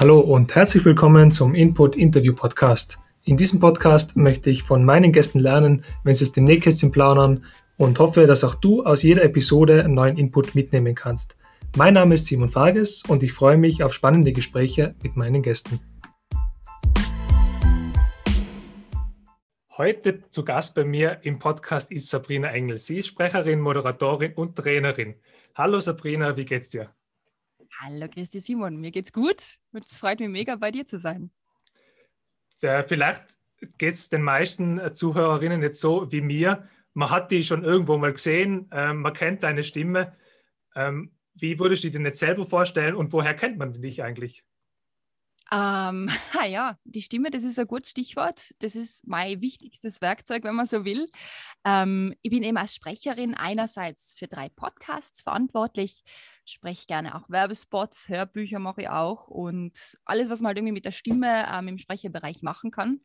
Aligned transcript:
Hallo 0.00 0.20
und 0.20 0.54
herzlich 0.54 0.84
willkommen 0.84 1.32
zum 1.32 1.56
Input 1.56 1.96
Interview 1.96 2.32
Podcast. 2.32 3.00
In 3.24 3.36
diesem 3.36 3.58
Podcast 3.58 4.16
möchte 4.16 4.48
ich 4.48 4.62
von 4.62 4.84
meinen 4.84 5.10
Gästen 5.10 5.40
lernen, 5.40 5.82
wenn 6.04 6.14
sie 6.14 6.22
es 6.22 6.30
dem 6.30 6.44
Nähkästchen 6.44 6.92
plaudern 6.92 7.44
und 7.78 7.98
hoffe, 7.98 8.28
dass 8.28 8.44
auch 8.44 8.54
du 8.54 8.84
aus 8.84 9.02
jeder 9.02 9.24
Episode 9.24 9.82
einen 9.82 9.94
neuen 9.94 10.16
Input 10.16 10.54
mitnehmen 10.54 10.94
kannst. 10.94 11.36
Mein 11.76 11.94
Name 11.94 12.14
ist 12.14 12.26
Simon 12.26 12.48
Farges 12.48 13.02
und 13.08 13.24
ich 13.24 13.32
freue 13.32 13.56
mich 13.56 13.82
auf 13.82 13.92
spannende 13.92 14.30
Gespräche 14.30 14.94
mit 15.02 15.16
meinen 15.16 15.42
Gästen. 15.42 15.80
Heute 19.76 20.30
zu 20.30 20.44
Gast 20.44 20.76
bei 20.76 20.84
mir 20.84 21.18
im 21.22 21.40
Podcast 21.40 21.90
ist 21.90 22.08
Sabrina 22.08 22.52
Engel. 22.52 22.78
Sie 22.78 22.98
ist 22.98 23.08
Sprecherin, 23.08 23.58
Moderatorin 23.58 24.34
und 24.34 24.54
Trainerin. 24.54 25.16
Hallo 25.56 25.80
Sabrina, 25.80 26.36
wie 26.36 26.44
geht's 26.44 26.68
dir? 26.68 26.88
Hallo 27.80 28.08
Christi 28.08 28.40
Simon, 28.40 28.76
mir 28.76 28.90
geht's 28.90 29.12
gut 29.12 29.58
und 29.72 29.84
es 29.84 29.98
freut 29.98 30.18
mich 30.18 30.28
mega 30.28 30.56
bei 30.56 30.72
dir 30.72 30.84
zu 30.84 30.98
sein. 30.98 31.30
Vielleicht 32.56 33.22
geht 33.78 33.94
es 33.94 34.08
den 34.08 34.22
meisten 34.22 34.80
Zuhörerinnen 34.94 35.62
jetzt 35.62 35.80
so 35.80 36.10
wie 36.10 36.20
mir. 36.20 36.68
Man 36.94 37.10
hat 37.10 37.30
die 37.30 37.44
schon 37.44 37.62
irgendwo 37.62 37.96
mal 37.96 38.12
gesehen, 38.12 38.68
ähm, 38.72 39.02
man 39.02 39.12
kennt 39.12 39.44
deine 39.44 39.62
Stimme. 39.62 40.16
Ähm, 40.74 41.12
wie 41.34 41.60
würdest 41.60 41.84
du 41.84 41.88
dir 41.88 41.98
denn 41.98 42.06
jetzt 42.06 42.18
selber 42.18 42.44
vorstellen 42.44 42.96
und 42.96 43.12
woher 43.12 43.34
kennt 43.34 43.58
man 43.58 43.72
dich 43.72 44.02
eigentlich? 44.02 44.42
Ähm, 45.50 46.08
ja, 46.48 46.76
die 46.84 47.02
Stimme, 47.02 47.30
das 47.30 47.44
ist 47.44 47.58
ein 47.58 47.66
gutes 47.66 47.90
Stichwort. 47.90 48.54
Das 48.58 48.76
ist 48.76 49.06
mein 49.06 49.40
wichtigstes 49.40 50.00
Werkzeug, 50.00 50.44
wenn 50.44 50.54
man 50.54 50.66
so 50.66 50.84
will. 50.84 51.08
Ähm, 51.64 52.14
ich 52.22 52.30
bin 52.30 52.42
eben 52.42 52.56
als 52.56 52.74
Sprecherin 52.74 53.34
einerseits 53.34 54.14
für 54.18 54.28
drei 54.28 54.48
Podcasts 54.48 55.22
verantwortlich, 55.22 56.02
spreche 56.52 56.86
gerne 56.86 57.14
auch 57.14 57.28
Werbespots, 57.30 58.08
Hörbücher 58.08 58.58
mache 58.58 58.82
ich 58.82 58.88
auch 58.88 59.28
und 59.28 59.78
alles, 60.04 60.30
was 60.30 60.40
man 60.40 60.48
halt 60.48 60.58
irgendwie 60.58 60.72
mit 60.72 60.84
der 60.84 60.92
Stimme 60.92 61.46
ähm, 61.52 61.68
im 61.68 61.78
Sprecherbereich 61.78 62.42
machen 62.42 62.70
kann 62.70 63.00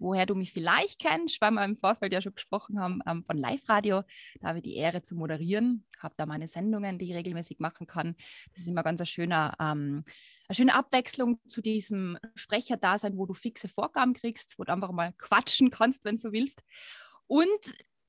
woher 0.00 0.26
du 0.26 0.34
mich 0.34 0.52
vielleicht 0.52 1.00
kennst, 1.00 1.40
weil 1.40 1.52
wir 1.52 1.64
im 1.64 1.76
Vorfeld 1.76 2.12
ja 2.12 2.20
schon 2.20 2.34
gesprochen 2.34 2.80
haben 2.80 3.00
ähm, 3.06 3.22
von 3.24 3.36
Live-Radio. 3.36 4.02
Da 4.40 4.48
habe 4.48 4.58
ich 4.58 4.64
die 4.64 4.76
Ehre 4.76 5.02
zu 5.02 5.14
moderieren, 5.14 5.84
habe 5.98 6.14
da 6.16 6.26
meine 6.26 6.48
Sendungen, 6.48 6.98
die 6.98 7.10
ich 7.10 7.14
regelmäßig 7.14 7.60
machen 7.60 7.86
kann. 7.86 8.16
Das 8.52 8.62
ist 8.62 8.68
immer 8.68 8.82
ganz 8.82 9.00
ein 9.00 9.06
schöner, 9.06 9.54
ähm, 9.60 10.02
eine 10.48 10.56
schöne 10.56 10.74
Abwechslung 10.74 11.38
zu 11.46 11.60
diesem 11.60 12.18
Sprecherdasein, 12.34 13.16
wo 13.16 13.26
du 13.26 13.34
fixe 13.34 13.68
Vorgaben 13.68 14.14
kriegst, 14.14 14.58
wo 14.58 14.64
du 14.64 14.72
einfach 14.72 14.92
mal 14.92 15.12
quatschen 15.18 15.70
kannst, 15.70 16.04
wenn 16.04 16.16
du 16.16 16.32
willst. 16.32 16.64
Und 17.26 17.48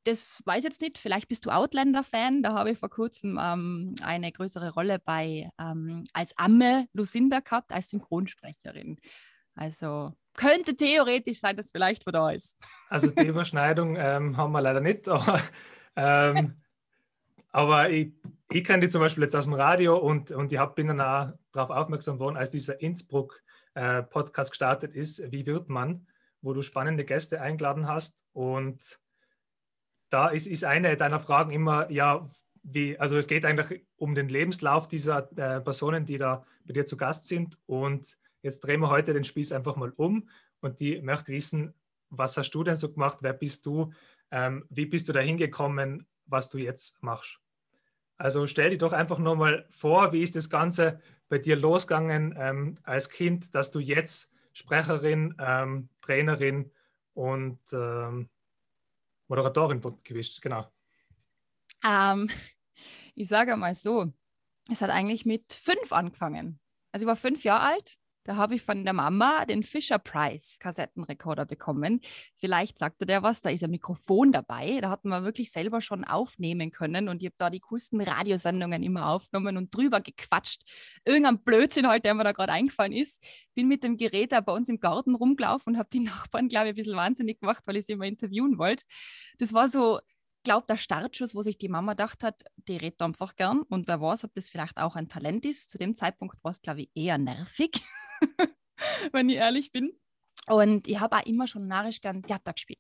das 0.04 0.42
weiß 0.46 0.60
ich 0.60 0.64
jetzt 0.64 0.82
nicht, 0.82 0.98
vielleicht 0.98 1.28
bist 1.28 1.46
du 1.46 1.50
Outlander-Fan. 1.50 2.44
Da 2.44 2.54
habe 2.54 2.72
ich 2.72 2.80
vor 2.80 2.90
kurzem 2.90 3.40
ähm, 3.42 3.94
eine 4.04 4.32
größere 4.32 4.74
Rolle 4.74 5.00
bei 5.00 5.50
ähm, 5.60 6.04
als 6.14 6.38
Amme 6.38 6.88
Lucinda 6.94 7.40
gehabt, 7.40 7.72
als 7.72 7.90
Synchronsprecherin. 7.90 8.98
Also 9.56 10.14
könnte 10.34 10.76
theoretisch 10.76 11.40
sein, 11.40 11.58
dass 11.58 11.72
vielleicht 11.72 12.04
von 12.04 12.14
da 12.14 12.32
ist. 12.32 12.58
Also 12.90 13.12
die 13.12 13.26
Überschneidung 13.28 13.96
ähm, 13.98 14.38
haben 14.38 14.52
wir 14.52 14.62
leider 14.62 14.82
nicht. 14.82 15.08
Aber, 15.10 15.40
ähm, 15.96 16.56
aber 17.52 17.90
ich, 17.90 18.14
ich 18.50 18.64
kenne 18.64 18.80
die 18.80 18.88
zum 18.88 19.02
Beispiel 19.02 19.24
jetzt 19.24 19.36
aus 19.36 19.44
dem 19.44 19.54
Radio 19.54 19.98
und, 19.98 20.32
und 20.32 20.54
ich 20.54 20.58
hab, 20.58 20.76
bin 20.76 20.88
dann 20.88 21.02
auch 21.02 21.34
darauf 21.52 21.70
aufmerksam 21.70 22.16
geworden, 22.16 22.38
als 22.38 22.50
dieser 22.50 22.80
Innsbruck-Podcast 22.80 24.50
äh, 24.50 24.52
gestartet 24.52 24.96
ist, 24.96 25.32
Wie 25.34 25.46
wird 25.46 25.68
man, 25.68 26.08
wo 26.42 26.54
du 26.54 26.62
spannende 26.62 27.04
Gäste 27.04 27.42
eingeladen 27.42 27.90
hast. 27.90 28.24
Und 28.32 29.00
da 30.12 30.28
ist, 30.30 30.46
ist 30.46 30.64
eine 30.64 30.96
deiner 30.98 31.20
Fragen 31.20 31.52
immer, 31.52 31.90
ja, 31.90 32.28
wie, 32.64 32.98
also 33.00 33.18
es 33.18 33.28
geht 33.28 33.46
eigentlich 33.46 33.84
um 33.98 34.14
den 34.14 34.30
Lebenslauf 34.30 34.88
dieser 34.88 35.30
äh, 35.36 35.60
Personen, 35.62 36.06
die 36.06 36.18
da 36.18 36.46
bei 36.66 36.74
dir 36.74 36.86
zu 36.86 36.96
Gast 36.96 37.28
sind. 37.28 37.58
Und 37.66 38.18
Jetzt 38.42 38.62
drehen 38.62 38.80
wir 38.80 38.90
heute 38.90 39.14
den 39.14 39.24
Spieß 39.24 39.52
einfach 39.52 39.76
mal 39.76 39.92
um 39.96 40.28
und 40.62 40.80
die 40.80 41.02
möchte 41.02 41.32
wissen, 41.32 41.74
was 42.10 42.38
hast 42.38 42.52
du 42.52 42.64
denn 42.64 42.76
so 42.76 42.92
gemacht? 42.92 43.20
Wer 43.22 43.34
bist 43.34 43.66
du? 43.66 43.94
Ähm, 44.32 44.66
wie 44.70 44.86
bist 44.86 45.08
du 45.08 45.14
da 45.14 45.20
hingekommen, 45.20 46.08
was 46.26 46.50
du 46.50 46.58
jetzt 46.58 47.02
machst? 47.04 47.40
Also 48.18 48.48
stell 48.48 48.72
dir 48.72 48.78
doch 48.78 48.94
einfach 48.94 49.20
nur 49.20 49.36
mal 49.36 49.66
vor, 49.70 50.12
wie 50.14 50.22
ist 50.22 50.36
das 50.36 50.50
Ganze 50.50 51.00
bei 51.30 51.38
dir 51.38 51.56
losgegangen 51.56 52.36
ähm, 52.38 52.76
als 52.84 53.10
Kind, 53.10 53.56
dass 53.56 53.72
du 53.72 53.80
jetzt 53.80 54.32
Sprecherin, 54.54 55.36
ähm, 55.40 55.90
Trainerin 56.02 56.72
und 57.14 57.60
ähm, 57.72 58.30
Moderatorin 59.32 59.82
gewischt, 60.04 60.42
genau. 60.42 60.70
Ähm, 61.86 62.30
ich 63.16 63.30
sage 63.30 63.56
mal 63.56 63.74
so, 63.76 64.12
es 64.70 64.82
hat 64.82 64.90
eigentlich 64.90 65.26
mit 65.26 65.54
fünf 65.54 65.94
angefangen. 65.94 66.60
Also 66.92 67.06
ich 67.06 67.08
war 67.08 67.16
fünf 67.16 67.46
Jahre 67.46 67.64
alt 67.66 67.98
da 68.24 68.36
habe 68.36 68.56
ich 68.56 68.62
von 68.62 68.84
der 68.84 68.94
Mama 68.94 69.46
den 69.46 69.64
Fisher 69.64 69.98
Price 69.98 70.60
Kassettenrekorder 70.60 71.46
bekommen. 71.46 72.02
Vielleicht 72.38 72.78
sagte 72.78 73.06
der 73.06 73.24
was, 73.24 73.42
da 73.42 73.50
ist 73.50 73.64
ein 73.64 73.72
Mikrofon 73.72 74.32
dabei. 74.32 74.80
Da 74.82 74.90
hat 74.90 75.06
man 75.06 75.24
wirklich 75.24 75.52
selber 75.52 75.82
schon 75.82 76.04
aufnehmen 76.04 76.72
können 76.72 77.10
und 77.10 77.22
ich 77.22 77.28
habe 77.28 77.36
da 77.38 77.50
die 77.50 77.60
coolsten 77.60 78.00
Radiosendungen 78.02 78.84
immer 78.84 79.08
aufgenommen 79.08 79.58
und 79.58 79.76
drüber 79.76 80.02
gequatscht. 80.02 80.64
Irgendein 81.04 81.44
Blödsinn 81.44 81.88
halt, 81.88 82.06
der 82.06 82.14
mir 82.14 82.24
da 82.24 82.32
gerade 82.32 82.52
eingefallen 82.52 82.94
ist. 82.94 83.24
Bin 83.56 83.68
mit 83.68 83.84
dem 83.84 83.98
Gerät 83.98 84.32
da 84.32 84.42
bei 84.42 84.54
uns 84.54 84.70
im 84.70 84.80
Garten 84.80 85.16
rumgelaufen 85.16 85.74
und 85.74 85.80
habe 85.80 85.90
die 85.92 86.00
Nachbarn, 86.02 86.48
glaube 86.48 86.68
ich, 86.68 86.74
ein 86.74 86.76
bisschen 86.76 86.96
wahnsinnig 86.96 87.40
gemacht, 87.40 87.64
weil 87.66 87.78
ich 87.78 87.86
sie 87.86 87.94
immer 87.94 88.06
interviewen 88.06 88.58
wollte. 88.58 88.86
Das 89.40 89.54
war 89.54 89.68
so, 89.68 90.00
glaube 90.44 90.66
der 90.68 90.78
Startschuss, 90.78 91.36
wo 91.36 91.42
sich 91.42 91.58
die 91.58 91.70
Mama 91.70 91.94
gedacht 91.94 92.24
hat, 92.24 92.44
die 92.68 92.78
redet 92.78 93.02
einfach 93.02 93.36
gern 93.36 93.62
und 93.64 93.88
wer 93.88 94.02
weiß, 94.02 94.24
ob 94.26 94.34
das 94.36 94.50
vielleicht 94.50 94.78
auch 94.78 94.96
ein 94.96 95.08
Talent 95.08 95.46
ist. 95.46 95.70
Zu 95.70 95.78
dem 95.78 95.96
Zeitpunkt 95.96 96.44
war 96.44 96.52
es, 96.52 96.62
glaube 96.62 96.82
ich, 96.82 96.90
eher 96.96 97.18
nervig. 97.18 97.72
wenn 99.12 99.30
ich 99.30 99.38
ehrlich 99.38 99.72
bin. 99.72 99.92
Und 100.48 100.88
ich 100.88 101.00
habe 101.00 101.18
auch 101.18 101.26
immer 101.26 101.48
schon 101.48 101.68
narrisch 101.68 102.02
gern 102.02 102.24
Theater 102.24 102.54
gespielt. 102.54 102.80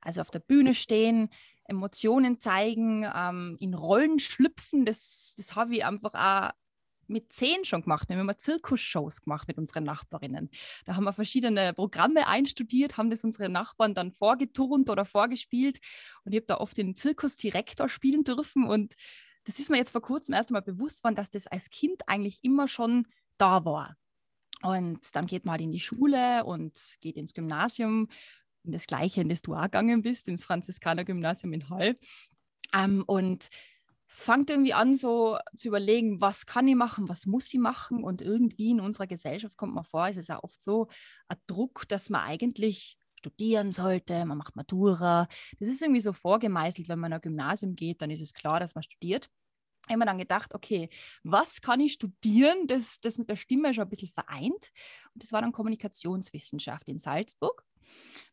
Also 0.00 0.20
auf 0.20 0.30
der 0.30 0.40
Bühne 0.40 0.74
stehen, 0.74 1.30
Emotionen 1.64 2.38
zeigen, 2.38 3.06
ähm, 3.14 3.56
in 3.60 3.74
Rollen 3.74 4.18
schlüpfen, 4.18 4.84
das, 4.84 5.34
das 5.36 5.54
habe 5.54 5.76
ich 5.76 5.84
einfach 5.84 6.14
auch 6.14 6.52
mit 7.08 7.32
zehn 7.32 7.64
schon 7.64 7.82
gemacht. 7.82 8.08
Wir 8.08 8.16
haben 8.16 8.22
immer 8.22 8.38
Zirkusshows 8.38 9.22
gemacht 9.22 9.48
mit 9.48 9.58
unseren 9.58 9.84
Nachbarinnen. 9.84 10.50
Da 10.84 10.94
haben 10.94 11.04
wir 11.04 11.12
verschiedene 11.12 11.72
Programme 11.72 12.26
einstudiert, 12.26 12.96
haben 12.96 13.10
das 13.10 13.24
unsere 13.24 13.48
Nachbarn 13.48 13.94
dann 13.94 14.12
vorgeturnt 14.12 14.90
oder 14.90 15.04
vorgespielt. 15.04 15.78
Und 16.24 16.32
ich 16.32 16.38
habe 16.38 16.46
da 16.46 16.58
oft 16.58 16.76
den 16.76 16.94
Zirkusdirektor 16.94 17.88
spielen 17.88 18.24
dürfen. 18.24 18.64
Und 18.64 18.94
das 19.44 19.58
ist 19.58 19.70
mir 19.70 19.78
jetzt 19.78 19.92
vor 19.92 20.02
kurzem 20.02 20.34
erst 20.34 20.50
einmal 20.50 20.62
bewusst 20.62 21.02
worden, 21.02 21.14
dass 21.14 21.30
das 21.30 21.46
als 21.46 21.70
Kind 21.70 22.02
eigentlich 22.06 22.40
immer 22.42 22.68
schon 22.68 23.06
da 23.38 23.64
war. 23.64 23.96
Und 24.62 25.14
dann 25.14 25.26
geht 25.26 25.44
man 25.44 25.52
halt 25.52 25.62
in 25.62 25.70
die 25.70 25.80
Schule 25.80 26.44
und 26.44 26.96
geht 27.00 27.16
ins 27.16 27.34
Gymnasium. 27.34 28.08
Und 28.64 28.72
das 28.72 28.86
Gleiche, 28.86 29.20
in 29.20 29.28
das 29.28 29.42
du 29.42 29.54
auch 29.54 29.62
gegangen 29.62 30.02
bist, 30.02 30.28
ins 30.28 30.44
Franziskaner-Gymnasium 30.44 31.52
in 31.52 31.70
Hall. 31.70 31.94
Ähm, 32.74 33.04
und 33.06 33.48
fangt 34.08 34.50
irgendwie 34.50 34.72
an, 34.72 34.96
so 34.96 35.38
zu 35.56 35.68
überlegen, 35.68 36.20
was 36.20 36.46
kann 36.46 36.66
ich 36.66 36.74
machen, 36.74 37.08
was 37.08 37.26
muss 37.26 37.52
ich 37.52 37.60
machen. 37.60 38.02
Und 38.02 38.22
irgendwie 38.22 38.70
in 38.70 38.80
unserer 38.80 39.06
Gesellschaft 39.06 39.56
kommt 39.56 39.74
man 39.74 39.84
vor, 39.84 40.08
es 40.08 40.16
ist 40.16 40.28
ja 40.28 40.42
oft 40.42 40.62
so 40.62 40.88
ein 41.28 41.36
Druck, 41.46 41.86
dass 41.88 42.10
man 42.10 42.22
eigentlich 42.22 42.98
studieren 43.18 43.72
sollte, 43.72 44.24
man 44.24 44.38
macht 44.38 44.56
Matura. 44.56 45.28
Das 45.60 45.68
ist 45.68 45.82
irgendwie 45.82 46.00
so 46.00 46.12
vorgemeißelt, 46.12 46.88
wenn 46.88 46.98
man 46.98 47.12
in 47.12 47.16
ein 47.16 47.20
Gymnasium 47.20 47.74
geht, 47.74 48.00
dann 48.00 48.10
ist 48.10 48.20
es 48.20 48.32
klar, 48.32 48.60
dass 48.60 48.74
man 48.74 48.82
studiert 48.82 49.28
immer 49.90 50.06
dann 50.06 50.18
gedacht, 50.18 50.54
okay, 50.54 50.88
was 51.22 51.60
kann 51.60 51.80
ich 51.80 51.94
studieren, 51.94 52.66
das, 52.66 53.00
das 53.00 53.18
mit 53.18 53.28
der 53.28 53.36
Stimme 53.36 53.74
schon 53.74 53.84
ein 53.84 53.90
bisschen 53.90 54.12
vereint? 54.12 54.70
Und 55.14 55.22
das 55.22 55.32
war 55.32 55.40
dann 55.40 55.52
Kommunikationswissenschaft 55.52 56.88
in 56.88 56.98
Salzburg. 56.98 57.64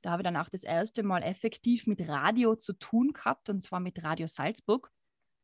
Da 0.02 0.12
habe 0.12 0.22
ich 0.22 0.26
dann 0.26 0.38
auch 0.38 0.50
das 0.50 0.64
erste 0.64 1.04
Mal 1.04 1.24
effektiv 1.24 1.88
mit 1.88 2.08
Radio 2.08 2.56
zu 2.56 2.74
tun 2.74 3.14
gehabt, 3.14 3.50
und 3.50 3.64
zwar 3.64 3.80
mit 3.80 4.04
Radio 4.04 4.28
Salzburg. 4.28 4.92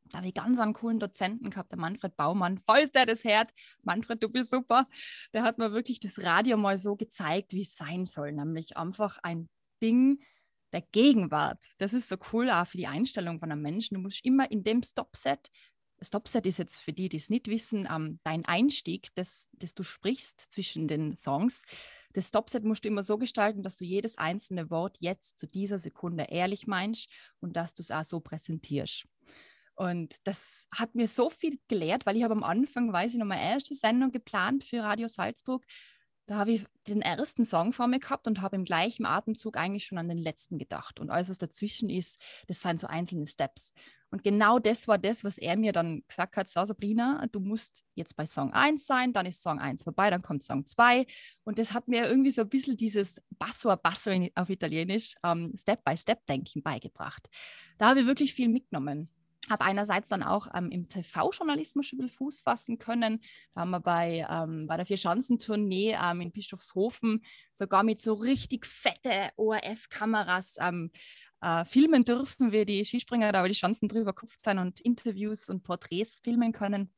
Da 0.10 0.18
habe 0.18 0.28
ich 0.28 0.34
ganz 0.34 0.60
einen 0.60 0.74
coolen 0.74 1.00
Dozenten 1.00 1.50
gehabt, 1.50 1.72
der 1.72 1.80
Manfred 1.80 2.18
Baumann. 2.18 2.60
Falls 2.60 2.92
der 2.92 3.06
das 3.06 3.24
hört, 3.24 3.52
Manfred, 3.84 4.22
du 4.22 4.30
bist 4.30 4.50
super. 4.50 4.88
Der 5.34 5.44
hat 5.44 5.58
mir 5.58 5.72
wirklich 5.72 6.00
das 6.00 6.20
Radio 6.20 6.58
mal 6.58 6.78
so 6.78 6.96
gezeigt, 6.96 7.54
wie 7.54 7.62
es 7.62 7.76
sein 7.76 8.06
soll, 8.06 8.34
nämlich 8.34 8.76
einfach 8.76 9.20
ein 9.24 9.50
Ding, 9.82 10.22
der 10.74 10.82
Gegenwart. 10.82 11.64
Das 11.78 11.94
ist 11.94 12.10
so 12.10 12.16
cool 12.32 12.50
auch 12.50 12.66
für 12.66 12.78
die 12.78 12.88
Einstellung 12.88 13.40
von 13.40 13.52
einem 13.52 13.62
Menschen. 13.62 13.96
Du 13.96 14.02
musst 14.02 14.24
immer 14.26 14.50
in 14.52 14.64
dem 14.64 14.84
Stopset 14.84 15.50
Stopset 16.02 16.46
ist 16.46 16.58
jetzt 16.58 16.80
für 16.80 16.94
die, 16.94 17.10
die 17.10 17.18
es 17.18 17.30
nicht 17.30 17.48
wissen, 17.48 17.88
ähm, 17.90 18.20
dein 18.24 18.46
Einstieg, 18.46 19.10
das, 19.16 19.50
das 19.54 19.76
du 19.76 19.84
sprichst 19.84 20.40
zwischen 20.52 20.88
den 20.88 21.16
Songs. 21.16 21.64
Das 22.14 22.30
Stopset 22.30 22.64
musst 22.64 22.84
du 22.84 22.90
immer 22.90 23.04
so 23.04 23.18
gestalten, 23.18 23.64
dass 23.64 23.78
du 23.78 23.86
jedes 23.86 24.18
einzelne 24.18 24.70
Wort 24.70 24.98
jetzt 25.00 25.38
zu 25.38 25.48
dieser 25.48 25.80
Sekunde 25.80 26.26
ehrlich 26.30 26.68
meinst 26.68 27.10
und 27.40 27.56
dass 27.56 27.74
du 27.74 27.82
es 27.82 27.92
auch 27.92 28.04
so 28.04 28.20
präsentierst. 28.20 29.06
Und 29.76 30.16
das 30.26 30.68
hat 30.76 30.96
mir 30.96 31.08
so 31.08 31.30
viel 31.30 31.60
gelehrt, 31.68 32.06
weil 32.06 32.18
ich 32.18 32.24
habe 32.24 32.34
am 32.34 32.44
Anfang, 32.44 32.92
weiß 32.92 33.14
ich 33.14 33.20
noch, 33.20 33.26
meine 33.26 33.44
erste 33.44 33.74
Sendung 33.74 34.12
geplant 34.12 34.64
für 34.64 34.82
Radio 34.82 35.08
Salzburg. 35.08 35.66
da 36.28 36.38
habe 36.38 36.52
ich 36.52 36.66
den 36.88 37.02
ersten 37.02 37.46
Song 37.46 37.74
vor 37.74 37.88
mir 37.88 38.00
gehabt 38.00 38.28
und 38.28 38.42
habe 38.42 38.56
im 38.56 38.64
gleichen 38.64 39.06
Atemzug 39.06 39.58
eigentlich 39.58 39.86
schon 39.86 39.98
an 39.98 40.08
den 40.08 40.18
letzten 40.18 40.58
gedacht. 40.58 41.00
Und 41.00 41.10
alles, 41.10 41.30
was 41.30 41.38
dazwischen 41.38 41.90
ist, 41.90 42.22
das 42.48 42.62
sind 42.62 42.80
so 42.80 42.88
einzelne 42.88 43.28
Steps. 43.28 43.74
Und 44.12 44.24
genau 44.24 44.60
das 44.60 44.88
war 44.88 44.98
das, 44.98 45.24
was 45.24 45.38
er 45.38 45.56
mir 45.58 45.72
dann 45.72 46.04
gesagt 46.08 46.36
hat, 46.36 46.50
so 46.50 46.64
Sabrina, 46.66 47.26
du 47.32 47.40
musst 47.40 47.86
jetzt 47.96 48.16
bei 48.18 48.26
Song 48.26 48.52
1 48.52 48.86
sein, 48.86 49.14
dann 49.14 49.26
ist 49.26 49.42
Song 49.42 49.60
1 49.60 49.84
vorbei, 49.84 50.10
dann 50.10 50.22
kommt 50.22 50.44
Song 50.44 50.66
2. 50.66 51.06
Und 51.44 51.58
das 51.58 51.74
hat 51.74 51.88
mir 51.88 52.08
irgendwie 52.08 52.32
so 52.32 52.42
ein 52.42 52.50
bisschen 52.50 52.76
dieses 52.76 53.22
Basso 53.32 53.70
a 53.70 53.78
Basso 53.78 54.12
auf 54.36 54.50
Italienisch, 54.50 55.16
ähm, 55.24 55.54
Step-by-Step-Denken 55.56 56.62
beigebracht. 56.62 57.30
Da 57.78 57.90
habe 57.90 58.02
ich 58.02 58.06
wirklich 58.06 58.34
viel 58.34 58.50
mitgenommen 58.50 59.10
habe 59.50 59.66
einerseits 59.66 60.10
dann 60.10 60.24
auch 60.24 60.48
ähm, 60.54 60.70
im 60.72 60.88
TV-Journalismus 60.88 61.88
schon 61.88 62.10
Fuß 62.10 62.42
fassen 62.42 62.78
können. 62.78 63.22
Da 63.54 63.62
haben 63.62 63.72
wir 63.72 63.80
bei, 63.80 64.26
ähm, 64.30 64.68
bei 64.68 64.78
der 64.78 64.86
Vier-Schanzentournee 64.86 65.98
ähm, 66.02 66.22
in 66.22 66.32
Bischofshofen 66.32 67.24
sogar 67.54 67.84
mit 67.84 68.02
so 68.02 68.14
richtig 68.14 68.66
fette 68.66 69.32
ORF-Kameras 69.38 70.58
ähm, 70.62 70.92
äh, 71.42 71.66
filmen 71.66 72.04
dürfen, 72.06 72.52
wir 72.52 72.66
die 72.66 72.86
Skispringer 72.86 73.32
da 73.32 73.40
über 73.40 73.50
die 73.50 73.56
Schanzen 73.56 73.88
drüber 73.88 74.14
gekupft 74.14 74.42
sein 74.42 74.60
und 74.60 74.80
Interviews 74.80 75.50
und 75.50 75.64
Porträts 75.64 76.20
filmen 76.24 76.52
können. 76.52 76.94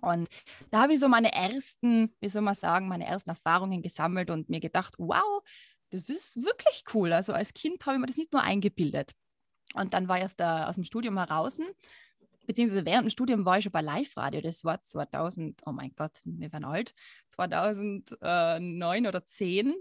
Und 0.00 0.28
da 0.70 0.82
habe 0.82 0.94
ich 0.94 1.00
so 1.00 1.08
meine 1.08 1.32
ersten, 1.32 2.14
wie 2.20 2.28
soll 2.28 2.42
man 2.42 2.54
sagen, 2.54 2.88
meine 2.88 3.06
ersten 3.06 3.30
Erfahrungen 3.30 3.82
gesammelt 3.82 4.30
und 4.30 4.48
mir 4.48 4.60
gedacht, 4.60 4.94
wow, 4.98 5.42
das 5.90 6.08
ist 6.08 6.36
wirklich 6.42 6.84
cool. 6.94 7.12
Also 7.12 7.32
als 7.32 7.54
Kind 7.54 7.84
habe 7.86 7.96
ich 7.96 8.00
mir 8.00 8.06
das 8.06 8.16
nicht 8.16 8.32
nur 8.32 8.42
eingebildet. 8.42 9.12
Und 9.74 9.94
dann 9.94 10.08
war 10.08 10.18
ich 10.18 10.24
aus, 10.24 10.36
der, 10.36 10.68
aus 10.68 10.74
dem 10.76 10.84
Studium 10.84 11.18
heraus, 11.18 11.60
beziehungsweise 12.46 12.84
während 12.84 13.06
dem 13.06 13.10
Studium 13.10 13.44
war 13.44 13.58
ich 13.58 13.64
schon 13.64 13.72
bei 13.72 13.80
Live-Radio. 13.80 14.40
Das 14.40 14.64
war 14.64 14.82
2000, 14.82 15.62
oh 15.66 15.72
mein 15.72 15.94
Gott, 15.96 16.20
wir 16.24 16.52
werden 16.52 16.64
alt, 16.64 16.94
2009 17.28 19.06
oder 19.06 19.24
10. 19.24 19.74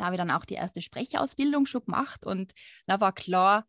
Da 0.00 0.06
habe 0.06 0.14
ich 0.14 0.18
dann 0.18 0.30
auch 0.30 0.46
die 0.46 0.54
erste 0.54 0.80
Sprecherausbildung 0.80 1.66
schon 1.66 1.84
gemacht 1.84 2.24
und 2.24 2.52
da 2.86 3.00
war 3.00 3.12
klar, 3.12 3.66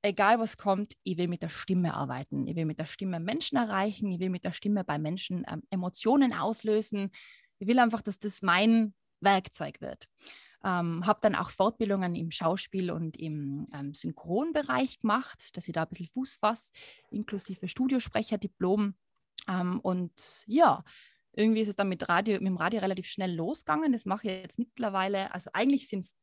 egal 0.00 0.38
was 0.38 0.56
kommt, 0.56 0.94
ich 1.02 1.18
will 1.18 1.28
mit 1.28 1.42
der 1.42 1.50
Stimme 1.50 1.92
arbeiten. 1.92 2.46
Ich 2.46 2.56
will 2.56 2.64
mit 2.64 2.78
der 2.78 2.86
Stimme 2.86 3.20
Menschen 3.20 3.58
erreichen. 3.58 4.10
Ich 4.10 4.20
will 4.20 4.30
mit 4.30 4.44
der 4.44 4.52
Stimme 4.52 4.84
bei 4.84 4.98
Menschen 4.98 5.44
ähm, 5.46 5.62
Emotionen 5.68 6.32
auslösen. 6.32 7.10
Ich 7.58 7.66
will 7.68 7.78
einfach, 7.78 8.00
dass 8.00 8.18
das 8.18 8.40
mein 8.40 8.94
Werkzeug 9.20 9.82
wird. 9.82 10.06
Ähm, 10.64 11.04
habe 11.06 11.18
dann 11.20 11.34
auch 11.34 11.50
Fortbildungen 11.50 12.14
im 12.14 12.30
Schauspiel 12.30 12.90
und 12.90 13.18
im 13.18 13.66
ähm, 13.74 13.92
Synchronbereich 13.92 15.00
gemacht, 15.00 15.54
dass 15.56 15.68
ich 15.68 15.74
da 15.74 15.82
ein 15.82 15.88
bisschen 15.90 16.08
Fuß 16.08 16.36
fasse, 16.36 16.72
inklusive 17.10 17.68
Studiosprecherdiplom. 17.68 18.94
Ähm, 19.46 19.80
und 19.80 20.44
ja, 20.46 20.82
irgendwie 21.36 21.60
ist 21.60 21.68
es 21.68 21.76
dann 21.76 21.88
mit, 21.88 22.08
Radio, 22.08 22.34
mit 22.34 22.48
dem 22.48 22.56
Radio 22.56 22.80
relativ 22.80 23.06
schnell 23.06 23.34
losgegangen. 23.34 23.92
Das 23.92 24.04
mache 24.04 24.26
ich 24.26 24.42
jetzt 24.42 24.58
mittlerweile, 24.58 25.32
also 25.32 25.50
eigentlich 25.52 25.88
sind 25.88 26.00
es 26.00 26.16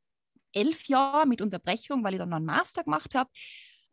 elf 0.52 0.88
Jahre 0.88 1.26
mit 1.26 1.42
Unterbrechung, 1.42 2.04
weil 2.04 2.14
ich 2.14 2.20
dann 2.20 2.30
noch 2.30 2.38
einen 2.38 2.46
Master 2.46 2.84
gemacht 2.84 3.16
habe. 3.16 3.30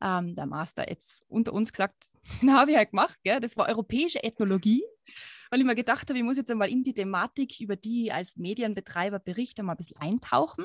Ähm, 0.02 0.34
der 0.34 0.46
Master 0.46 0.88
jetzt 0.88 1.24
unter 1.28 1.52
uns 1.52 1.72
gesagt, 1.72 2.06
den 2.42 2.52
habe 2.52 2.72
ich 2.72 2.76
halt 2.76 2.90
gemacht. 2.90 3.18
Gell? 3.22 3.40
Das 3.40 3.56
war 3.56 3.68
europäische 3.68 4.24
Ethnologie 4.24 4.82
weil 5.50 5.60
ich 5.60 5.66
mir 5.66 5.74
gedacht 5.74 6.08
habe, 6.08 6.18
ich 6.18 6.24
muss 6.24 6.36
jetzt 6.36 6.50
einmal 6.50 6.70
in 6.70 6.82
die 6.82 6.94
Thematik, 6.94 7.60
über 7.60 7.76
die 7.76 8.06
ich 8.06 8.14
als 8.14 8.36
Medienbetreiber 8.36 9.18
berichte, 9.18 9.62
mal 9.62 9.72
ein 9.72 9.78
bisschen 9.78 10.00
eintauchen. 10.00 10.64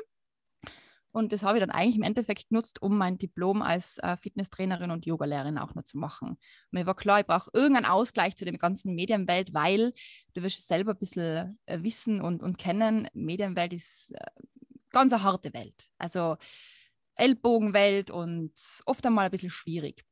Und 1.16 1.32
das 1.32 1.44
habe 1.44 1.58
ich 1.58 1.62
dann 1.62 1.72
eigentlich 1.72 1.96
im 1.96 2.04
Endeffekt 2.04 2.50
genutzt, 2.50 2.82
um 2.82 2.98
mein 2.98 3.18
Diplom 3.18 3.62
als 3.62 4.00
äh, 4.00 4.18
Fitnesstrainerin 4.18 4.92
und 4.92 5.06
Yogalehrerin 5.06 5.58
auch 5.58 5.74
noch 5.74 5.84
zu 5.86 5.98
machen. 5.98 6.38
Mir 6.72 6.86
war 6.86 6.96
klar, 6.98 7.22
ich 7.22 7.26
brauche 7.26 7.50
irgendeinen 7.54 7.86
Ausgleich 7.86 8.36
zu 8.36 8.44
dem 8.44 8.58
ganzen 8.58 8.96
Medienwelt, 8.96 9.54
weil 9.54 9.94
du 10.34 10.44
wirst 10.44 10.60
es 10.60 10.68
selber 10.68 10.92
ein 10.92 10.98
bisschen 10.98 11.58
äh, 11.68 11.82
wissen 11.84 12.20
und, 12.20 12.44
und 12.44 12.58
kennen. 12.58 13.08
Medienwelt 13.14 13.72
ist 13.72 14.12
äh, 14.12 14.26
ganz 14.90 15.14
eine 15.14 15.24
harte 15.24 15.54
Welt. 15.54 15.88
Also 15.98 16.36
Ellbogenwelt 17.16 18.12
und 18.12 18.52
oft 18.86 19.06
einmal 19.06 19.26
ein 19.26 19.32
bisschen 19.32 19.52
schwierig. 19.52 20.04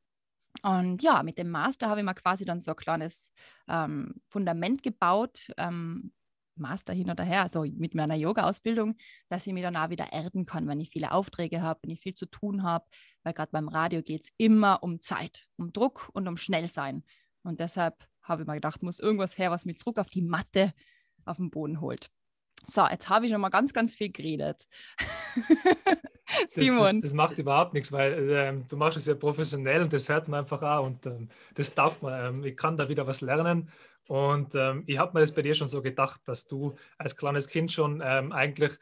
Und 0.62 1.02
ja, 1.02 1.22
mit 1.22 1.36
dem 1.36 1.50
Master 1.50 1.90
habe 1.90 2.00
ich 2.00 2.06
mir 2.06 2.14
quasi 2.14 2.46
dann 2.46 2.62
so 2.62 2.70
ein 2.70 2.76
kleines 2.78 3.34
ähm, 3.68 4.22
Fundament 4.28 4.82
gebaut, 4.82 5.52
ähm, 5.58 6.14
Master 6.56 6.92
hin 6.92 7.10
oder 7.10 7.24
her, 7.24 7.42
also 7.42 7.62
mit 7.62 7.94
meiner 7.94 8.14
Yoga-Ausbildung, 8.14 8.96
dass 9.28 9.46
ich 9.46 9.52
mich 9.52 9.62
dann 9.62 9.76
auch 9.76 9.90
wieder 9.90 10.12
erden 10.12 10.44
kann, 10.44 10.66
wenn 10.68 10.80
ich 10.80 10.90
viele 10.90 11.12
Aufträge 11.12 11.62
habe, 11.62 11.80
wenn 11.82 11.90
ich 11.90 12.00
viel 12.00 12.14
zu 12.14 12.26
tun 12.26 12.62
habe, 12.62 12.84
weil 13.22 13.32
gerade 13.34 13.52
beim 13.52 13.68
Radio 13.68 14.02
geht 14.02 14.22
es 14.22 14.32
immer 14.36 14.82
um 14.82 15.00
Zeit, 15.00 15.46
um 15.56 15.72
Druck 15.72 16.10
und 16.12 16.28
um 16.28 16.36
Schnellsein. 16.36 17.04
Und 17.42 17.60
deshalb 17.60 18.06
habe 18.22 18.42
ich 18.42 18.48
mir 18.48 18.54
gedacht, 18.54 18.82
muss 18.82 19.00
irgendwas 19.00 19.38
her, 19.38 19.50
was 19.50 19.66
mich 19.66 19.78
zurück 19.78 19.98
auf 19.98 20.08
die 20.08 20.22
Matte 20.22 20.72
auf 21.26 21.36
den 21.36 21.50
Boden 21.50 21.80
holt. 21.80 22.10
So, 22.66 22.86
jetzt 22.90 23.08
habe 23.08 23.26
ich 23.26 23.32
schon 23.32 23.40
mal 23.40 23.50
ganz, 23.50 23.72
ganz 23.72 23.94
viel 23.94 24.10
geredet. 24.10 24.66
Simon. 26.48 26.78
Das, 26.84 26.92
das, 26.92 27.02
das, 27.02 27.14
macht 27.14 27.38
überhaupt 27.38 27.74
nichts, 27.74 27.92
weil 27.92 28.30
ähm, 28.30 28.64
du 28.68 28.76
machst 28.76 28.96
es 28.96 29.06
ja 29.06 29.14
professionell 29.14 29.82
und 29.82 29.92
das 29.92 30.08
hört 30.08 30.28
man 30.28 30.40
einfach 30.40 30.62
auch 30.62 30.86
und 30.86 31.04
ähm, 31.06 31.28
das 31.54 31.74
taugt 31.74 32.02
mir. 32.02 32.28
Ähm, 32.28 32.44
ich 32.44 32.56
kann 32.56 32.76
da 32.76 32.88
wieder 32.88 33.06
was 33.06 33.20
lernen 33.20 33.70
und 34.08 34.54
ähm, 34.54 34.82
ich 34.86 34.98
habe 34.98 35.12
mir 35.14 35.20
das 35.20 35.32
bei 35.32 35.42
dir 35.42 35.54
schon 35.54 35.68
so 35.68 35.82
gedacht, 35.82 36.20
dass 36.24 36.46
du 36.46 36.74
als 36.98 37.16
kleines 37.16 37.48
Kind 37.48 37.70
schon 37.70 38.02
ähm, 38.04 38.32
eigentlich 38.32 38.72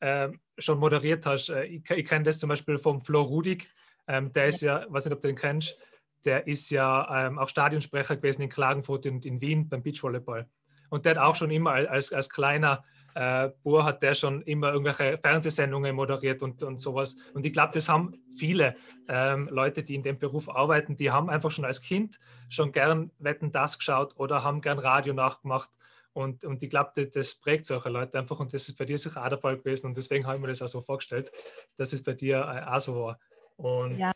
ähm, 0.00 0.40
schon 0.58 0.78
moderiert 0.78 1.26
hast. 1.26 1.48
Äh, 1.48 1.64
ich, 1.64 1.90
ich 1.90 2.06
kenne 2.06 2.24
das 2.24 2.38
zum 2.38 2.48
Beispiel 2.48 2.78
vom 2.78 3.00
Flo 3.00 3.22
Rudig, 3.22 3.68
der 4.08 4.46
ist 4.46 4.60
ja, 4.60 4.86
weiß 4.88 5.04
nicht, 5.04 5.14
ob 5.14 5.20
du 5.20 5.28
den 5.28 5.36
kennst, 5.36 5.76
der 6.24 6.48
ist 6.48 6.68
ja 6.70 7.30
auch 7.38 7.48
Stadionsprecher 7.48 8.16
gewesen 8.16 8.42
in 8.42 8.48
Klagenfurt 8.48 9.06
und 9.06 9.24
in 9.24 9.40
Wien 9.40 9.68
beim 9.68 9.84
Beachvolleyball. 9.84 10.48
Und 10.88 11.04
der 11.04 11.12
hat 11.14 11.22
auch 11.22 11.36
schon 11.36 11.52
immer 11.52 11.70
als, 11.70 12.12
als 12.12 12.28
kleiner 12.28 12.82
äh, 13.14 13.50
Bohr 13.62 13.84
hat 13.84 14.02
der 14.02 14.14
schon 14.14 14.42
immer 14.42 14.72
irgendwelche 14.72 15.18
Fernsehsendungen 15.18 15.94
moderiert 15.94 16.42
und, 16.42 16.62
und 16.62 16.78
sowas. 16.78 17.16
Und 17.34 17.44
ich 17.46 17.52
glaube, 17.52 17.72
das 17.74 17.88
haben 17.88 18.14
viele 18.36 18.76
ähm, 19.08 19.48
Leute, 19.50 19.82
die 19.82 19.94
in 19.94 20.02
dem 20.02 20.18
Beruf 20.18 20.48
arbeiten, 20.48 20.96
die 20.96 21.10
haben 21.10 21.30
einfach 21.30 21.50
schon 21.50 21.64
als 21.64 21.80
Kind 21.80 22.18
schon 22.48 22.72
gern 22.72 23.10
Wetten 23.18 23.52
das 23.52 23.78
geschaut 23.78 24.14
oder 24.16 24.44
haben 24.44 24.60
gern 24.60 24.78
Radio 24.78 25.14
nachgemacht. 25.14 25.70
Und, 26.12 26.44
und 26.44 26.62
ich 26.62 26.70
glaube, 26.70 26.90
das, 26.96 27.10
das, 27.10 27.34
prägt 27.36 27.66
solche 27.66 27.88
Leute 27.88 28.18
einfach 28.18 28.40
und 28.40 28.52
das 28.52 28.68
ist 28.68 28.76
bei 28.76 28.84
dir 28.84 28.98
sicher 28.98 29.24
auch 29.24 29.28
der 29.28 29.38
Fall 29.38 29.56
gewesen. 29.56 29.86
Und 29.86 29.96
deswegen 29.96 30.26
habe 30.26 30.36
ich 30.36 30.40
mir 30.40 30.48
das 30.48 30.62
auch 30.62 30.68
so 30.68 30.80
vorgestellt, 30.80 31.30
dass 31.76 31.92
es 31.92 32.02
bei 32.02 32.14
dir 32.14 32.38
äh, 32.38 32.68
auch 32.68 32.80
so 32.80 32.96
war. 32.96 33.20
Und, 33.56 33.98
ja. 33.98 34.10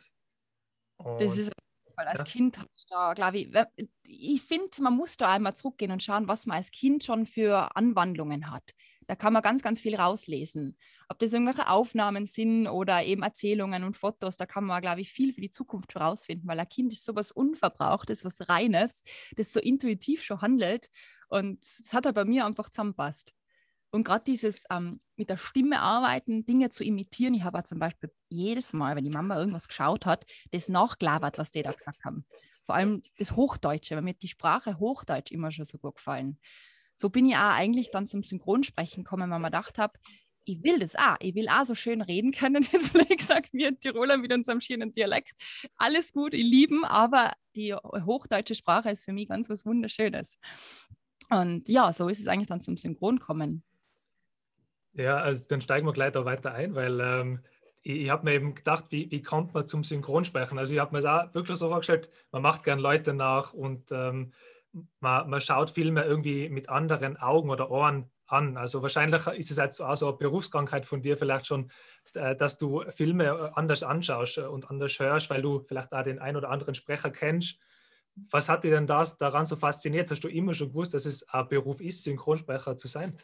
Und, 0.96 1.20
das 1.20 1.36
ist 1.36 1.52
weil 1.96 2.06
als 2.06 2.20
ja. 2.20 2.24
Kind 2.24 2.58
habe 2.58 2.68
ich 2.74 2.86
da, 2.88 3.14
glaube 3.14 3.38
ich, 3.38 3.48
ich 4.04 4.42
finde, 4.42 4.70
man 4.80 4.94
muss 4.94 5.16
da 5.16 5.30
einmal 5.32 5.54
zurückgehen 5.54 5.92
und 5.92 6.02
schauen, 6.02 6.28
was 6.28 6.46
man 6.46 6.56
als 6.56 6.70
Kind 6.70 7.04
schon 7.04 7.26
für 7.26 7.76
Anwandlungen 7.76 8.50
hat. 8.50 8.74
Da 9.06 9.16
kann 9.16 9.32
man 9.32 9.42
ganz, 9.42 9.62
ganz 9.62 9.80
viel 9.80 9.96
rauslesen. 9.96 10.78
Ob 11.08 11.18
das 11.18 11.32
irgendwelche 11.32 11.68
Aufnahmen 11.68 12.26
sind 12.26 12.66
oder 12.66 13.04
eben 13.04 13.22
Erzählungen 13.22 13.84
und 13.84 13.96
Fotos, 13.96 14.36
da 14.36 14.46
kann 14.46 14.64
man, 14.64 14.80
glaube 14.80 15.02
ich, 15.02 15.10
viel 15.10 15.32
für 15.32 15.42
die 15.42 15.50
Zukunft 15.50 15.92
schon 15.92 16.02
rausfinden, 16.02 16.48
weil 16.48 16.58
ein 16.58 16.68
Kind 16.68 16.92
ist 16.92 17.04
sowas 17.04 17.30
Unverbrauchtes, 17.30 18.24
was 18.24 18.48
Reines, 18.48 19.04
das 19.36 19.52
so 19.52 19.60
intuitiv 19.60 20.22
schon 20.22 20.40
handelt. 20.40 20.88
Und 21.28 21.62
es 21.62 21.92
hat 21.92 22.06
halt 22.06 22.14
bei 22.14 22.24
mir 22.24 22.46
einfach 22.46 22.70
zusammenpasst. 22.70 23.34
Und 23.94 24.02
gerade 24.02 24.24
dieses 24.24 24.64
ähm, 24.70 24.98
mit 25.14 25.30
der 25.30 25.36
Stimme 25.36 25.78
arbeiten, 25.78 26.44
Dinge 26.44 26.68
zu 26.68 26.82
imitieren. 26.82 27.32
Ich 27.32 27.44
habe 27.44 27.62
zum 27.62 27.78
Beispiel 27.78 28.10
jedes 28.28 28.72
Mal, 28.72 28.96
wenn 28.96 29.04
die 29.04 29.10
Mama 29.10 29.38
irgendwas 29.38 29.68
geschaut 29.68 30.04
hat, 30.04 30.26
das 30.50 30.68
nachgelabert, 30.68 31.38
was 31.38 31.52
die 31.52 31.62
da 31.62 31.70
gesagt 31.70 32.04
haben. 32.04 32.26
Vor 32.66 32.74
allem 32.74 33.02
das 33.18 33.36
Hochdeutsche, 33.36 33.94
weil 33.94 34.02
mir 34.02 34.14
die 34.14 34.26
Sprache 34.26 34.80
Hochdeutsch 34.80 35.30
immer 35.30 35.52
schon 35.52 35.64
so 35.64 35.78
gut 35.78 35.94
gefallen. 35.94 36.40
So 36.96 37.08
bin 37.08 37.24
ich 37.24 37.36
auch 37.36 37.52
eigentlich 37.52 37.92
dann 37.92 38.08
zum 38.08 38.24
Synchronsprechen 38.24 39.04
gekommen, 39.04 39.30
weil 39.30 39.38
man 39.38 39.52
gedacht 39.52 39.78
habe, 39.78 39.96
ich 40.44 40.60
will 40.64 40.80
das 40.80 40.96
auch. 40.96 41.16
Ich 41.20 41.36
will 41.36 41.48
auch 41.48 41.64
so 41.64 41.76
schön 41.76 42.00
reden 42.02 42.32
können. 42.32 42.66
Jetzt 42.72 42.88
vielleicht 42.88 43.18
gesagt 43.18 43.52
wir 43.52 43.78
Tiroler 43.78 44.16
mit 44.16 44.32
unserem 44.32 44.60
schönen 44.60 44.90
Dialekt. 44.90 45.40
Alles 45.76 46.10
gut, 46.10 46.34
ich 46.34 46.42
lieben, 46.42 46.84
aber 46.84 47.32
die 47.54 47.72
hochdeutsche 47.74 48.56
Sprache 48.56 48.90
ist 48.90 49.04
für 49.04 49.12
mich 49.12 49.28
ganz 49.28 49.48
was 49.48 49.64
Wunderschönes. 49.64 50.40
Und 51.30 51.68
ja, 51.68 51.92
so 51.92 52.08
ist 52.08 52.18
es 52.18 52.26
eigentlich 52.26 52.48
dann 52.48 52.60
zum 52.60 52.76
Synchron 52.76 53.20
kommen. 53.20 53.62
Ja, 54.94 55.16
also 55.16 55.44
dann 55.48 55.60
steigen 55.60 55.86
wir 55.86 55.92
gleich 55.92 56.12
da 56.12 56.24
weiter 56.24 56.52
ein, 56.52 56.74
weil 56.74 57.00
ähm, 57.00 57.40
ich, 57.82 58.02
ich 58.02 58.10
habe 58.10 58.24
mir 58.24 58.34
eben 58.34 58.54
gedacht, 58.54 58.86
wie, 58.90 59.10
wie 59.10 59.22
kommt 59.22 59.52
man 59.52 59.66
zum 59.66 59.82
Synchronsprechen? 59.82 60.58
Also 60.58 60.74
ich 60.74 60.80
habe 60.80 60.94
mir 60.94 61.02
das 61.02 61.10
auch 61.10 61.34
wirklich 61.34 61.58
so 61.58 61.68
vorgestellt, 61.68 62.08
man 62.30 62.42
macht 62.42 62.64
gern 62.64 62.78
Leute 62.78 63.12
nach 63.12 63.52
und 63.52 63.90
ähm, 63.90 64.32
man, 65.00 65.28
man 65.28 65.40
schaut 65.40 65.70
Filme 65.70 66.04
irgendwie 66.04 66.48
mit 66.48 66.68
anderen 66.68 67.16
Augen 67.16 67.50
oder 67.50 67.70
Ohren 67.70 68.10
an. 68.26 68.56
Also 68.56 68.82
wahrscheinlich 68.82 69.26
ist 69.26 69.50
es 69.50 69.56
jetzt 69.56 69.80
auch 69.80 69.96
so 69.96 70.08
eine 70.08 70.16
Berufskrankheit 70.16 70.86
von 70.86 71.02
dir 71.02 71.16
vielleicht 71.16 71.46
schon, 71.46 71.70
äh, 72.14 72.36
dass 72.36 72.56
du 72.56 72.84
Filme 72.90 73.56
anders 73.56 73.82
anschaust 73.82 74.38
und 74.38 74.70
anders 74.70 74.98
hörst, 74.98 75.28
weil 75.30 75.42
du 75.42 75.64
vielleicht 75.66 75.92
auch 75.92 76.02
den 76.02 76.18
ein 76.18 76.36
oder 76.36 76.50
anderen 76.50 76.74
Sprecher 76.74 77.10
kennst. 77.10 77.58
Was 78.30 78.48
hat 78.48 78.62
dich 78.62 78.70
denn 78.70 78.86
das 78.86 79.18
daran 79.18 79.44
so 79.44 79.56
fasziniert? 79.56 80.10
Hast 80.10 80.22
du 80.22 80.28
immer 80.28 80.54
schon 80.54 80.68
gewusst, 80.68 80.94
dass 80.94 81.04
es 81.04 81.28
ein 81.28 81.48
Beruf 81.48 81.80
ist, 81.80 82.04
Synchronsprecher 82.04 82.76
zu 82.76 82.86
sein? 82.86 83.16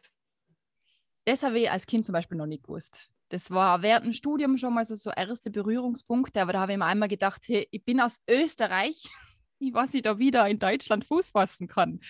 Das 1.25 1.43
habe 1.43 1.59
ich 1.59 1.71
als 1.71 1.87
Kind 1.87 2.05
zum 2.05 2.13
Beispiel 2.13 2.39
noch 2.39 2.47
nicht 2.47 2.65
gewusst. 2.65 3.11
Das 3.29 3.51
war 3.51 3.83
während 3.83 4.07
dem 4.07 4.13
Studium 4.13 4.57
schon 4.57 4.75
mal 4.75 4.85
so, 4.85 4.97
so 4.97 5.11
erste 5.11 5.51
Berührungspunkte, 5.51 6.43
aber 6.43 6.53
da 6.53 6.61
habe 6.61 6.73
ich 6.73 6.79
mir 6.79 6.87
einmal 6.87 7.09
gedacht, 7.09 7.43
hey, 7.47 7.69
ich 7.71 7.85
bin 7.85 8.01
aus 8.01 8.21
Österreich 8.29 9.09
ich 9.61 10.03
da 10.03 10.19
wieder 10.19 10.49
in 10.49 10.59
Deutschland 10.59 11.05
Fuß 11.05 11.31
fassen 11.31 11.69
kann. 11.69 12.01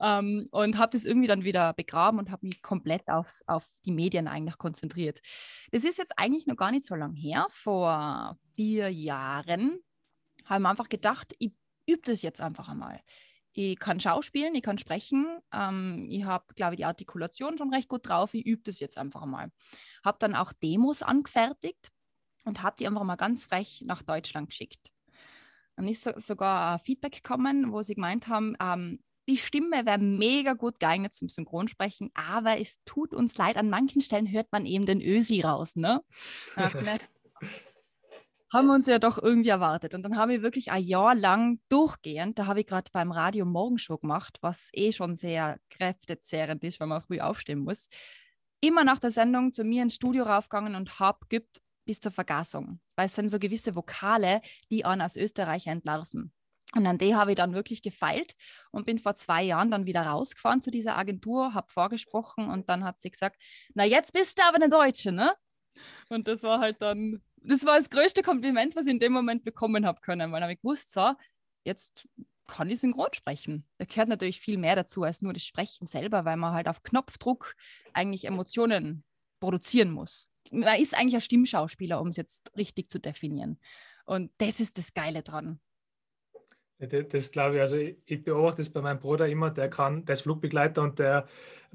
Ähm, 0.00 0.48
und 0.50 0.78
habe 0.78 0.92
das 0.92 1.04
irgendwie 1.04 1.26
dann 1.26 1.44
wieder 1.44 1.72
begraben 1.74 2.18
und 2.18 2.30
habe 2.30 2.46
mich 2.46 2.62
komplett 2.62 3.08
aufs, 3.08 3.42
auf 3.46 3.66
die 3.84 3.92
Medien 3.92 4.28
eigentlich 4.28 4.58
konzentriert. 4.58 5.20
Das 5.72 5.84
ist 5.84 5.98
jetzt 5.98 6.18
eigentlich 6.18 6.46
noch 6.46 6.56
gar 6.56 6.70
nicht 6.70 6.86
so 6.86 6.94
lange 6.94 7.18
her. 7.18 7.46
Vor 7.50 8.36
vier 8.54 8.88
Jahren 8.90 9.80
haben 10.46 10.62
wir 10.62 10.70
einfach 10.70 10.88
gedacht, 10.88 11.34
ich 11.38 11.52
übe 11.86 12.02
das 12.04 12.22
jetzt 12.22 12.40
einfach 12.40 12.68
einmal. 12.68 13.00
Ich 13.52 13.78
kann 13.78 14.00
schauspielen, 14.00 14.54
ich 14.54 14.62
kann 14.62 14.78
sprechen. 14.78 15.26
Ähm, 15.52 16.06
ich 16.08 16.24
habe, 16.24 16.44
glaube 16.54 16.74
ich, 16.74 16.78
die 16.78 16.84
Artikulation 16.84 17.58
schon 17.58 17.72
recht 17.74 17.88
gut 17.88 18.08
drauf. 18.08 18.34
Ich 18.34 18.46
übe 18.46 18.62
das 18.62 18.80
jetzt 18.80 18.96
einfach 18.96 19.26
mal. 19.26 19.50
Habe 20.04 20.18
dann 20.20 20.34
auch 20.34 20.52
Demos 20.52 21.02
angefertigt 21.02 21.90
und 22.44 22.62
habe 22.62 22.76
die 22.78 22.86
einfach 22.86 23.04
mal 23.04 23.16
ganz 23.16 23.46
frech 23.46 23.82
nach 23.84 24.02
Deutschland 24.02 24.50
geschickt. 24.50 24.92
Dann 25.76 25.88
ist 25.88 26.04
so, 26.04 26.12
sogar 26.16 26.78
Feedback 26.78 27.22
gekommen, 27.22 27.72
wo 27.72 27.82
sie 27.82 27.94
gemeint 27.94 28.28
haben, 28.28 28.56
ähm, 28.60 29.02
die 29.28 29.36
Stimme 29.36 29.86
wäre 29.86 29.98
mega 29.98 30.54
gut 30.54 30.80
geeignet 30.80 31.14
zum 31.14 31.28
Synchronsprechen, 31.28 32.10
aber 32.14 32.58
es 32.58 32.82
tut 32.84 33.14
uns 33.14 33.36
leid, 33.36 33.56
an 33.56 33.70
manchen 33.70 34.00
Stellen 34.00 34.30
hört 34.30 34.50
man 34.50 34.66
eben 34.66 34.86
den 34.86 35.00
Ösi 35.00 35.40
raus. 35.40 35.76
Ne? 35.76 36.02
haben 38.52 38.66
wir 38.66 38.74
uns 38.74 38.86
ja 38.86 38.98
doch 38.98 39.22
irgendwie 39.22 39.48
erwartet. 39.50 39.94
Und 39.94 40.02
dann 40.02 40.16
habe 40.16 40.34
ich 40.34 40.42
wirklich 40.42 40.72
ein 40.72 40.82
Jahr 40.82 41.14
lang 41.14 41.60
durchgehend, 41.68 42.38
da 42.38 42.46
habe 42.46 42.60
ich 42.60 42.66
gerade 42.66 42.90
beim 42.92 43.12
Radio 43.12 43.44
Morgenshow 43.44 43.98
gemacht, 43.98 44.38
was 44.40 44.70
eh 44.72 44.92
schon 44.92 45.16
sehr 45.16 45.58
kräftezehrend 45.70 46.64
ist, 46.64 46.80
wenn 46.80 46.88
man 46.88 47.02
früh 47.02 47.20
aufstehen 47.20 47.60
muss, 47.60 47.88
immer 48.60 48.84
nach 48.84 48.98
der 48.98 49.10
Sendung 49.10 49.52
zu 49.52 49.64
mir 49.64 49.82
ins 49.82 49.94
Studio 49.94 50.24
raufgegangen 50.24 50.74
und 50.74 50.98
habe 50.98 51.20
gibt 51.28 51.60
bis 51.86 52.00
zur 52.00 52.12
Vergasung. 52.12 52.80
Weil 52.96 53.06
es 53.06 53.14
sind 53.14 53.28
so 53.28 53.38
gewisse 53.38 53.74
Vokale, 53.74 54.42
die 54.70 54.84
an 54.84 55.00
als 55.00 55.16
Österreicher 55.16 55.70
entlarven. 55.70 56.32
Und 56.76 56.86
an 56.86 56.98
die 56.98 57.16
habe 57.16 57.32
ich 57.32 57.36
dann 57.36 57.52
wirklich 57.52 57.82
gefeilt 57.82 58.34
und 58.70 58.86
bin 58.86 58.98
vor 58.98 59.14
zwei 59.14 59.42
Jahren 59.42 59.70
dann 59.70 59.86
wieder 59.86 60.02
rausgefahren 60.02 60.62
zu 60.62 60.70
dieser 60.70 60.96
Agentur, 60.96 61.52
habe 61.54 61.66
vorgesprochen 61.72 62.48
und 62.48 62.68
dann 62.68 62.84
hat 62.84 63.00
sie 63.00 63.10
gesagt, 63.10 63.42
na 63.74 63.84
jetzt 63.84 64.12
bist 64.12 64.38
du 64.38 64.44
aber 64.44 64.56
eine 64.56 64.68
Deutsche, 64.68 65.10
ne? 65.10 65.34
Und 66.08 66.28
das 66.28 66.42
war 66.42 66.60
halt 66.60 66.80
dann 66.80 67.22
das 67.42 67.64
war 67.64 67.78
das 67.78 67.90
größte 67.90 68.22
Kompliment, 68.22 68.76
was 68.76 68.86
ich 68.86 68.92
in 68.92 69.00
dem 69.00 69.12
Moment 69.12 69.44
bekommen 69.44 69.86
habe 69.86 70.00
können, 70.00 70.32
weil 70.32 70.50
ich 70.50 70.60
gewusst 70.60 70.92
so, 70.92 71.12
jetzt 71.64 72.06
kann 72.46 72.68
ich 72.68 72.80
synchron 72.80 73.12
sprechen. 73.12 73.64
Da 73.78 73.84
gehört 73.84 74.08
natürlich 74.08 74.40
viel 74.40 74.58
mehr 74.58 74.76
dazu 74.76 75.04
als 75.04 75.22
nur 75.22 75.32
das 75.32 75.44
Sprechen 75.44 75.86
selber, 75.86 76.24
weil 76.24 76.36
man 76.36 76.52
halt 76.52 76.68
auf 76.68 76.82
Knopfdruck 76.82 77.54
eigentlich 77.92 78.24
Emotionen 78.24 79.04
produzieren 79.38 79.92
muss. 79.92 80.28
Man 80.50 80.80
ist 80.80 80.94
eigentlich 80.94 81.14
ein 81.14 81.20
Stimmschauspieler, 81.20 82.00
um 82.00 82.08
es 82.08 82.16
jetzt 82.16 82.56
richtig 82.56 82.88
zu 82.90 82.98
definieren. 82.98 83.58
Und 84.04 84.32
das 84.38 84.58
ist 84.58 84.78
das 84.78 84.94
Geile 84.94 85.22
dran. 85.22 85.60
Das, 86.80 87.30
glaube 87.30 87.56
ich, 87.56 87.60
also 87.60 87.76
ich, 87.76 87.98
ich, 88.06 88.24
beobachte 88.24 88.62
das 88.62 88.70
bei 88.70 88.80
meinem 88.80 89.00
Bruder 89.00 89.28
immer, 89.28 89.50
der 89.50 89.68
kann, 89.68 90.04
der 90.06 90.14
ist 90.14 90.22
Flugbegleiter 90.22 90.82
und 90.82 90.98
der 90.98 91.26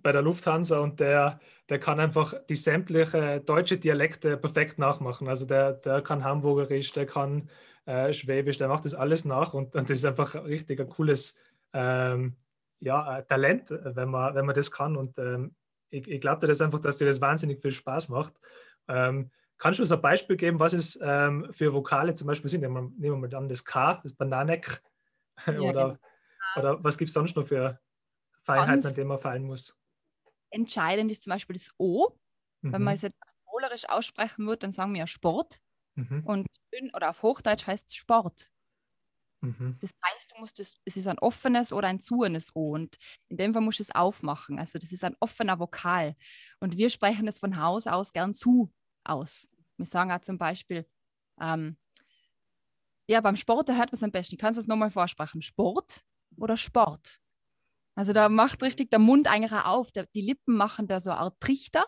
bei 0.02 0.12
der 0.12 0.24
Lufthansa 0.24 0.80
und 0.80 1.00
der, 1.00 1.40
der 1.70 1.80
kann 1.80 2.00
einfach 2.00 2.34
die 2.50 2.56
sämtliche 2.56 3.40
deutsche 3.40 3.78
Dialekte 3.78 4.36
perfekt 4.36 4.80
nachmachen. 4.80 5.28
Also 5.28 5.46
der, 5.46 5.74
der 5.74 6.02
kann 6.02 6.24
Hamburgerisch, 6.24 6.92
der 6.92 7.06
kann 7.06 7.50
äh, 7.86 8.14
Schwäbisch, 8.14 8.58
der 8.58 8.68
macht 8.68 8.86
das 8.86 8.96
alles 8.96 9.26
nach 9.26 9.54
und, 9.54 9.76
und 9.76 9.90
das 9.90 9.98
ist 10.00 10.06
einfach 10.06 10.34
richtig 10.44 10.80
ein 10.82 10.90
cooles 10.90 11.40
ähm, 11.74 12.36
ja, 12.80 13.22
Talent, 13.22 13.70
wenn 13.70 14.10
man, 14.10 14.34
wenn 14.34 14.46
man 14.46 14.56
das 14.56 14.72
kann. 14.72 14.98
Und 14.98 15.18
ähm, 15.20 15.56
ich, 15.92 16.08
ich 16.08 16.20
glaube 16.20 16.48
das 16.48 16.62
einfach, 16.62 16.80
dass 16.80 16.98
dir 16.98 17.06
das 17.06 17.22
wahnsinnig 17.22 17.62
viel 17.62 17.72
Spaß 17.72 18.10
macht. 18.10 18.34
Ähm, 18.88 19.30
Kannst 19.58 19.80
du 19.80 19.84
uns 19.84 19.92
ein 19.92 20.02
Beispiel 20.02 20.36
geben, 20.36 20.60
was 20.60 20.74
es 20.74 21.00
ähm, 21.02 21.48
für 21.52 21.74
Vokale 21.74 22.14
zum 22.14 22.28
Beispiel 22.28 22.50
sind? 22.50 22.62
Nehmen 22.62 22.94
wir 22.98 23.16
mal 23.16 23.34
an 23.36 23.48
das 23.48 23.64
K, 23.64 24.00
das 24.04 24.14
Bananek, 24.14 24.82
ja, 25.48 25.60
oder, 25.60 25.88
genau. 25.88 26.00
oder 26.58 26.84
was 26.84 26.98
gibt 26.98 27.10
es 27.10 27.14
sonst 27.14 27.36
noch 27.36 27.46
für 27.46 27.80
Feinheiten, 28.44 28.86
an 28.86 28.94
denen 28.96 29.08
man 29.08 29.18
fallen 29.18 29.44
muss? 29.44 29.78
Entscheidend 30.50 31.12
ist 31.12 31.24
zum 31.24 31.32
Beispiel 31.32 31.56
das 31.56 31.72
O. 31.78 32.10
Mhm. 32.62 32.74
Wenn 32.74 32.84
man 32.84 32.96
es 32.96 33.02
jetzt 33.02 33.16
polerisch 33.46 33.88
aussprechen 33.90 34.46
würde, 34.46 34.60
dann 34.60 34.72
sagen 34.72 34.94
wir 34.94 35.00
ja 35.00 35.08
Sport. 35.08 35.60
Mhm. 35.96 36.24
Und 36.26 36.48
oder 36.94 37.12
auf 37.12 37.24
Hochdeutsch 37.24 37.68
heißt 37.68 37.88
es 37.88 37.96
Sport. 37.96 38.52
Mhm. 39.42 39.78
Das 39.80 39.92
heißt, 40.06 40.32
du 40.32 40.40
musst 40.40 40.60
es, 40.60 40.76
es 40.86 40.98
ist 40.98 41.08
ein 41.08 41.20
offenes 41.20 41.72
oder 41.72 41.88
ein 41.88 42.00
zuenes 42.00 42.56
O 42.56 42.74
und 42.74 42.98
in 43.30 43.38
dem 43.38 43.54
Fall 43.54 43.62
musst 43.62 43.80
du 43.80 43.84
es 43.84 43.94
aufmachen. 43.94 44.60
Also 44.60 44.80
das 44.80 44.92
ist 44.92 45.04
ein 45.04 45.16
offener 45.20 45.60
Vokal. 45.60 46.16
Und 46.60 46.78
wir 46.78 46.90
sprechen 46.90 47.28
es 47.28 47.40
von 47.40 47.58
Haus 47.62 47.88
aus 47.88 48.12
gern 48.12 48.34
zu 48.34 48.74
aus. 49.04 49.48
Wir 49.78 49.86
sagen 49.86 50.12
auch 50.12 50.22
zum 50.22 50.38
Beispiel, 50.38 50.86
ähm, 51.40 51.78
ja, 53.08 53.22
beim 53.22 53.36
Sport, 53.36 53.70
da 53.70 53.74
hört 53.74 53.92
man 53.92 53.98
es 53.98 54.04
am 54.04 54.12
besten. 54.12 54.38
Kannst 54.38 54.58
du 54.58 54.62
es 54.62 54.68
nochmal 54.68 54.92
vorsprechen? 54.92 55.42
Sport 55.42 56.02
oder 56.38 56.58
Sport? 56.58 57.20
Also 57.96 58.12
da 58.12 58.30
macht 58.30 58.62
richtig 58.62 58.90
der 58.90 59.00
Mund 59.00 59.28
eigentlich 59.28 59.54
auch 59.54 59.66
auf. 59.66 59.92
Der, 59.92 60.06
die 60.08 60.22
Lippen 60.22 60.56
machen 60.56 60.88
da 60.88 61.00
so 61.00 61.12
eine 61.12 61.20
Art 61.20 61.40
Trichter 61.40 61.86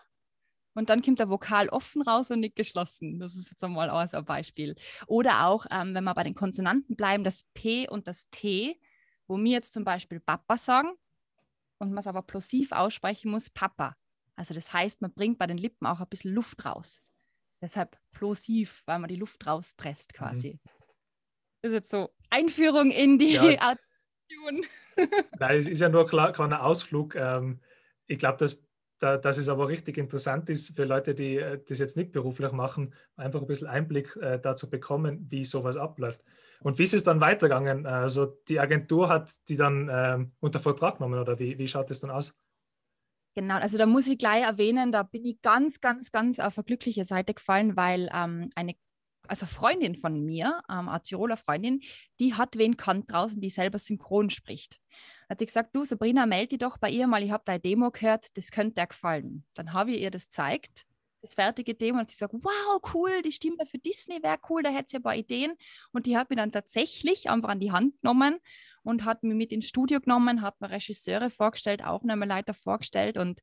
und 0.74 0.90
dann 0.90 1.02
kommt 1.02 1.18
der 1.18 1.28
Vokal 1.28 1.68
offen 1.68 2.02
raus 2.02 2.30
und 2.30 2.40
nicht 2.40 2.56
geschlossen. 2.56 3.18
Das 3.18 3.34
ist 3.34 3.50
jetzt 3.50 3.62
einmal 3.64 3.90
auch 3.90 4.08
so 4.08 4.16
ein 4.18 4.24
Beispiel. 4.24 4.76
Oder 5.06 5.46
auch, 5.46 5.66
ähm, 5.70 5.92
wenn 5.94 6.04
wir 6.04 6.14
bei 6.14 6.22
den 6.22 6.34
Konsonanten 6.34 6.96
bleiben, 6.96 7.24
das 7.24 7.42
P 7.52 7.88
und 7.88 8.06
das 8.06 8.30
T, 8.30 8.80
wo 9.26 9.36
wir 9.36 9.50
jetzt 9.50 9.74
zum 9.74 9.84
Beispiel 9.84 10.20
Papa 10.20 10.56
sagen 10.56 10.90
und 11.78 11.90
man 11.90 11.98
es 11.98 12.06
aber 12.06 12.22
plosiv 12.22 12.72
aussprechen 12.72 13.30
muss, 13.30 13.50
Papa. 13.50 13.96
Also 14.36 14.54
das 14.54 14.72
heißt, 14.72 15.02
man 15.02 15.12
bringt 15.12 15.36
bei 15.38 15.48
den 15.48 15.58
Lippen 15.58 15.84
auch 15.86 16.00
ein 16.00 16.08
bisschen 16.08 16.32
Luft 16.32 16.64
raus. 16.64 17.02
Deshalb 17.60 17.98
plosiv, 18.12 18.82
weil 18.86 19.00
man 19.00 19.08
die 19.08 19.16
Luft 19.16 19.44
rauspresst 19.46 20.14
quasi. 20.14 20.60
Mhm. 20.62 20.77
Das 21.62 21.72
ist 21.72 21.74
jetzt 21.74 21.90
so 21.90 22.10
Einführung 22.30 22.90
in 22.90 23.18
die 23.18 23.34
ja, 23.34 23.42
Artikulation. 23.42 24.66
Nein, 25.38 25.58
es 25.58 25.68
ist 25.68 25.80
ja 25.80 25.88
nur 25.88 26.06
klar, 26.06 26.32
kleiner 26.32 26.64
Ausflug. 26.64 27.14
Ähm, 27.14 27.60
ich 28.06 28.18
glaube, 28.18 28.38
dass, 28.38 28.68
da, 28.98 29.16
dass 29.16 29.38
es 29.38 29.48
aber 29.48 29.68
richtig 29.68 29.98
interessant 29.98 30.48
ist 30.50 30.76
für 30.76 30.84
Leute, 30.84 31.14
die 31.14 31.36
äh, 31.36 31.60
das 31.66 31.78
jetzt 31.78 31.96
nicht 31.96 32.12
beruflich 32.12 32.52
machen, 32.52 32.94
einfach 33.16 33.40
ein 33.40 33.46
bisschen 33.46 33.68
Einblick 33.68 34.16
äh, 34.16 34.38
dazu 34.38 34.68
bekommen, 34.70 35.26
wie 35.30 35.44
sowas 35.44 35.76
abläuft. 35.76 36.22
Und 36.60 36.78
wie 36.78 36.84
ist 36.84 36.94
es 36.94 37.04
dann 37.04 37.20
weitergegangen? 37.20 37.86
Also 37.86 38.26
die 38.48 38.58
Agentur 38.58 39.08
hat 39.08 39.32
die 39.48 39.56
dann 39.56 39.88
ähm, 39.92 40.32
unter 40.40 40.58
Vertrag 40.58 40.98
genommen 40.98 41.20
oder 41.20 41.38
wie, 41.38 41.56
wie 41.58 41.68
schaut 41.68 41.90
es 41.90 42.00
dann 42.00 42.10
aus? 42.10 42.36
Genau, 43.34 43.56
also 43.56 43.78
da 43.78 43.86
muss 43.86 44.08
ich 44.08 44.18
gleich 44.18 44.42
erwähnen, 44.42 44.90
da 44.90 45.04
bin 45.04 45.24
ich 45.24 45.40
ganz, 45.40 45.80
ganz, 45.80 46.10
ganz 46.10 46.40
auf 46.40 46.58
eine 46.58 46.64
glückliche 46.64 47.04
Seite 47.04 47.34
gefallen, 47.34 47.76
weil 47.76 48.10
ähm, 48.12 48.48
eine 48.56 48.74
also 49.28 49.46
Freundin 49.46 49.94
von 49.94 50.24
mir, 50.24 50.62
ähm, 50.70 50.88
eine 50.88 51.02
Tiroler 51.02 51.36
Freundin, 51.36 51.80
die 52.20 52.34
hat 52.34 52.56
wen 52.56 52.76
kannt 52.76 53.10
draußen, 53.10 53.40
die 53.40 53.50
selber 53.50 53.78
synchron 53.78 54.30
spricht. 54.30 54.80
Hat 55.28 55.38
sie 55.38 55.46
gesagt, 55.46 55.76
du 55.76 55.84
Sabrina, 55.84 56.26
melde 56.26 56.48
dich 56.48 56.58
doch 56.58 56.78
bei 56.78 56.90
ihr 56.90 57.06
mal, 57.06 57.22
ich 57.22 57.30
habe 57.30 57.42
deine 57.44 57.60
Demo 57.60 57.90
gehört, 57.90 58.36
das 58.36 58.50
könnte 58.50 58.80
dir 58.80 58.86
gefallen. 58.86 59.44
Dann 59.54 59.72
habe 59.72 59.92
ich 59.92 60.00
ihr 60.00 60.10
das 60.10 60.24
gezeigt, 60.24 60.86
das 61.20 61.34
fertige 61.34 61.74
Demo, 61.74 61.98
und 61.98 62.08
sie 62.08 62.16
sagt, 62.16 62.34
wow, 62.34 62.80
cool, 62.94 63.22
die 63.22 63.32
Stimme 63.32 63.66
für 63.66 63.78
Disney 63.78 64.22
wäre 64.22 64.38
cool, 64.48 64.62
da 64.62 64.70
hätte 64.70 64.90
sie 64.90 64.96
ein 64.96 65.02
paar 65.02 65.16
Ideen. 65.16 65.54
Und 65.92 66.06
die 66.06 66.16
hat 66.16 66.30
mir 66.30 66.36
dann 66.36 66.52
tatsächlich 66.52 67.28
einfach 67.28 67.50
an 67.50 67.60
die 67.60 67.72
Hand 67.72 68.00
genommen 68.00 68.38
und 68.82 69.04
hat 69.04 69.22
mich 69.22 69.34
mit 69.34 69.52
ins 69.52 69.66
Studio 69.66 70.00
genommen, 70.00 70.42
hat 70.42 70.60
mir 70.60 70.70
Regisseure 70.70 71.30
vorgestellt, 71.30 71.84
Aufnahmeleiter 71.84 72.54
vorgestellt 72.54 73.18
und 73.18 73.40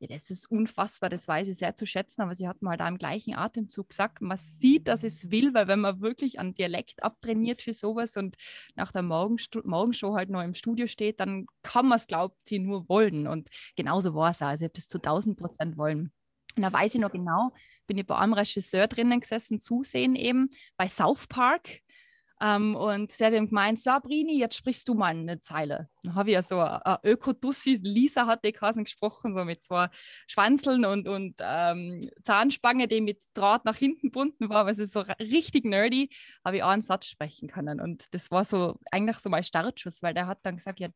ja, 0.00 0.06
das 0.06 0.30
ist 0.30 0.48
unfassbar, 0.50 1.10
das 1.10 1.26
weiß 1.26 1.48
ich 1.48 1.58
sehr 1.58 1.74
zu 1.74 1.84
schätzen, 1.84 2.22
aber 2.22 2.34
sie 2.34 2.46
hat 2.46 2.62
mal 2.62 2.76
da 2.76 2.86
im 2.86 2.98
gleichen 2.98 3.34
Atemzug 3.34 3.88
gesagt, 3.88 4.20
man 4.20 4.38
sieht, 4.38 4.86
dass 4.86 5.02
es 5.02 5.30
will, 5.30 5.54
weil 5.54 5.66
wenn 5.66 5.80
man 5.80 6.00
wirklich 6.00 6.38
an 6.38 6.54
Dialekt 6.54 7.02
abtrainiert 7.02 7.62
für 7.62 7.72
sowas 7.72 8.16
und 8.16 8.36
nach 8.76 8.92
der 8.92 9.02
Morgenstu 9.02 9.60
Morgenshow 9.64 10.14
halt 10.14 10.30
noch 10.30 10.42
im 10.42 10.54
Studio 10.54 10.86
steht, 10.86 11.18
dann 11.18 11.46
kann 11.62 11.88
man 11.88 11.96
es, 11.96 12.06
glaubt 12.06 12.36
sie, 12.46 12.60
nur 12.60 12.88
wollen. 12.88 13.26
Und 13.26 13.48
genauso 13.74 14.14
war 14.14 14.30
es 14.30 14.40
auch, 14.40 14.46
also 14.46 14.62
ich 14.62 14.68
habe 14.68 14.76
das 14.76 14.86
zu 14.86 14.98
1000 14.98 15.36
Prozent 15.36 15.76
wollen. 15.76 16.12
Und 16.56 16.62
da 16.62 16.72
weiß 16.72 16.94
ich 16.94 17.00
noch 17.00 17.12
genau, 17.12 17.52
bin 17.86 17.98
ich 17.98 18.06
bei 18.06 18.16
einem 18.16 18.34
Regisseur 18.34 18.86
drinnen 18.86 19.20
gesessen, 19.20 19.60
zusehen 19.60 20.14
eben, 20.14 20.48
bei 20.76 20.88
South 20.88 21.26
Park 21.26 21.80
ähm, 22.40 22.76
und 22.76 23.10
sie 23.10 23.24
hat 23.24 23.32
ihm 23.32 23.48
gemeint, 23.48 23.80
Sabrini, 23.80 24.38
jetzt 24.38 24.56
sprichst 24.56 24.88
du 24.88 24.94
mal 24.94 25.08
eine 25.08 25.40
Zeile. 25.40 25.88
Dann 26.02 26.14
habe 26.14 26.30
ich 26.30 26.34
ja 26.34 26.42
so 26.42 26.60
eine 26.60 26.98
Ökodussi, 27.02 27.78
Lisa 27.82 28.26
hat 28.26 28.44
die 28.44 28.52
Kassen 28.52 28.84
gesprochen, 28.84 29.36
so 29.36 29.44
mit 29.44 29.64
zwei 29.64 29.88
Schwanzeln 30.28 30.84
und, 30.84 31.08
und 31.08 31.36
ähm, 31.40 32.00
Zahnspange, 32.22 32.86
die 32.86 33.00
mit 33.00 33.22
Draht 33.34 33.64
nach 33.64 33.76
hinten 33.76 34.08
gebunden 34.08 34.48
war, 34.48 34.66
weil 34.66 34.74
sie 34.74 34.86
so 34.86 35.00
richtig 35.18 35.64
nerdy, 35.64 36.10
habe 36.44 36.56
ich 36.56 36.62
auch 36.62 36.68
einen 36.68 36.82
Satz 36.82 37.06
sprechen 37.06 37.48
können. 37.48 37.80
Und 37.80 38.12
das 38.14 38.30
war 38.30 38.44
so 38.44 38.78
eigentlich 38.90 39.18
so 39.18 39.28
mein 39.30 39.44
Startschuss, 39.44 40.02
weil 40.02 40.14
der 40.14 40.26
hat 40.26 40.38
dann 40.42 40.56
gesagt, 40.56 40.80
ja, 40.80 40.88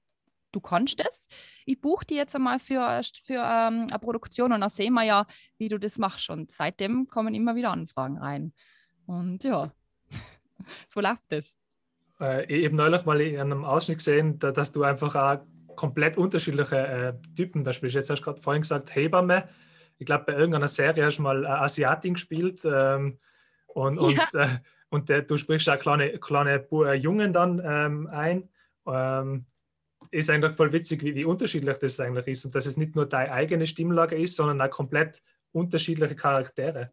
du 0.53 0.61
kannst 0.61 1.01
das. 1.01 1.27
Ich 1.67 1.81
buche 1.81 2.07
die 2.07 2.15
jetzt 2.15 2.37
einmal 2.37 2.59
für, 2.59 3.01
für 3.25 3.35
ähm, 3.35 3.87
eine 3.91 3.99
Produktion 3.99 4.53
und 4.53 4.61
dann 4.61 4.71
sehen 4.71 4.95
wir 4.95 5.03
ja, 5.03 5.27
wie 5.59 5.69
du 5.69 5.79
das 5.79 5.99
machst. 5.99 6.31
Und 6.31 6.51
seitdem 6.51 7.09
kommen 7.09 7.35
immer 7.35 7.57
wieder 7.57 7.71
Anfragen 7.71 8.19
rein. 8.19 8.53
Und 9.07 9.43
ja, 9.45 9.73
so 10.89 11.01
läuft 11.01 11.31
es. 11.31 11.59
Äh, 12.21 12.45
ich 12.47 12.65
habe 12.67 12.77
neulich 12.77 13.05
mal 13.05 13.21
in 13.21 13.41
einem 13.41 13.65
Ausschnitt 13.65 13.99
gesehen, 13.99 14.39
da, 14.39 14.53
dass 14.53 14.73
du 14.73 14.83
einfach 14.85 15.15
auch 15.15 15.41
komplett 15.77 16.17
unterschiedliche 16.17 16.77
äh, 16.77 17.35
Typen 17.35 17.65
da 17.65 17.73
spielst. 17.73 17.95
Jetzt 17.95 18.11
hast 18.11 18.21
du 18.21 18.25
gerade 18.25 18.41
vorhin 18.41 18.63
gesagt, 18.63 18.95
Hebamme. 18.95 19.49
Ich 19.99 20.07
glaube, 20.07 20.25
bei 20.25 20.35
irgendeiner 20.35 20.69
Serie 20.69 21.05
hast 21.05 21.19
du 21.19 21.23
mal 21.23 21.45
äh, 21.45 21.49
Asiatin 21.49 22.15
gespielt. 22.15 22.63
Ähm, 22.65 23.19
und, 23.67 23.99
und, 23.99 24.17
ja. 24.17 24.29
äh, 24.35 24.49
und 24.91 25.09
der, 25.09 25.23
du 25.23 25.37
sprichst 25.37 25.69
auch 25.69 25.79
kleine, 25.79 26.19
kleine 26.19 26.67
äh, 26.71 26.95
Jungen 26.95 27.33
dann 27.33 27.61
ähm, 27.65 28.09
ein. 28.11 28.49
Ähm, 28.87 29.47
ist 30.11 30.31
eigentlich 30.31 30.55
voll 30.55 30.73
witzig, 30.73 31.03
wie, 31.03 31.15
wie 31.15 31.25
unterschiedlich 31.25 31.77
das 31.79 32.01
eigentlich 32.01 32.27
ist 32.27 32.45
und 32.45 32.55
dass 32.55 32.67
es 32.67 32.77
nicht 32.77 32.97
nur 32.97 33.07
deine 33.07 33.33
eigene 33.33 33.67
Stimmlage 33.67 34.17
ist, 34.17 34.37
sondern 34.37 34.61
auch 34.61 34.71
komplett 34.71 35.23
unterschiedliche 35.53 36.17
Charaktere. 36.17 36.93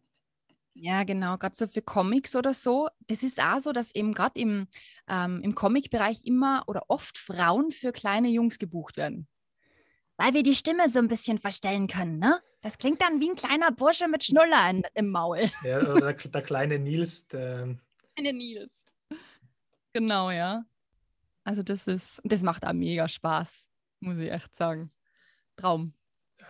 Ja, 0.82 1.04
genau, 1.04 1.36
gerade 1.36 1.54
so 1.54 1.66
für 1.68 1.82
Comics 1.82 2.34
oder 2.34 2.54
so. 2.54 2.88
Das 3.06 3.22
ist 3.22 3.38
auch 3.38 3.60
so, 3.60 3.70
dass 3.70 3.94
eben 3.94 4.14
gerade 4.14 4.40
im, 4.40 4.66
ähm, 5.08 5.42
im 5.42 5.54
Comic-Bereich 5.54 6.24
immer 6.24 6.64
oder 6.68 6.84
oft 6.88 7.18
Frauen 7.18 7.70
für 7.70 7.92
kleine 7.92 8.28
Jungs 8.28 8.58
gebucht 8.58 8.96
werden. 8.96 9.28
Weil 10.16 10.32
wir 10.32 10.42
die 10.42 10.54
Stimme 10.54 10.88
so 10.88 10.98
ein 10.98 11.08
bisschen 11.08 11.38
verstellen 11.38 11.86
können, 11.86 12.18
ne? 12.18 12.40
Das 12.62 12.78
klingt 12.78 13.02
dann 13.02 13.20
wie 13.20 13.28
ein 13.28 13.36
kleiner 13.36 13.72
Bursche 13.72 14.08
mit 14.08 14.24
Schnuller 14.24 14.70
in, 14.70 14.82
im 14.94 15.10
Maul. 15.10 15.50
Ja, 15.64 15.80
oder 15.90 16.14
der, 16.14 16.30
der 16.30 16.42
kleine 16.42 16.78
Nils. 16.78 17.28
Der... 17.28 17.76
Kleine 18.14 18.32
Nils. 18.32 18.86
Genau, 19.92 20.30
ja. 20.30 20.64
Also 21.44 21.62
das 21.62 21.88
ist, 21.88 22.22
das 22.24 22.42
macht 22.42 22.64
auch 22.64 22.72
mega 22.72 23.06
Spaß, 23.06 23.70
muss 24.00 24.16
ich 24.16 24.32
echt 24.32 24.56
sagen. 24.56 24.90
Traum. 25.56 25.92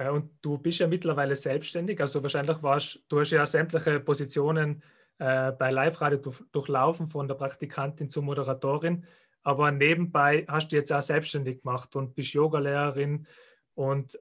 Und 0.09 0.31
du 0.41 0.57
bist 0.57 0.79
ja 0.79 0.87
mittlerweile 0.87 1.37
selbstständig, 1.37 2.01
also 2.01 2.23
wahrscheinlich 2.23 2.63
warst 2.63 3.05
du 3.09 3.21
hast 3.21 3.33
ja 3.33 3.45
sämtliche 3.45 4.01
Positionen 4.01 4.83
äh, 5.19 5.53
bei 5.53 5.71
Live-Radio 5.71 6.19
durchlaufen, 6.53 7.07
von 7.07 7.29
der 7.29 7.35
Praktikantin 7.35 8.09
zur 8.09 8.23
Moderatorin, 8.23 9.05
aber 9.43 9.71
nebenbei 9.71 10.47
hast 10.49 10.73
du 10.73 10.77
jetzt 10.77 10.91
auch 10.93 11.03
selbstständig 11.03 11.63
gemacht 11.63 11.95
und 11.97 12.15
bist 12.15 12.33
Yogalehrerin 12.33 13.27
und 13.75 14.19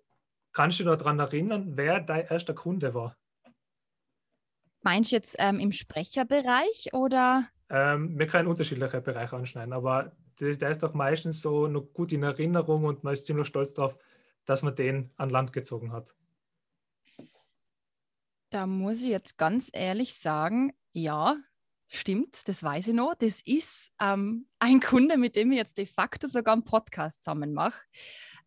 kannst 0.52 0.80
du 0.80 0.84
dich 0.84 0.92
noch 0.92 0.98
daran 0.98 1.20
erinnern, 1.20 1.78
wer 1.78 2.02
dein 2.02 2.28
erster 2.28 2.54
Kunde 2.54 2.94
war? 2.94 3.16
Meinst 4.82 5.12
du 5.12 5.16
jetzt 5.16 5.38
ähm, 5.40 5.60
im 5.60 5.72
Sprecherbereich 5.72 6.94
oder? 6.94 7.48
Ähm, 7.70 8.18
wir 8.20 8.28
können 8.28 8.48
unterschiedliche 8.48 9.00
Bereiche 9.00 9.36
anschneiden, 9.36 9.72
aber 9.72 10.12
das, 10.40 10.58
der 10.58 10.72
ist 10.72 10.84
doch 10.84 10.94
meistens 10.94 11.42
so 11.42 11.68
noch 11.68 11.94
gut 11.94 12.12
in 12.12 12.24
Erinnerung 12.24 12.86
und 12.86 13.04
man 13.04 13.14
ist 13.14 13.26
ziemlich 13.26 13.48
stolz 13.48 13.74
darauf, 13.74 13.96
dass 14.50 14.64
man 14.64 14.74
den 14.74 15.12
an 15.16 15.30
Land 15.30 15.54
gezogen 15.54 15.92
hat. 15.92 16.16
Da 18.50 18.66
muss 18.66 18.98
ich 18.98 19.10
jetzt 19.10 19.38
ganz 19.38 19.70
ehrlich 19.72 20.16
sagen, 20.16 20.74
ja, 20.92 21.38
stimmt, 21.88 22.48
das 22.48 22.64
weiß 22.64 22.88
ich 22.88 22.96
noch. 22.96 23.14
Das 23.14 23.42
ist 23.42 23.94
ähm, 24.02 24.48
ein 24.60 24.80
Kunde, 24.80 25.18
mit 25.18 25.36
dem 25.36 25.52
ich 25.52 25.58
jetzt 25.58 25.78
de 25.78 25.86
facto 25.86 26.26
sogar 26.26 26.54
einen 26.54 26.64
Podcast 26.64 27.24
zusammen 27.24 27.54
mache. 27.54 27.80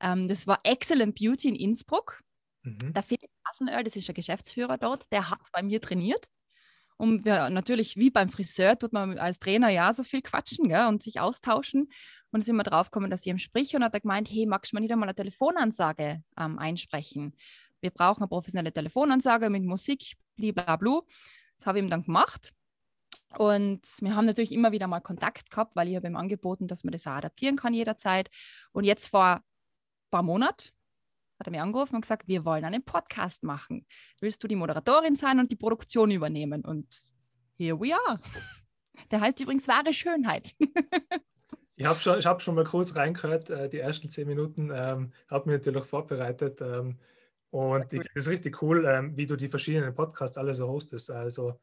Ähm, 0.00 0.26
das 0.26 0.48
war 0.48 0.58
Excellent 0.64 1.14
Beauty 1.14 1.50
in 1.50 1.54
Innsbruck. 1.54 2.20
Mhm. 2.62 2.92
Der 2.92 3.04
Philipp 3.04 3.30
Hassenöhr, 3.46 3.84
das 3.84 3.94
ist 3.94 4.08
der 4.08 4.14
Geschäftsführer 4.16 4.78
dort, 4.78 5.10
der 5.12 5.30
hat 5.30 5.52
bei 5.52 5.62
mir 5.62 5.80
trainiert. 5.80 6.32
Und 6.96 7.24
wir, 7.24 7.50
natürlich, 7.50 7.96
wie 7.96 8.10
beim 8.10 8.28
Friseur, 8.28 8.78
tut 8.78 8.92
man 8.92 9.18
als 9.18 9.38
Trainer 9.38 9.68
ja 9.70 9.92
so 9.92 10.02
viel 10.02 10.22
quatschen 10.22 10.68
gell, 10.68 10.86
und 10.86 11.02
sich 11.02 11.20
austauschen. 11.20 11.88
Und 12.30 12.42
da 12.42 12.44
sind 12.44 12.56
wir 12.56 12.62
drauf 12.62 12.90
gekommen, 12.90 13.10
dass 13.10 13.22
ich 13.22 13.26
ihm 13.26 13.38
spreche 13.38 13.76
und 13.76 13.84
hat 13.84 13.94
er 13.94 14.00
gemeint, 14.00 14.30
hey, 14.30 14.46
magst 14.46 14.72
du 14.72 14.76
mal 14.76 14.80
nicht 14.80 14.92
einmal 14.92 15.08
eine 15.08 15.14
Telefonansage 15.14 16.22
ähm, 16.38 16.58
einsprechen? 16.58 17.36
Wir 17.80 17.90
brauchen 17.90 18.22
eine 18.22 18.28
professionelle 18.28 18.72
Telefonansage 18.72 19.50
mit 19.50 19.64
Musik, 19.64 20.14
blablabla. 20.36 21.00
Das 21.58 21.66
habe 21.66 21.78
ich 21.78 21.84
ihm 21.84 21.90
dann 21.90 22.04
gemacht. 22.04 22.52
Und 23.38 23.80
wir 24.00 24.14
haben 24.14 24.26
natürlich 24.26 24.52
immer 24.52 24.72
wieder 24.72 24.86
mal 24.86 25.00
Kontakt 25.00 25.50
gehabt, 25.50 25.74
weil 25.74 25.88
ich 25.88 25.96
habe 25.96 26.06
ihm 26.06 26.16
angeboten, 26.16 26.68
dass 26.68 26.84
man 26.84 26.92
das 26.92 27.06
auch 27.06 27.12
adaptieren 27.12 27.56
kann 27.56 27.74
jederzeit. 27.74 28.30
Und 28.72 28.84
jetzt 28.84 29.08
vor 29.08 29.24
ein 29.24 29.40
paar 30.10 30.22
Monaten 30.22 30.70
hat 31.42 31.48
er 31.48 31.50
mir 31.50 31.62
angerufen 31.62 31.96
und 31.96 32.02
gesagt, 32.02 32.28
wir 32.28 32.44
wollen 32.44 32.64
einen 32.64 32.84
Podcast 32.84 33.42
machen. 33.42 33.84
Willst 34.20 34.42
du 34.44 34.48
die 34.48 34.54
Moderatorin 34.54 35.16
sein 35.16 35.40
und 35.40 35.50
die 35.50 35.56
Produktion 35.56 36.12
übernehmen? 36.12 36.64
Und 36.64 37.02
here 37.56 37.78
we 37.80 37.92
are. 37.92 38.20
Der 39.10 39.20
heißt 39.20 39.40
übrigens 39.40 39.66
wahre 39.66 39.92
Schönheit. 39.92 40.54
ich 41.76 41.84
habe 41.84 41.98
schon, 41.98 42.20
hab 42.20 42.42
schon 42.42 42.54
mal 42.54 42.64
kurz 42.64 42.94
reingehört, 42.94 43.50
äh, 43.50 43.68
die 43.68 43.80
ersten 43.80 44.08
zehn 44.08 44.28
Minuten, 44.28 44.70
ähm, 44.72 45.12
habe 45.28 45.50
mich 45.50 45.58
natürlich 45.58 45.84
vorbereitet. 45.84 46.60
Ähm, 46.60 47.00
und 47.50 47.92
ich 47.92 48.02
finde 48.02 48.10
es 48.14 48.28
richtig 48.28 48.62
cool, 48.62 48.86
ähm, 48.86 49.16
wie 49.16 49.26
du 49.26 49.34
die 49.34 49.48
verschiedenen 49.48 49.94
Podcasts 49.94 50.38
alle 50.38 50.54
so 50.54 50.68
hostest. 50.68 51.10
Also 51.10 51.58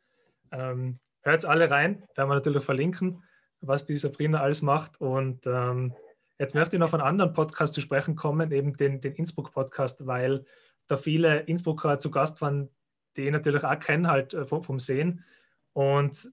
ähm, 0.52 1.00
hört 1.22 1.46
alle 1.46 1.72
rein, 1.72 2.04
werden 2.16 2.30
wir 2.30 2.36
natürlich 2.36 2.66
verlinken, 2.66 3.24
was 3.62 3.86
die 3.86 3.96
Sabrina 3.96 4.42
alles 4.42 4.62
macht. 4.62 5.00
Und 5.00 5.48
ähm, 5.48 5.96
Jetzt 6.40 6.56
möchte 6.56 6.78
ich 6.78 6.80
noch 6.80 6.90
von 6.90 7.02
anderen 7.02 7.34
Podcasts 7.34 7.76
zu 7.76 7.82
sprechen 7.82 8.16
kommen, 8.16 8.54
eben 8.54 8.72
den, 8.72 9.02
den 9.02 9.14
Innsbruck-Podcast, 9.14 10.08
weil 10.08 10.46
da 10.88 10.96
viele 10.96 11.42
Innsbrucker 11.42 12.00
zu 12.00 12.12
Gast 12.12 12.42
waren, 12.42 12.70
die 13.18 13.24
ich 13.24 13.32
natürlich 13.32 13.66
auch 13.66 13.78
kennen, 13.78 14.08
halt 14.08 14.34
äh, 14.34 14.46
vom, 14.46 14.64
vom 14.64 14.80
Sehen. 14.80 15.26
Und 15.74 16.32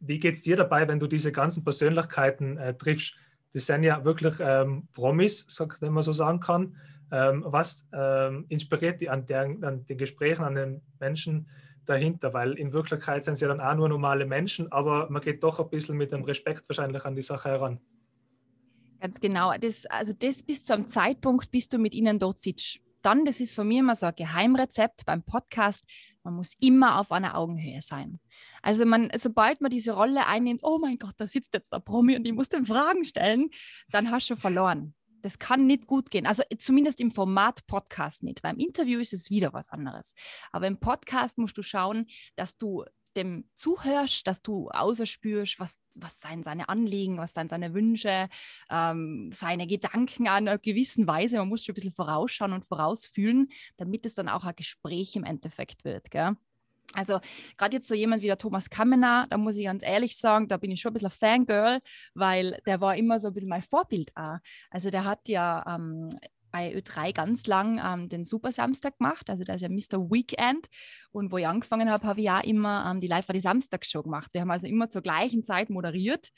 wie 0.00 0.18
geht 0.18 0.34
es 0.34 0.42
dir 0.42 0.56
dabei, 0.56 0.88
wenn 0.88 0.98
du 0.98 1.06
diese 1.06 1.30
ganzen 1.30 1.62
Persönlichkeiten 1.62 2.56
äh, 2.58 2.74
triffst? 2.74 3.14
Das 3.52 3.66
sind 3.66 3.84
ja 3.84 4.04
wirklich 4.04 4.34
ähm, 4.40 4.88
Promis, 4.92 5.46
wenn 5.78 5.92
man 5.92 6.02
so 6.02 6.12
sagen 6.12 6.40
kann. 6.40 6.76
Ähm, 7.12 7.44
was 7.46 7.86
ähm, 7.92 8.44
inspiriert 8.48 9.00
die 9.00 9.08
an, 9.08 9.24
der, 9.24 9.42
an, 9.42 9.86
den 9.86 9.98
Gesprächen, 9.98 10.42
an 10.42 10.56
den 10.56 10.82
Menschen 10.98 11.48
dahinter? 11.86 12.34
Weil 12.34 12.54
in 12.54 12.72
Wirklichkeit 12.72 13.22
sind 13.22 13.36
sie 13.36 13.44
ja 13.44 13.54
dann 13.54 13.60
auch 13.60 13.76
nur 13.76 13.88
normale 13.88 14.26
Menschen, 14.26 14.70
aber 14.72 15.08
man 15.10 15.22
geht 15.22 15.44
doch 15.44 15.60
ein 15.60 15.70
bisschen 15.70 15.96
mit 15.96 16.10
dem 16.10 16.24
Respekt 16.24 16.68
wahrscheinlich 16.68 17.04
an 17.04 17.14
die 17.14 17.22
Sache 17.22 17.50
heran. 17.50 17.80
Ganz 19.00 19.20
genau. 19.20 19.52
Das, 19.58 19.86
also 19.86 20.12
das 20.12 20.42
bis 20.42 20.64
zu 20.64 20.74
einem 20.74 20.88
Zeitpunkt, 20.88 21.50
bis 21.50 21.68
du 21.68 21.78
mit 21.78 21.94
ihnen 21.94 22.18
dort 22.18 22.38
sitzt. 22.38 22.80
Dann, 23.02 23.24
das 23.24 23.38
ist 23.38 23.54
von 23.54 23.68
mir 23.68 23.80
immer 23.80 23.94
so 23.94 24.06
ein 24.06 24.14
Geheimrezept 24.16 25.06
beim 25.06 25.22
Podcast, 25.22 25.84
man 26.24 26.34
muss 26.34 26.54
immer 26.60 26.98
auf 26.98 27.12
einer 27.12 27.38
Augenhöhe 27.38 27.80
sein. 27.80 28.20
Also 28.60 28.84
man, 28.84 29.10
sobald 29.16 29.60
man 29.60 29.70
diese 29.70 29.92
Rolle 29.92 30.26
einnimmt, 30.26 30.60
oh 30.62 30.78
mein 30.78 30.98
Gott, 30.98 31.14
da 31.16 31.26
sitzt 31.26 31.54
jetzt 31.54 31.72
der 31.72 31.78
Promi 31.78 32.16
und 32.16 32.26
ich 32.26 32.34
muss 32.34 32.48
den 32.48 32.66
Fragen 32.66 33.04
stellen, 33.04 33.50
dann 33.90 34.10
hast 34.10 34.28
du 34.28 34.36
verloren. 34.36 34.94
Das 35.22 35.38
kann 35.38 35.66
nicht 35.66 35.86
gut 35.86 36.10
gehen. 36.10 36.26
Also 36.26 36.42
zumindest 36.58 37.00
im 37.00 37.10
Format 37.10 37.66
Podcast 37.66 38.22
nicht. 38.22 38.42
Beim 38.42 38.58
Interview 38.58 39.00
ist 39.00 39.12
es 39.12 39.30
wieder 39.30 39.52
was 39.52 39.70
anderes. 39.70 40.14
Aber 40.52 40.66
im 40.66 40.78
Podcast 40.78 41.38
musst 41.38 41.56
du 41.56 41.62
schauen, 41.62 42.06
dass 42.36 42.56
du 42.56 42.84
dem 43.16 43.48
zuhörst, 43.54 44.26
dass 44.26 44.42
du 44.42 44.68
außerspürst, 44.70 45.58
was, 45.58 45.80
was 45.96 46.20
seien 46.20 46.42
seine 46.42 46.68
Anliegen, 46.68 47.18
was 47.18 47.34
seien 47.34 47.48
seine 47.48 47.74
Wünsche, 47.74 48.28
ähm, 48.70 49.30
seine 49.32 49.66
Gedanken 49.66 50.28
an 50.28 50.48
einer 50.48 50.58
gewissen 50.58 51.06
Weise. 51.06 51.38
Man 51.38 51.48
muss 51.48 51.64
schon 51.64 51.72
ein 51.72 51.76
bisschen 51.76 51.92
vorausschauen 51.92 52.52
und 52.52 52.66
vorausfühlen, 52.66 53.48
damit 53.76 54.06
es 54.06 54.14
dann 54.14 54.28
auch 54.28 54.44
ein 54.44 54.56
Gespräch 54.56 55.16
im 55.16 55.24
Endeffekt 55.24 55.84
wird. 55.84 56.10
Gell? 56.10 56.36
Also 56.94 57.20
gerade 57.58 57.76
jetzt 57.76 57.88
so 57.88 57.94
jemand 57.94 58.22
wie 58.22 58.26
der 58.26 58.38
Thomas 58.38 58.70
Kamener, 58.70 59.26
da 59.28 59.36
muss 59.36 59.56
ich 59.56 59.64
ganz 59.64 59.82
ehrlich 59.82 60.16
sagen, 60.16 60.48
da 60.48 60.56
bin 60.56 60.70
ich 60.70 60.80
schon 60.80 60.90
ein 60.90 60.94
bisschen 60.94 61.10
Fangirl, 61.10 61.80
weil 62.14 62.60
der 62.66 62.80
war 62.80 62.96
immer 62.96 63.20
so 63.20 63.28
ein 63.28 63.34
bisschen 63.34 63.50
mein 63.50 63.62
Vorbild 63.62 64.10
auch. 64.16 64.38
Also 64.70 64.90
der 64.90 65.04
hat 65.04 65.28
ja 65.28 65.64
ähm, 65.68 66.08
bei 66.50 66.74
Ö3 66.74 67.12
ganz 67.12 67.46
lang 67.46 67.80
ähm, 67.84 68.08
den 68.08 68.24
Super 68.24 68.52
Samstag 68.52 68.98
gemacht, 68.98 69.28
also 69.30 69.44
da 69.44 69.54
ist 69.54 69.62
ja 69.62 69.68
Mr. 69.68 70.10
Weekend. 70.10 70.68
Und 71.10 71.32
wo 71.32 71.38
ich 71.38 71.46
angefangen 71.46 71.90
habe, 71.90 72.06
habe 72.06 72.20
ich 72.20 72.26
ja 72.26 72.40
immer 72.40 72.90
ähm, 72.90 73.00
die 73.00 73.06
Live-Radio 73.06 73.40
Samstagshow 73.40 74.02
gemacht. 74.02 74.32
Wir 74.32 74.42
haben 74.42 74.50
also 74.50 74.66
immer 74.66 74.88
zur 74.90 75.02
gleichen 75.02 75.44
Zeit 75.44 75.70
moderiert 75.70 76.28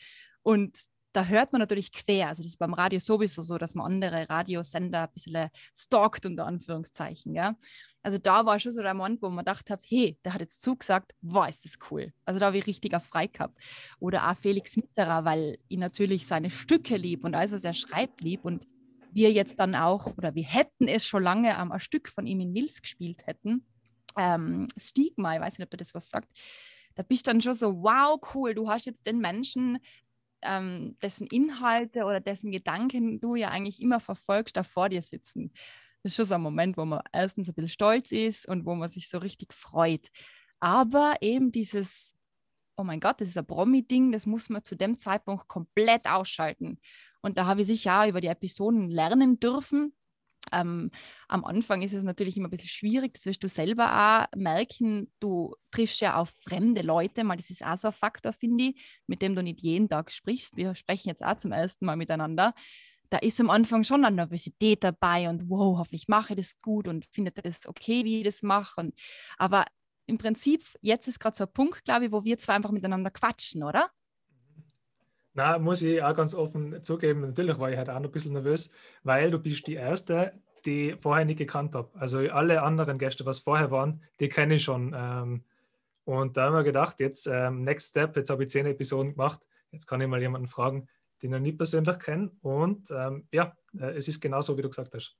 und 0.43 0.77
da 1.13 1.25
hört 1.25 1.53
man 1.53 1.61
natürlich 1.61 1.93
quer. 1.93 2.29
Also 2.29 2.43
das 2.43 2.53
ist 2.53 2.59
beim 2.59 2.75
Radio 2.75 3.01
sowieso 3.01 3.43
so, 3.43 3.59
dass 3.59 3.75
man 3.75 3.87
andere 3.87 4.29
Radiosender 4.29 5.03
ein 5.03 5.13
bisschen 5.13 5.51
stalkt, 5.75 6.25
unter 6.27 6.47
Anführungszeichen. 6.47 7.35
Ja? 7.35 7.57
Also 8.03 8.19
da 8.19 8.47
war 8.47 8.59
schon 8.59 8.73
so 8.73 8.83
der 8.83 8.95
Moment, 8.95 9.21
wo 9.21 9.29
man 9.29 9.45
gedacht 9.45 9.71
hat, 9.71 9.83
hey, 9.87 10.19
der 10.25 10.35
hat 10.35 10.41
jetzt 10.41 10.63
zugesagt, 10.63 11.13
wow, 11.21 11.49
ist 11.49 11.65
das 11.65 11.79
cool. 11.91 12.13
Also 12.25 12.39
da 12.41 12.47
habe 12.47 12.59
ich 12.59 12.67
richtiger 12.67 13.01
frei 13.01 13.27
gehabt. 13.27 13.59
Oder 13.99 14.31
auch 14.31 14.37
Felix 14.37 14.77
Mitterer, 14.77 15.25
weil 15.25 15.59
ich 15.69 15.79
natürlich 15.79 16.27
seine 16.27 16.51
Stücke 16.51 16.97
lieb 16.97 17.25
und 17.25 17.35
alles, 17.35 17.53
was 17.53 17.65
er 17.65 17.75
schreibt, 17.75 18.21
lieb. 18.21 18.45
Und 18.45 18.67
wir 19.13 19.33
jetzt 19.33 19.59
dann 19.59 19.75
auch, 19.75 20.17
oder 20.17 20.35
wir 20.35 20.45
hätten 20.45 20.89
es 20.89 21.05
schon 21.05 21.23
lange 21.23 21.57
ähm, 21.59 21.73
Stück 21.79 22.09
von 22.09 22.27
ihm 22.27 22.41
in 22.41 22.53
Mills 22.53 22.83
gespielt 22.83 23.27
hätten. 23.27 23.67
Ähm, 24.17 24.67
Stigma, 24.77 25.35
ich 25.35 25.41
weiß 25.41 25.59
nicht, 25.59 25.67
ob 25.67 25.71
du 25.71 25.77
das 25.77 25.95
was 25.95 26.09
sagt. 26.09 26.29
Da 26.95 27.03
bist 27.03 27.27
dann 27.27 27.41
schon 27.41 27.55
so, 27.55 27.83
wow, 27.83 28.21
cool, 28.35 28.55
du 28.55 28.69
hast 28.69 28.87
jetzt 28.87 29.07
den 29.07 29.21
Menschen, 29.21 29.79
ähm, 30.43 30.97
dessen 31.03 31.27
Inhalte 31.27 32.05
oder 32.05 32.21
dessen 32.21 32.51
Gedanken 32.51 33.21
du 33.21 33.35
ja 33.35 33.49
eigentlich 33.49 33.81
immer 33.81 34.01
verfolgst, 34.01 34.57
da 34.57 34.63
vor 34.63 34.89
dir 34.89 35.03
sitzen. 35.03 35.53
Das 36.03 36.13
ist 36.13 36.17
schon 36.17 36.25
so 36.25 36.35
ein 36.35 36.41
Moment, 36.41 36.77
wo 36.77 36.85
man 36.85 37.03
erstens 37.13 37.49
ein 37.49 37.55
bisschen 37.55 37.69
stolz 37.69 38.11
ist 38.11 38.47
und 38.47 38.65
wo 38.65 38.75
man 38.75 38.89
sich 38.89 39.09
so 39.09 39.19
richtig 39.19 39.53
freut. 39.53 40.09
Aber 40.59 41.17
eben 41.21 41.53
dieses, 41.53 42.17
oh 42.77 42.85
mein 42.85 43.01
Gott, 43.01 43.21
das 43.21 43.29
ist 43.29 43.39
ein 43.39 43.47
Promi-Ding, 43.47 44.13
das 44.13 44.27
muss 44.27 44.49
man 44.49 44.65
zu 44.65 44.77
dem 44.77 44.97
Zeitpunkt 44.97 45.47
komplett 45.49 46.07
ausschalten. 46.07 46.81
Und 47.23 47.39
da 47.39 47.47
habe 47.47 47.63
ich 47.63 47.67
sicher 47.67 48.03
auch 48.03 48.09
über 48.09 48.21
die 48.21 48.29
Episoden 48.29 48.89
lernen 48.89 49.41
dürfen. 49.41 49.95
Ähm, 50.53 50.91
am 51.29 51.45
Anfang 51.45 51.83
ist 51.83 51.93
es 51.93 52.03
natürlich 52.03 52.37
immer 52.37 52.49
ein 52.49 52.51
bisschen 52.51 52.69
schwierig, 52.69 53.15
das 53.15 53.27
wirst 53.27 53.43
du 53.43 53.49
selber 53.49 54.27
auch 54.33 54.37
merken. 54.37 55.13
Du 55.21 55.55
triffst 55.71 56.01
ja 56.01 56.17
auf 56.17 56.31
fremde 56.43 56.83
Leute, 56.83 57.25
mal 57.25 57.37
das 57.37 57.51
ist 57.51 57.65
auch 57.65 57.77
so 57.77 57.89
ein 57.89 57.93
Faktor, 57.95 58.33
finde 58.33 58.65
ich, 58.65 59.01
mit 59.07 59.23
dem 59.23 59.35
du 59.35 59.43
nicht 59.43 59.61
jeden 59.61 59.89
Tag 59.89 60.11
sprichst. 60.11 60.57
Wir 60.57 60.75
sprechen 60.75 61.09
jetzt 61.09 61.25
auch 61.25 61.37
zum 61.37 61.53
ersten 61.53 61.85
Mal 61.85 61.97
miteinander. 61.97 62.55
Da 63.11 63.19
ist 63.19 63.41
am 63.41 63.51
Anfang 63.51 63.85
schon 63.85 64.05
eine 64.05 64.17
Nervosität 64.17 64.85
dabei 64.85 65.29
und 65.29 65.49
wow, 65.51 65.79
hoffentlich 65.79 66.09
mache 66.09 66.33
ich 66.33 66.39
das 66.39 66.61
gut 66.61 66.87
und 66.89 67.07
findet 67.07 67.45
das 67.45 67.67
okay, 67.67 68.05
wie 68.05 68.19
ich 68.19 68.25
das 68.25 68.43
mache. 68.43 68.81
Und, 68.81 68.95
aber 69.37 69.67
im 70.07 70.19
Prinzip, 70.19 70.65
jetzt 70.81 71.09
ist 71.09 71.19
gerade 71.21 71.37
so 71.37 71.45
ein 71.45 71.53
Punkt, 71.53 71.85
glaube 71.85 72.07
ich, 72.07 72.13
wo 72.13 72.25
wir 72.25 72.39
zwei 72.39 72.55
einfach 72.55 72.71
miteinander 72.71 73.11
quatschen, 73.11 73.63
oder? 73.63 73.91
Na, 75.41 75.59
muss 75.59 75.81
ich 75.81 76.03
auch 76.03 76.15
ganz 76.15 76.35
offen 76.35 76.83
zugeben, 76.83 77.23
natürlich 77.23 77.59
war 77.59 77.71
ich 77.71 77.79
halt 77.79 77.89
auch 77.89 77.99
noch 77.99 78.11
ein 78.11 78.13
bisschen 78.13 78.35
nervös, 78.35 78.69
weil 79.05 79.31
du 79.31 79.39
bist 79.39 79.67
die 79.67 79.73
Erste, 79.73 80.33
die 80.67 80.97
vorher 81.01 81.25
nicht 81.25 81.39
gekannt 81.39 81.75
habe. 81.75 81.89
Also 81.99 82.19
alle 82.19 82.61
anderen 82.61 82.99
Gäste, 82.99 83.25
was 83.25 83.39
vorher 83.39 83.71
waren, 83.71 84.03
die 84.21 84.29
kenne 84.29 84.57
ich 84.57 84.65
schon. 84.65 84.95
Ähm, 84.95 85.43
und 86.05 86.37
da 86.37 86.45
haben 86.45 86.57
wir 86.57 86.63
gedacht, 86.63 87.01
jetzt 87.01 87.27
ähm, 87.27 87.65
Next 87.65 87.89
Step, 87.89 88.17
jetzt 88.17 88.29
habe 88.29 88.43
ich 88.43 88.51
zehn 88.51 88.67
Episoden 88.67 89.13
gemacht, 89.13 89.41
jetzt 89.71 89.87
kann 89.87 90.03
ich 90.03 90.09
mal 90.09 90.21
jemanden 90.21 90.47
fragen, 90.47 90.89
den 91.23 91.33
ich 91.33 91.41
nicht 91.41 91.57
persönlich 91.57 91.99
kenne. 92.01 92.31
Und 92.43 92.91
ähm, 92.91 93.27
ja, 93.33 93.57
äh, 93.79 93.97
es 93.97 94.09
ist 94.09 94.21
genauso, 94.21 94.59
wie 94.59 94.63
du 94.63 94.69
gesagt 94.69 94.95
hast. 94.95 95.17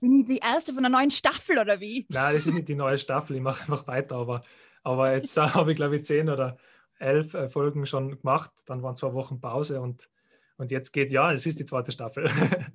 Bin 0.00 0.20
ich 0.20 0.24
die 0.24 0.38
erste 0.38 0.72
von 0.72 0.82
der 0.82 0.90
neuen 0.90 1.10
Staffel 1.10 1.58
oder 1.58 1.78
wie? 1.78 2.06
Nein, 2.08 2.32
das 2.32 2.46
ist 2.46 2.54
nicht 2.54 2.70
die 2.70 2.74
neue 2.74 2.96
Staffel, 2.96 3.36
ich 3.36 3.42
mache 3.42 3.60
einfach 3.60 3.86
weiter, 3.86 4.16
aber, 4.16 4.40
aber 4.82 5.12
jetzt 5.12 5.36
äh, 5.36 5.42
habe 5.42 5.72
ich 5.72 5.76
glaube 5.76 5.96
ich 5.96 6.04
zehn 6.04 6.30
oder 6.30 6.56
elf 6.98 7.36
Folgen 7.52 7.86
schon 7.86 8.18
gemacht, 8.18 8.50
dann 8.66 8.82
waren 8.82 8.96
zwei 8.96 9.12
Wochen 9.14 9.40
Pause 9.40 9.80
und, 9.80 10.08
und 10.56 10.70
jetzt 10.70 10.92
geht, 10.92 11.12
ja, 11.12 11.32
es 11.32 11.46
ist 11.46 11.58
die 11.58 11.64
zweite 11.64 11.92
Staffel. 11.92 12.30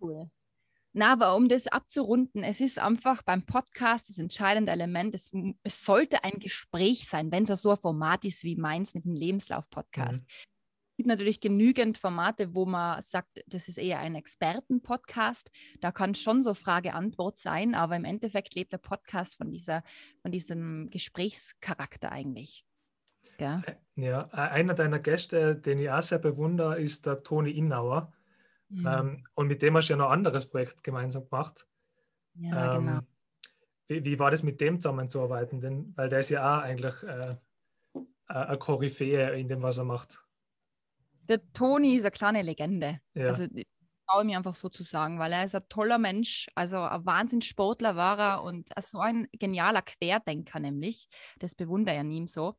cool. 0.00 0.30
Na, 0.96 1.12
aber 1.12 1.34
um 1.34 1.48
das 1.48 1.66
abzurunden, 1.66 2.44
es 2.44 2.60
ist 2.60 2.78
einfach 2.78 3.22
beim 3.22 3.44
Podcast 3.44 4.08
das 4.08 4.18
entscheidende 4.18 4.70
Element. 4.70 5.12
Es, 5.12 5.32
es 5.64 5.84
sollte 5.84 6.22
ein 6.22 6.38
Gespräch 6.38 7.08
sein, 7.08 7.32
wenn 7.32 7.42
es 7.42 7.62
so 7.62 7.72
ein 7.72 7.76
Format 7.76 8.24
ist 8.24 8.44
wie 8.44 8.54
meins 8.54 8.94
mit 8.94 9.04
dem 9.04 9.16
Lebenslauf-Podcast. 9.16 10.22
Mhm. 10.22 10.28
Es 10.94 10.96
gibt 10.98 11.08
natürlich 11.08 11.40
genügend 11.40 11.98
Formate, 11.98 12.54
wo 12.54 12.64
man 12.64 13.02
sagt, 13.02 13.42
das 13.48 13.66
ist 13.66 13.78
eher 13.78 13.98
ein 13.98 14.14
Experten-Podcast. 14.14 15.50
Da 15.80 15.90
kann 15.90 16.14
schon 16.14 16.44
so 16.44 16.54
Frage-Antwort 16.54 17.38
sein, 17.38 17.74
aber 17.74 17.96
im 17.96 18.04
Endeffekt 18.04 18.54
lebt 18.54 18.72
der 18.72 18.78
Podcast 18.78 19.36
von, 19.36 19.50
dieser, 19.50 19.82
von 20.22 20.30
diesem 20.30 20.90
Gesprächscharakter 20.90 22.12
eigentlich. 22.12 22.64
Ja. 23.38 23.62
ja, 23.96 24.28
einer 24.30 24.74
deiner 24.74 24.98
Gäste, 24.98 25.56
den 25.56 25.78
ich 25.78 25.90
auch 25.90 26.02
sehr 26.02 26.18
bewundere, 26.18 26.80
ist 26.80 27.06
der 27.06 27.16
Toni 27.18 27.50
Innauer. 27.50 28.12
Mhm. 28.68 28.86
Ähm, 28.86 29.26
und 29.34 29.46
mit 29.46 29.62
dem 29.62 29.76
hast 29.76 29.88
du 29.88 29.92
ja 29.92 29.96
noch 29.96 30.06
ein 30.06 30.18
anderes 30.18 30.46
Projekt 30.46 30.82
gemeinsam 30.82 31.28
gemacht. 31.28 31.66
Ja, 32.34 32.76
ähm, 32.76 32.86
genau. 32.86 33.00
Wie, 33.86 34.04
wie, 34.04 34.18
war 34.18 34.30
das 34.30 34.42
mit 34.42 34.60
dem 34.60 34.80
zusammenzuarbeiten? 34.80 35.60
Denn, 35.60 35.92
weil 35.96 36.08
der 36.08 36.20
ist 36.20 36.30
ja 36.30 36.58
auch 36.58 36.62
eigentlich 36.62 37.02
äh, 37.02 37.36
eine 38.26 38.58
Koryphäe 38.58 39.38
in 39.38 39.48
dem, 39.48 39.62
was 39.62 39.78
er 39.78 39.84
macht. 39.84 40.20
Der 41.28 41.40
Toni 41.52 41.96
ist 41.96 42.04
eine 42.04 42.10
kleine 42.10 42.42
Legende. 42.42 43.00
Ja. 43.14 43.28
Also 43.28 43.46
traue 44.06 44.24
mir 44.24 44.36
einfach 44.36 44.54
so 44.54 44.68
zu 44.68 44.82
sagen, 44.82 45.18
weil 45.18 45.32
er 45.32 45.44
ist 45.44 45.54
ein 45.54 45.68
toller 45.68 45.98
Mensch, 45.98 46.48
also 46.54 46.78
ein 46.78 47.06
Wahnsinnssportler 47.06 47.96
war 47.96 48.18
er 48.18 48.42
und 48.42 48.68
so 48.82 48.98
ein 48.98 49.28
genialer 49.32 49.82
Querdenker 49.82 50.60
nämlich. 50.60 51.08
Das 51.38 51.54
bewundere 51.54 51.94
ich 51.94 52.00
an 52.00 52.10
ihm 52.10 52.26
so. 52.26 52.56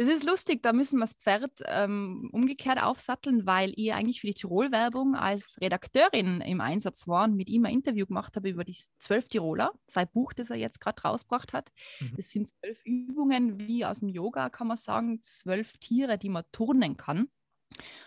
Das 0.00 0.08
ist 0.08 0.24
lustig, 0.24 0.62
da 0.62 0.72
müssen 0.72 0.96
wir 0.96 1.02
das 1.02 1.12
Pferd 1.12 1.60
ähm, 1.66 2.30
umgekehrt 2.32 2.82
aufsatteln, 2.82 3.44
weil 3.44 3.74
ihr 3.76 3.96
eigentlich 3.96 4.22
für 4.22 4.28
die 4.28 4.32
Tirol-Werbung 4.32 5.14
als 5.14 5.58
Redakteurin 5.60 6.40
im 6.40 6.62
Einsatz 6.62 7.06
war 7.06 7.24
und 7.24 7.36
mit 7.36 7.50
ihm 7.50 7.66
ein 7.66 7.74
Interview 7.74 8.06
gemacht 8.06 8.34
habe 8.34 8.48
über 8.48 8.64
die 8.64 8.74
zwölf 8.98 9.28
Tiroler, 9.28 9.74
sein 9.86 10.08
Buch, 10.10 10.32
das 10.32 10.48
er 10.48 10.56
jetzt 10.56 10.80
gerade 10.80 11.02
rausgebracht 11.02 11.52
hat. 11.52 11.70
Mhm. 12.00 12.14
Das 12.16 12.30
sind 12.30 12.48
zwölf 12.48 12.82
Übungen, 12.86 13.60
wie 13.68 13.84
aus 13.84 14.00
dem 14.00 14.08
Yoga 14.08 14.48
kann 14.48 14.68
man 14.68 14.78
sagen, 14.78 15.22
zwölf 15.22 15.76
Tiere, 15.76 16.16
die 16.16 16.30
man 16.30 16.44
turnen 16.50 16.96
kann. 16.96 17.28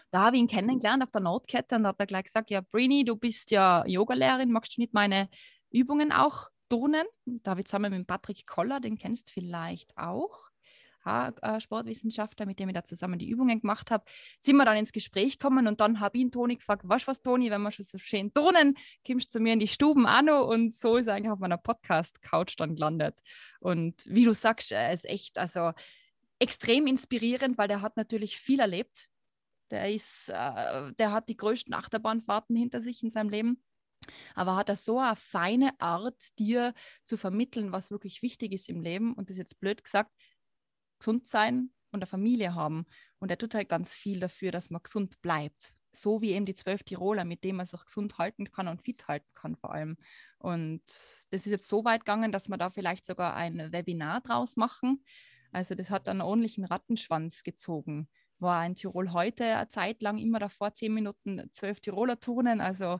Da 0.09 0.23
habe 0.23 0.37
ich 0.37 0.41
ihn 0.41 0.47
kennengelernt 0.47 1.03
auf 1.03 1.11
der 1.11 1.21
Notkette 1.21 1.75
und 1.75 1.85
hat 1.85 1.99
er 1.99 2.07
gleich 2.07 2.23
gesagt, 2.23 2.49
ja, 2.49 2.61
Brini, 2.61 3.05
du 3.05 3.17
bist 3.17 3.51
ja 3.51 3.85
Yogalehrerin, 3.85 4.51
magst 4.51 4.77
du 4.77 4.81
nicht 4.81 4.95
meine 4.95 5.29
Übungen 5.69 6.11
auch 6.11 6.49
turnen? 6.69 7.05
Da 7.25 7.51
habe 7.51 7.61
ich 7.61 7.67
zusammen 7.67 7.93
mit 7.93 8.07
Patrick 8.07 8.47
Koller, 8.47 8.79
den 8.79 8.97
kennst 8.97 9.29
du 9.29 9.33
vielleicht 9.33 9.95
auch, 9.95 10.49
Sportwissenschaftler, 11.59 12.45
mit 12.45 12.59
dem 12.59 12.69
ich 12.69 12.75
da 12.75 12.83
zusammen 12.83 13.19
die 13.19 13.29
Übungen 13.29 13.61
gemacht 13.61 13.91
habe, 13.91 14.05
sind 14.39 14.55
wir 14.55 14.65
dann 14.65 14.77
ins 14.77 14.91
Gespräch 14.91 15.39
gekommen 15.39 15.67
und 15.67 15.81
dann 15.81 15.99
habe 15.99 16.17
ich 16.17 16.23
ihn 16.23 16.31
Toni 16.31 16.55
gefragt, 16.55 16.83
was 16.85 17.07
was 17.07 17.21
Toni, 17.21 17.51
wenn 17.51 17.61
wir 17.61 17.71
schon 17.71 17.85
so 17.85 17.97
schön 17.97 18.33
turnen, 18.33 18.75
kommst 19.05 19.27
du 19.27 19.37
zu 19.37 19.39
mir 19.39 19.53
in 19.53 19.59
die 19.59 19.67
Stuben 19.67 20.05
an 20.05 20.29
und 20.29 20.73
so 20.73 20.97
ist 20.97 21.07
eigentlich 21.07 21.31
auf 21.31 21.39
meiner 21.39 21.57
Podcast-Couch 21.57 22.55
dann 22.57 22.75
gelandet. 22.75 23.19
Und 23.59 24.03
wie 24.05 24.25
du 24.25 24.33
sagst, 24.33 24.71
er 24.71 24.91
ist 24.93 25.05
echt, 25.05 25.37
also 25.37 25.71
extrem 26.39 26.87
inspirierend, 26.87 27.57
weil 27.57 27.67
der 27.67 27.81
hat 27.81 27.97
natürlich 27.97 28.37
viel 28.37 28.59
erlebt. 28.59 29.09
Der 29.71 29.91
ist, 29.93 30.29
äh, 30.29 30.93
der 30.93 31.11
hat 31.11 31.29
die 31.29 31.37
größten 31.37 31.73
Achterbahnfahrten 31.73 32.55
hinter 32.55 32.81
sich 32.81 33.01
in 33.01 33.11
seinem 33.11 33.29
Leben. 33.29 33.63
Aber 34.35 34.57
hat 34.57 34.69
er 34.69 34.75
so 34.75 34.99
eine 34.99 35.15
feine 35.15 35.79
Art, 35.79 36.37
dir 36.37 36.73
zu 37.05 37.15
vermitteln, 37.15 37.71
was 37.71 37.91
wirklich 37.91 38.21
wichtig 38.21 38.51
ist 38.51 38.69
im 38.69 38.81
Leben. 38.81 39.13
Und 39.13 39.29
das 39.29 39.37
jetzt 39.37 39.59
blöd 39.59 39.83
gesagt, 39.83 40.11
gesund 41.03 41.27
sein 41.27 41.69
und 41.91 41.99
eine 41.99 42.07
Familie 42.07 42.55
haben. 42.55 42.85
Und 43.19 43.29
er 43.29 43.37
tut 43.37 43.53
halt 43.55 43.67
ganz 43.67 43.93
viel 43.93 44.19
dafür, 44.19 44.51
dass 44.51 44.69
man 44.69 44.81
gesund 44.81 45.21
bleibt. 45.21 45.73
So 45.91 46.21
wie 46.21 46.31
eben 46.31 46.45
die 46.45 46.55
zwölf 46.55 46.83
Tiroler, 46.83 47.25
mit 47.25 47.43
denen 47.43 47.57
man 47.57 47.65
sich 47.65 47.85
gesund 47.85 48.17
halten 48.17 48.51
kann 48.51 48.67
und 48.67 48.81
fit 48.81 49.07
halten 49.07 49.29
kann 49.35 49.55
vor 49.55 49.73
allem. 49.73 49.97
Und 50.39 50.81
das 50.85 51.45
ist 51.45 51.51
jetzt 51.51 51.67
so 51.67 51.83
weit 51.83 52.01
gegangen, 52.01 52.31
dass 52.31 52.49
wir 52.49 52.57
da 52.57 52.69
vielleicht 52.69 53.05
sogar 53.05 53.35
ein 53.35 53.71
Webinar 53.71 54.21
draus 54.21 54.55
machen. 54.55 55.03
Also 55.51 55.75
das 55.75 55.89
hat 55.89 56.07
einen 56.07 56.21
ordentlichen 56.21 56.65
Rattenschwanz 56.65 57.43
gezogen. 57.43 58.09
War 58.39 58.65
in 58.65 58.75
Tirol 58.75 59.11
heute 59.11 59.45
eine 59.45 59.67
Zeit 59.67 60.01
lang 60.01 60.17
immer 60.17 60.39
davor 60.39 60.73
zehn 60.73 60.93
Minuten 60.93 61.47
zwölf 61.51 61.79
Tiroler 61.79 62.19
turnen. 62.19 62.59
Also 62.59 62.99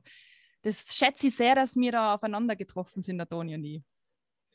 das 0.61 0.93
schätze 0.95 1.27
ich 1.27 1.35
sehr, 1.35 1.55
dass 1.55 1.75
wir 1.75 1.91
da 1.91 2.13
aufeinander 2.13 2.55
getroffen 2.55 3.01
sind, 3.01 3.17
der 3.17 3.27
Toni 3.27 3.55
und 3.55 3.65
ich. 3.65 3.83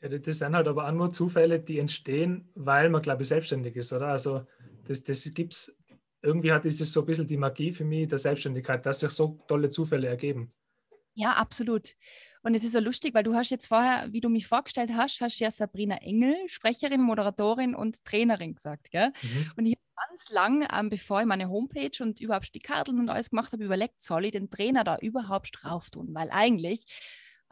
Ja, 0.01 0.09
das 0.09 0.39
sind 0.39 0.55
halt 0.55 0.69
aber 0.69 0.87
auch 0.87 0.93
nur 0.93 1.11
Zufälle, 1.11 1.59
die 1.59 1.79
entstehen, 1.79 2.49
weil 2.55 2.89
man, 2.89 3.03
glaube 3.03 3.23
ich, 3.23 3.29
selbstständig 3.29 3.75
ist, 3.77 3.93
oder? 3.93 4.09
Also 4.09 4.47
das, 4.87 5.03
das 5.03 5.25
gibt 5.35 5.55
es, 5.55 5.77
irgendwie 6.23 6.53
hat 6.53 6.65
ist 6.65 6.81
es 6.81 6.93
so 6.93 7.01
ein 7.01 7.07
bisschen 7.07 7.27
die 7.27 7.37
Magie 7.37 7.73
für 7.73 7.85
mich 7.85 8.09
der 8.09 8.19
Selbstständigkeit, 8.19 8.85
dass 8.87 9.01
sich 9.01 9.11
so 9.11 9.39
tolle 9.49 9.71
Zufälle 9.71 10.07
ergeben. 10.07 10.53
Ja, 11.15 11.33
absolut. 11.33 11.95
Und 12.43 12.55
es 12.55 12.63
ist 12.63 12.73
so 12.73 12.81
lustig, 12.81 13.15
weil 13.15 13.25
du 13.25 13.35
hast 13.35 13.51
jetzt 13.51 13.67
vorher, 13.67 14.13
wie 14.13 14.21
du 14.21 14.29
mich 14.29 14.47
vorgestellt 14.47 14.91
hast, 14.95 15.21
hast 15.21 15.41
ja 15.41 15.51
Sabrina 15.51 15.97
Engel, 15.97 16.37
Sprecherin, 16.47 17.03
Moderatorin 17.03 17.75
und 17.75 18.05
Trainerin 18.05 18.55
gesagt, 18.55 18.93
gell? 18.93 19.13
Mhm. 19.23 19.53
Und 19.57 19.67
ich 19.67 19.73
habe 19.73 20.09
ganz 20.09 20.31
lang, 20.31 20.69
ähm, 20.73 20.89
bevor 20.89 21.21
ich 21.21 21.27
meine 21.27 21.49
Homepage 21.49 21.91
und 22.01 22.21
überhaupt 22.21 22.55
die 22.55 22.61
Karten 22.61 23.01
und 23.01 23.11
alles 23.11 23.31
gemacht 23.31 23.53
habe, 23.53 23.65
überlegt, 23.65 24.01
soll 24.01 24.27
ich 24.27 24.33
den 24.33 24.49
Trainer 24.49 24.85
da 24.85 24.97
überhaupt 24.99 25.51
drauf 25.61 25.91
tun? 25.91 26.15
Weil 26.15 26.31
eigentlich 26.31 26.87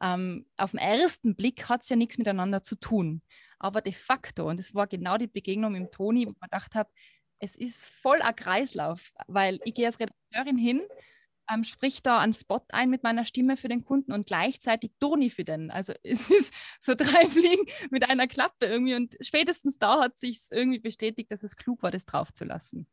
ähm, 0.03 0.47
auf 0.57 0.73
den 0.73 0.81
ersten 0.81 1.37
Blick 1.37 1.69
hat 1.69 1.83
es 1.83 1.89
ja 1.89 1.97
nichts 1.97 2.19
miteinander 2.19 2.63
zu 2.63 2.79
tun. 2.79 3.23
Aber 3.59 3.81
de 3.81 3.93
facto, 3.93 4.49
und 4.49 4.61
es 4.61 4.75
war 4.75 4.87
genau 4.87 5.17
die 5.17 5.27
Begegnung 5.27 5.73
mit 5.73 5.93
Toni, 5.93 6.27
wo 6.27 6.31
man 6.31 6.51
gedacht 6.51 6.75
habe, 6.75 6.91
es 7.39 7.57
ist 7.57 7.85
voll 7.85 8.21
ein 8.23 8.37
Kreislauf, 8.37 9.13
weil 9.27 9.61
ich 9.65 9.75
gehe 9.75 9.87
als 9.87 10.01
Redakteurin 10.01 10.59
hin, 10.59 10.83
ähm, 11.53 11.65
sprich 11.65 12.03
da 12.03 12.19
einen 12.19 12.35
Spot 12.35 12.65
ein 12.71 12.91
mit 12.91 13.03
meiner 13.03 13.25
Stimme 13.25 13.57
für 13.57 13.69
den 13.69 13.85
Kunden 13.85 14.13
und 14.13 14.27
gleichzeitig 14.27 14.93
Toni 14.99 15.31
für 15.31 15.45
den. 15.45 15.71
Also 15.71 15.93
es 16.03 16.31
ist 16.31 16.55
so 16.81 16.95
drei 16.95 17.05
Fliegen 17.31 17.65
mit 17.91 18.09
einer 18.09 18.27
Klappe 18.27 18.67
irgendwie 18.67 18.95
und 18.95 19.17
spätestens 19.21 19.79
da 19.79 20.01
hat 20.01 20.19
sich 20.19 20.41
irgendwie 20.51 20.81
bestätigt, 20.81 21.31
dass 21.31 21.43
es 21.43 21.57
klug 21.57 21.83
war, 21.83 21.91
das 21.91 22.05
draufzulassen. 22.05 22.87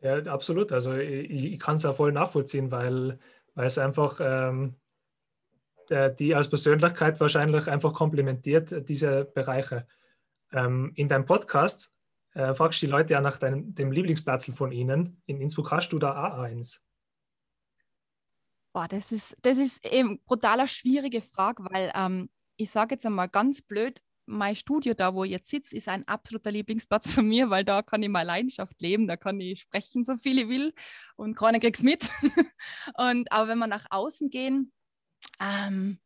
Ja, 0.00 0.18
absolut. 0.26 0.70
Also 0.70 0.94
ich, 0.94 1.30
ich 1.30 1.58
kann 1.58 1.76
es 1.76 1.86
auch 1.86 1.96
voll 1.96 2.12
nachvollziehen, 2.12 2.70
weil, 2.70 3.18
weil 3.54 3.66
es 3.66 3.78
einfach 3.78 4.20
ähm, 4.20 4.76
die 5.90 6.34
als 6.34 6.48
Persönlichkeit 6.48 7.20
wahrscheinlich 7.20 7.68
einfach 7.68 7.92
komplementiert, 7.92 8.72
äh, 8.72 8.82
diese 8.82 9.24
Bereiche. 9.24 9.86
Ähm, 10.52 10.92
in 10.94 11.08
deinem 11.08 11.24
Podcast 11.24 11.94
äh, 12.34 12.54
fragst 12.54 12.82
du 12.82 12.86
die 12.86 12.92
Leute 12.92 13.14
ja 13.14 13.20
nach 13.20 13.38
deinem, 13.38 13.74
dem 13.74 13.92
Lieblingsplatz 13.92 14.50
von 14.54 14.72
ihnen. 14.72 15.22
In 15.26 15.40
Innsbruck 15.40 15.70
hast 15.72 15.92
du 15.92 15.98
da 15.98 16.12
A1. 16.12 16.80
Boah, 18.72 18.88
das 18.88 19.12
ist, 19.12 19.36
das 19.42 19.58
ist 19.58 19.86
eben 19.86 20.20
brutaler 20.24 20.66
schwierige 20.66 21.22
Frage, 21.22 21.64
weil 21.70 21.92
ähm, 21.94 22.28
ich 22.56 22.70
sage 22.70 22.94
jetzt 22.94 23.06
einmal 23.06 23.28
ganz 23.28 23.62
blöd, 23.62 24.00
mein 24.26 24.56
Studio 24.56 24.94
da, 24.94 25.14
wo 25.14 25.24
ich 25.24 25.30
jetzt 25.30 25.48
sitze, 25.48 25.76
ist 25.76 25.88
ein 25.88 26.06
absoluter 26.08 26.50
Lieblingsplatz 26.50 27.12
von 27.12 27.28
mir, 27.28 27.50
weil 27.50 27.64
da 27.64 27.82
kann 27.82 28.02
ich 28.02 28.08
meine 28.08 28.26
Leidenschaft 28.26 28.80
leben, 28.80 29.06
da 29.06 29.16
kann 29.16 29.40
ich 29.40 29.62
sprechen, 29.62 30.04
so 30.04 30.16
viel 30.16 30.38
ich 30.38 30.48
will 30.48 30.72
und 31.16 31.36
keiner 31.36 31.62
es 31.62 31.82
mit. 31.82 32.10
und, 32.98 33.30
aber 33.30 33.48
wenn 33.48 33.58
wir 33.58 33.66
nach 33.66 33.86
außen 33.90 34.30
gehen, 34.30 34.72
ähm, 35.40 35.98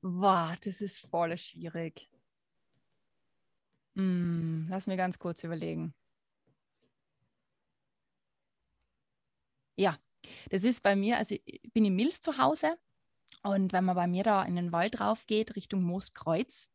boah, 0.00 0.56
das 0.62 0.80
ist 0.80 1.00
voll 1.06 1.36
schwierig. 1.38 2.08
Hm, 3.96 4.66
lass 4.70 4.86
mir 4.86 4.96
ganz 4.96 5.18
kurz 5.18 5.42
überlegen. 5.42 5.94
Ja, 9.76 9.98
das 10.50 10.64
ist 10.64 10.82
bei 10.82 10.96
mir, 10.96 11.18
also 11.18 11.36
ich 11.44 11.72
bin 11.72 11.84
in 11.84 11.94
Mills 11.94 12.20
zu 12.20 12.38
Hause 12.38 12.78
und 13.42 13.72
wenn 13.72 13.84
man 13.84 13.96
bei 13.96 14.06
mir 14.06 14.24
da 14.24 14.42
in 14.42 14.56
den 14.56 14.72
Wald 14.72 15.00
rauf 15.00 15.26
geht, 15.26 15.56
Richtung 15.56 15.82
Mooskreuz, 15.82 16.68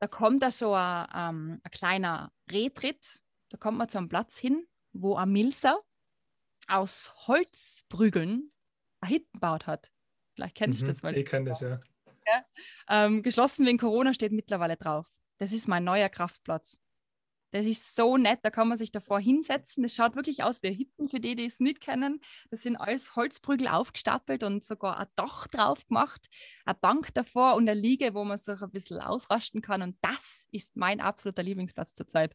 da 0.00 0.08
kommt 0.08 0.42
da 0.42 0.50
so 0.50 0.74
ein, 0.74 1.06
ähm, 1.14 1.60
ein 1.62 1.70
kleiner 1.70 2.32
Rehtritt, 2.50 3.22
da 3.50 3.56
kommt 3.56 3.78
man 3.78 3.88
zu 3.88 3.98
einem 3.98 4.08
Platz 4.08 4.36
hin, 4.36 4.66
wo 4.92 5.16
ein 5.16 5.30
Milser 5.30 5.80
aus 6.68 7.12
Holzprügeln 7.26 8.52
ein 9.00 9.08
Hitten 9.08 9.32
gebaut 9.34 9.66
hat. 9.66 9.92
Vielleicht 10.34 10.56
kennst 10.56 10.82
mhm, 10.82 10.86
du 10.86 10.92
das. 10.92 11.02
Weil 11.02 11.18
ich 11.18 11.26
kenne 11.26 11.48
das, 11.48 11.60
ja. 11.60 11.80
ja. 12.26 12.44
Ähm, 12.88 13.22
geschlossen 13.22 13.66
wegen 13.66 13.78
Corona 13.78 14.14
steht 14.14 14.32
mittlerweile 14.32 14.76
drauf. 14.76 15.06
das 15.38 15.52
ist 15.52 15.68
mein 15.68 15.84
neuer 15.84 16.08
Kraftplatz. 16.08 16.82
Das 17.52 17.66
ist 17.66 17.94
so 17.94 18.16
nett, 18.16 18.40
da 18.42 18.50
kann 18.50 18.68
man 18.68 18.78
sich 18.78 18.92
davor 18.92 19.20
hinsetzen. 19.20 19.82
Das 19.82 19.94
schaut 19.94 20.16
wirklich 20.16 20.42
aus 20.42 20.62
wie 20.62 20.72
Hitten, 20.72 21.08
für 21.10 21.20
die, 21.20 21.36
die 21.36 21.44
es 21.44 21.60
nicht 21.60 21.82
kennen. 21.82 22.20
Das 22.50 22.62
sind 22.62 22.76
alles 22.76 23.14
Holzprügel 23.14 23.68
aufgestapelt 23.68 24.42
und 24.42 24.64
sogar 24.64 24.98
ein 24.98 25.06
Dach 25.16 25.48
drauf 25.48 25.86
gemacht, 25.86 26.28
eine 26.64 26.78
Bank 26.80 27.12
davor 27.12 27.54
und 27.56 27.68
eine 27.68 27.78
Liege, 27.78 28.14
wo 28.14 28.24
man 28.24 28.38
sich 28.38 28.62
ein 28.62 28.70
bisschen 28.70 29.00
ausrasten 29.00 29.60
kann. 29.60 29.82
Und 29.82 29.98
das 30.00 30.48
ist 30.50 30.76
mein 30.76 31.02
absoluter 31.02 31.42
Lieblingsplatz 31.42 31.92
zurzeit. 31.92 32.34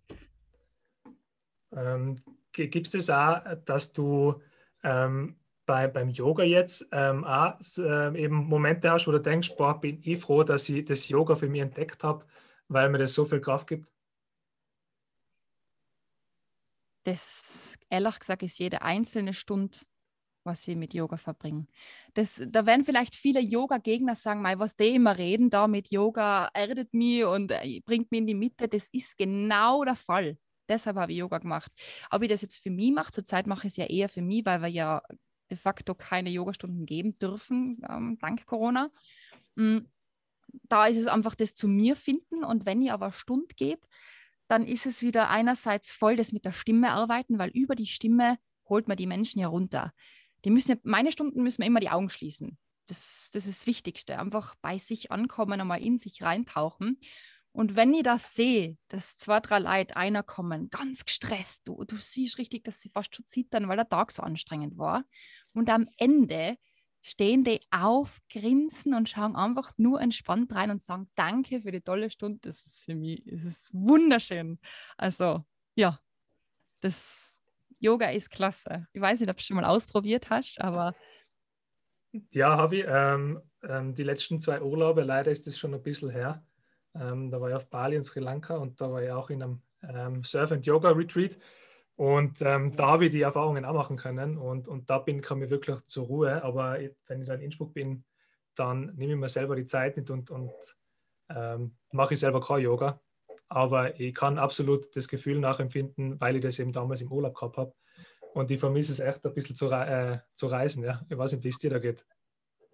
Ähm, 1.75 2.17
Gibt 2.51 2.93
es 2.93 3.10
auch, 3.10 3.41
dass 3.65 3.93
du 3.93 4.39
ähm, 4.83 5.39
bei, 5.67 5.88
beim 5.88 6.10
Yoga 6.10 6.43
jetzt 6.43 6.89
ähm, 6.91 7.23
auch 7.23 7.56
äh, 7.77 8.23
eben 8.23 8.47
Momente 8.47 8.89
hast, 8.89 9.08
wo 9.08 9.12
du 9.12 9.19
denkst, 9.19 9.56
boah, 9.56 9.80
bin 9.80 9.99
ich 10.03 10.19
froh, 10.19 10.43
dass 10.43 10.67
ich 10.69 10.86
das 10.86 11.08
Yoga 11.10 11.36
für 11.36 11.47
mich 11.47 11.62
entdeckt 11.62 12.03
habe, 12.03 12.25
weil 12.67 12.89
mir 12.89 12.97
das 12.97 13.13
so 13.13 13.25
viel 13.25 13.41
Kraft 13.41 13.67
gibt? 13.67 13.91
das, 17.08 17.77
ehrlich 17.89 18.19
gesagt, 18.19 18.43
ist 18.43 18.60
jede 18.60 18.82
einzelne 18.82 19.34
Stunde, 19.34 19.77
was 20.43 20.63
sie 20.63 20.75
mit 20.75 20.93
Yoga 20.93 21.17
verbringen. 21.17 21.67
Das, 22.13 22.41
da 22.45 22.65
werden 22.65 22.84
vielleicht 22.84 23.15
viele 23.15 23.39
Yoga-Gegner 23.39 24.15
sagen, 24.15 24.43
was 24.60 24.75
die 24.75 24.95
immer 24.95 25.17
reden, 25.17 25.49
da 25.49 25.67
mit 25.67 25.89
Yoga 25.89 26.49
erdet 26.53 26.93
mich 26.93 27.23
und 27.23 27.51
äh, 27.51 27.80
bringt 27.86 28.12
mich 28.12 28.19
in 28.19 28.27
die 28.27 28.34
Mitte. 28.34 28.67
Das 28.67 28.89
ist 28.91 29.17
genau 29.17 29.86
der 29.86 29.95
Fall. 29.95 30.38
Deshalb 30.69 30.97
habe 30.97 31.13
ich 31.13 31.19
Yoga 31.19 31.38
gemacht. 31.38 31.71
Ob 32.12 32.23
ich 32.23 32.30
das 32.30 32.41
jetzt 32.41 32.62
für 32.62 32.69
mich 32.69 32.91
mache, 32.91 33.12
zurzeit 33.12 33.47
mache 33.47 33.67
ich 33.67 33.73
es 33.73 33.77
ja 33.77 33.86
eher 33.86 34.10
für 34.10 34.21
mich, 34.21 34.45
weil 34.45 34.62
wir 34.62 34.67
ja 34.67 35.01
de 35.49 35.57
facto 35.57 35.95
keine 35.95 36.29
Yogastunden 36.29 36.86
geben 36.86 37.17
dürfen, 37.17 37.81
ähm, 37.89 38.17
dank 38.19 38.45
Corona. 38.45 38.89
Mhm. 39.55 39.88
Da 40.63 40.88
ist 40.88 40.97
es 40.97 41.07
einfach 41.07 41.36
das 41.36 41.55
zu 41.55 41.67
mir 41.67 41.95
finden 41.95 42.43
und 42.43 42.65
wenn 42.65 42.81
ich 42.81 42.91
aber 42.91 43.07
eine 43.07 43.13
Stunde 43.13 43.53
gebe, 43.55 43.81
dann 44.47 44.63
ist 44.63 44.86
es 44.86 45.01
wieder 45.01 45.29
einerseits 45.29 45.91
voll 45.91 46.15
das 46.15 46.31
mit 46.31 46.45
der 46.45 46.53
Stimme 46.53 46.91
arbeiten, 46.91 47.38
weil 47.38 47.49
über 47.49 47.75
die 47.75 47.86
Stimme 47.86 48.38
holt 48.69 48.88
man 48.88 48.97
die 48.97 49.07
Menschen 49.07 49.39
ja 49.39 49.47
runter. 49.47 49.93
Die 50.45 50.49
müssen, 50.49 50.79
meine 50.83 51.12
Stunden 51.12 51.43
müssen 51.43 51.60
wir 51.60 51.67
immer 51.67 51.79
die 51.79 51.89
Augen 51.89 52.10
schließen. 52.10 52.57
Das, 52.88 53.29
das 53.33 53.47
ist 53.47 53.62
das 53.62 53.67
Wichtigste. 53.67 54.17
Einfach 54.17 54.55
bei 54.62 54.77
sich 54.77 55.12
ankommen, 55.12 55.60
einmal 55.60 55.81
in 55.81 55.97
sich 55.97 56.21
reintauchen. 56.21 56.99
Und 57.58 57.76
wenn 57.76 57.91
ich 57.96 58.04
das 58.04 58.36
sehe, 58.36 58.78
dass 58.88 59.17
zwei, 59.17 59.39
drei 59.39 59.58
Leute 59.58 59.98
einer 59.98 60.22
kommen, 60.22 60.70
ganz 60.70 61.06
gestresst, 61.06 61.67
du, 61.67 61.84
du 61.86 61.98
siehst 61.98 62.38
richtig, 62.38 62.63
dass 62.63 62.82
sie 62.82 62.89
fast 62.89 63.15
schon 63.15 63.26
zittern, 63.26 63.67
weil 63.67 63.78
der 63.78 63.89
Tag 63.89 64.12
so 64.12 64.22
anstrengend 64.22 64.78
war. 64.78 65.06
Und 65.54 65.72
am 65.72 65.89
Ende 65.98 66.60
stehen 67.02 67.43
die 67.43 67.60
auf, 67.72 68.20
grinsen 68.32 68.93
und 68.93 69.10
schauen 69.10 69.36
einfach 69.36 69.72
nur 69.76 70.00
entspannt 70.00 70.54
rein 70.54 70.70
und 70.70 70.84
sagen 70.84 71.10
Danke 71.15 71.62
für 71.62 71.72
die 71.72 71.82
tolle 71.82 72.12
Stunde. 72.12 72.38
Das 72.43 72.63
ist 72.67 72.86
für 72.86 72.93
mich, 72.93 73.26
es 73.26 73.43
ist 73.43 73.74
wunderschön. 73.74 74.60
Also 74.96 75.43
ja, 75.74 76.00
das 76.82 77.39
Yoga 77.80 78.12
ist 78.12 78.30
klasse. 78.30 78.86
Ich 78.93 79.02
weiß 79.02 79.20
nicht, 79.20 79.32
ob 79.32 79.38
du 79.38 79.41
schon 79.41 79.56
mal 79.56 79.65
ausprobiert 79.65 80.30
hast, 80.30 80.62
aber 80.62 80.96
ja, 82.34 82.56
habe 82.56 82.76
ich. 82.76 82.86
Ähm, 82.88 83.41
ähm, 83.63 83.96
die 83.96 84.04
letzten 84.04 84.39
zwei 84.39 84.62
Urlaube, 84.62 85.02
leider 85.02 85.32
ist 85.32 85.48
es 85.48 85.58
schon 85.58 85.74
ein 85.74 85.82
bisschen 85.82 86.12
her. 86.12 86.46
Ähm, 86.99 87.31
da 87.31 87.39
war 87.39 87.49
ich 87.49 87.55
auf 87.55 87.69
Bali 87.69 87.95
in 87.95 88.03
Sri 88.03 88.19
Lanka 88.19 88.55
und 88.57 88.79
da 88.81 88.91
war 88.91 89.01
ich 89.01 89.12
auch 89.12 89.29
in 89.29 89.43
einem 89.43 89.62
ähm, 89.83 90.23
Surf- 90.23 90.51
and 90.51 90.65
Yoga-Retreat. 90.65 91.38
Und 91.95 92.41
ähm, 92.43 92.75
da 92.75 92.88
habe 92.88 93.05
ich 93.05 93.12
die 93.12 93.21
Erfahrungen 93.21 93.65
auch 93.65 93.73
machen 93.73 93.97
können 93.97 94.38
und, 94.38 94.67
und 94.67 94.89
da 94.89 94.99
bin, 94.99 95.21
kam 95.21 95.41
ich 95.41 95.49
wirklich 95.49 95.83
zur 95.88 96.05
Ruhe. 96.05 96.43
Aber 96.43 96.77
wenn 97.07 97.21
ich 97.21 97.27
dann 97.27 97.39
in 97.39 97.45
Innsbruck 97.45 97.73
bin, 97.73 98.03
dann 98.55 98.93
nehme 98.95 99.13
ich 99.13 99.19
mir 99.19 99.29
selber 99.29 99.55
die 99.55 99.65
Zeit 99.65 99.97
nicht 99.97 100.10
und, 100.12 100.29
und 100.29 100.51
ähm, 101.29 101.75
mache 101.91 102.13
ich 102.13 102.19
selber 102.19 102.39
kein 102.39 102.62
Yoga. 102.62 103.01
Aber 103.49 103.99
ich 103.99 104.13
kann 104.13 104.38
absolut 104.38 104.95
das 104.95 105.07
Gefühl 105.07 105.39
nachempfinden, 105.39 106.19
weil 106.19 106.36
ich 106.36 106.41
das 106.41 106.60
eben 106.60 106.71
damals 106.71 107.01
im 107.01 107.12
Urlaub 107.12 107.36
gehabt 107.36 107.57
habe. 107.57 107.73
Und 108.33 108.51
ich 108.51 108.60
vermisse 108.60 108.91
es 108.91 108.99
echt 108.99 109.25
ein 109.25 109.33
bisschen 109.33 109.55
zu, 109.55 109.65
äh, 109.67 110.19
zu 110.36 110.45
reisen. 110.47 110.83
Ja. 110.83 111.01
Ich 111.10 111.17
weiß 111.17 111.31
nicht, 111.31 111.43
wie 111.43 111.49
es 111.49 111.57
dir 111.57 111.71
da 111.71 111.79
geht. 111.79 112.05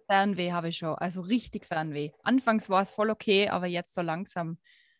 Fernweh 0.06 0.52
habe 0.52 0.68
ich 0.68 0.78
schon, 0.78 0.94
also 0.96 1.20
richtig 1.20 1.66
Fernweh. 1.66 2.10
Anfangs 2.22 2.68
war 2.68 2.82
es 2.82 2.92
voll 2.92 3.10
okay, 3.10 3.48
aber 3.48 3.66
jetzt 3.66 3.94
so 3.94 4.02
langsam 4.02 4.58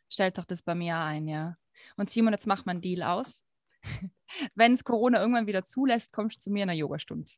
stellt 0.08 0.38
doch 0.38 0.44
das 0.44 0.62
bei 0.62 0.74
mir 0.74 0.98
ein, 0.98 1.28
ja. 1.28 1.56
Und 1.96 2.10
Simon, 2.10 2.32
jetzt 2.32 2.46
macht 2.46 2.66
man 2.66 2.76
einen 2.76 2.82
Deal 2.82 3.02
aus 3.02 3.44
wenn 4.54 4.72
es 4.72 4.84
Corona 4.84 5.20
irgendwann 5.20 5.46
wieder 5.46 5.62
zulässt, 5.62 6.12
kommst 6.12 6.38
du 6.38 6.40
zu 6.42 6.50
mir 6.50 6.64
in 6.64 6.70
einer 6.70 6.78
Yogastunde. 6.78 7.30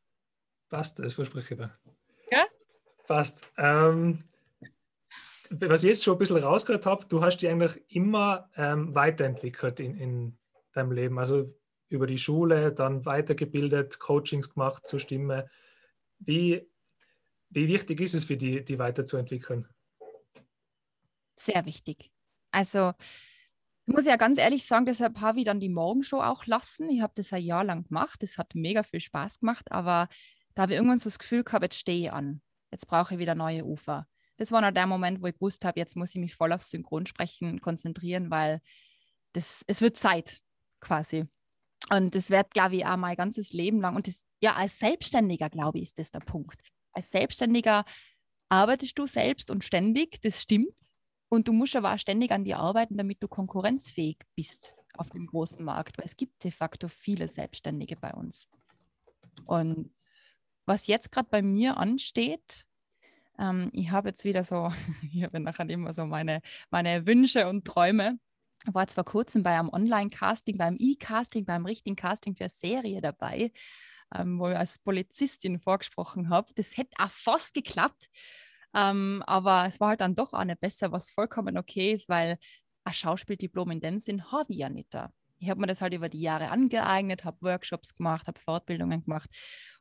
Passt, 0.69 0.99
das 0.99 1.13
verspreche 1.13 1.53
ich 1.53 1.59
dir. 1.59 1.71
Ja? 2.31 2.45
Passt. 3.07 3.45
Ähm, 3.57 4.19
was 5.49 5.83
ich 5.83 5.89
jetzt 5.89 6.03
schon 6.03 6.15
ein 6.15 6.19
bisschen 6.19 6.37
rausgehört 6.37 6.85
habe, 6.85 7.05
du 7.05 7.21
hast 7.21 7.37
dich 7.37 7.49
eigentlich 7.49 7.81
immer 7.89 8.49
ähm, 8.57 8.93
weiterentwickelt 8.93 9.79
in, 9.79 9.97
in 9.97 10.37
deinem 10.73 10.91
Leben. 10.91 11.19
Also 11.19 11.53
über 11.89 12.05
die 12.05 12.17
Schule, 12.17 12.73
dann 12.73 13.05
weitergebildet, 13.05 13.99
Coachings 13.99 14.49
gemacht 14.49 14.85
zur 14.85 14.99
Stimme. 14.99 15.49
Wie, 16.19 16.69
wie 17.49 17.67
wichtig 17.67 18.01
ist 18.01 18.13
es 18.13 18.25
für 18.25 18.37
dich, 18.37 18.65
die 18.65 18.79
weiterzuentwickeln? 18.79 19.67
Sehr 21.35 21.65
wichtig. 21.65 22.11
Also 22.51 22.93
ich 23.85 23.93
muss 23.93 24.05
ja 24.05 24.17
ganz 24.17 24.37
ehrlich 24.37 24.65
sagen, 24.65 24.85
deshalb 24.85 25.21
habe 25.21 25.39
ich 25.39 25.45
dann 25.45 25.59
die 25.59 25.69
Morgenshow 25.69 26.21
auch 26.21 26.45
lassen. 26.45 26.89
Ich 26.89 27.01
habe 27.01 27.13
das 27.15 27.31
ein 27.31 27.41
Jahr 27.41 27.63
lang 27.63 27.87
gemacht. 27.87 28.21
Das 28.21 28.37
hat 28.37 28.53
mega 28.53 28.83
viel 28.83 28.99
Spaß 28.99 29.39
gemacht, 29.39 29.71
aber 29.71 30.09
da 30.55 30.63
habe 30.63 30.73
ich 30.73 30.77
irgendwann 30.77 30.99
so 30.99 31.09
das 31.09 31.19
Gefühl 31.19 31.43
gehabt, 31.43 31.63
jetzt 31.63 31.79
stehe 31.79 32.07
ich 32.07 32.11
an. 32.11 32.41
Jetzt 32.71 32.87
brauche 32.87 33.13
ich 33.13 33.19
wieder 33.19 33.35
neue 33.35 33.63
Ufer. 33.63 34.07
Das 34.37 34.51
war 34.51 34.61
noch 34.61 34.71
der 34.71 34.87
Moment, 34.87 35.21
wo 35.21 35.27
ich 35.27 35.35
gewusst 35.35 35.63
habe, 35.63 35.79
jetzt 35.79 35.95
muss 35.95 36.13
ich 36.13 36.19
mich 36.19 36.35
voll 36.35 36.51
aufs 36.51 36.69
Synchronsprechen 36.69 37.61
konzentrieren, 37.61 38.29
weil 38.29 38.61
das, 39.33 39.63
es 39.67 39.81
wird 39.81 39.97
Zeit 39.97 40.39
quasi. 40.79 41.25
Und 41.89 42.13
das 42.13 42.29
wird, 42.29 42.51
glaube 42.51 42.75
ich, 42.75 42.85
auch 42.85 42.97
mein 42.97 43.15
ganzes 43.15 43.53
Leben 43.53 43.79
lang. 43.79 43.95
Und 43.95 44.07
das, 44.07 44.25
ja, 44.41 44.55
als 44.55 44.79
Selbstständiger, 44.79 45.49
glaube 45.49 45.77
ich, 45.77 45.83
ist 45.83 45.99
das 45.99 46.11
der 46.11 46.19
Punkt. 46.19 46.61
Als 46.97 47.11
Selbstständiger 47.11 47.85
arbeitest 48.49 48.97
du 48.97 49.05
selbst 49.05 49.51
und 49.51 49.63
ständig, 49.63 50.19
das 50.23 50.41
stimmt. 50.41 50.73
Und 51.29 51.47
du 51.47 51.53
musst 51.53 51.75
aber 51.75 51.93
auch 51.93 51.99
ständig 51.99 52.31
an 52.31 52.43
dir 52.43 52.57
arbeiten, 52.57 52.97
damit 52.97 53.21
du 53.21 53.27
konkurrenzfähig 53.27 54.17
bist 54.35 54.75
auf 54.93 55.11
dem 55.11 55.27
großen 55.27 55.63
Markt, 55.63 55.99
weil 55.99 56.05
es 56.05 56.17
gibt 56.17 56.43
de 56.43 56.49
facto 56.49 56.87
viele 56.87 57.27
Selbstständige 57.27 57.97
bei 57.97 58.11
uns. 58.15 58.49
Und 59.45 59.91
was 60.65 60.87
jetzt 60.87 61.11
gerade 61.11 61.29
bei 61.29 61.43
mir 61.43 61.77
ansteht, 61.77 62.65
ähm, 63.37 63.69
ich 63.73 63.91
habe 63.91 64.09
jetzt 64.09 64.23
wieder 64.23 64.43
so, 64.43 64.73
ich 65.13 65.21
habe 65.21 65.39
nachher 65.39 65.69
immer 65.69 65.93
so 65.93 66.07
meine, 66.07 66.41
meine 66.71 67.05
Wünsche 67.05 67.47
und 67.47 67.65
Träume. 67.65 68.17
Ich 68.67 68.73
war 68.73 68.87
zwar 68.87 69.03
kurzem 69.03 69.43
bei 69.43 69.59
einem 69.59 69.69
Online-Casting, 69.69 70.57
beim 70.57 70.77
E-Casting, 70.79 71.45
beim 71.45 71.67
richtigen 71.67 71.95
Casting 71.95 72.35
für 72.35 72.45
eine 72.45 72.49
Serie 72.49 73.01
dabei, 73.01 73.51
ähm, 74.15 74.39
wo 74.39 74.49
ich 74.49 74.55
als 74.55 74.79
Polizistin 74.79 75.59
vorgesprochen 75.59 76.29
habe. 76.29 76.51
Das 76.55 76.77
hätte 76.77 76.95
auch 76.99 77.09
fast 77.09 77.53
geklappt. 77.53 78.07
Ähm, 78.75 79.23
aber 79.25 79.65
es 79.67 79.79
war 79.79 79.89
halt 79.89 80.01
dann 80.01 80.15
doch 80.15 80.33
auch 80.33 80.43
nicht 80.43 80.59
besser, 80.59 80.91
was 80.91 81.09
vollkommen 81.09 81.57
okay 81.57 81.93
ist, 81.93 82.09
weil 82.09 82.37
ein 82.83 82.93
Schauspieldiplom 82.93 83.71
in 83.71 83.79
dem 83.81 83.97
Sinn 83.97 84.31
habe 84.31 84.53
ich 84.53 84.59
ja 84.59 84.69
nicht 84.69 84.93
da. 84.93 85.11
Ich 85.39 85.49
habe 85.49 85.61
mir 85.61 85.67
das 85.67 85.81
halt 85.81 85.93
über 85.93 86.09
die 86.09 86.21
Jahre 86.21 86.49
angeeignet, 86.49 87.23
habe 87.23 87.41
Workshops 87.43 87.93
gemacht, 87.93 88.27
habe 88.27 88.39
Fortbildungen 88.39 89.03
gemacht. 89.03 89.29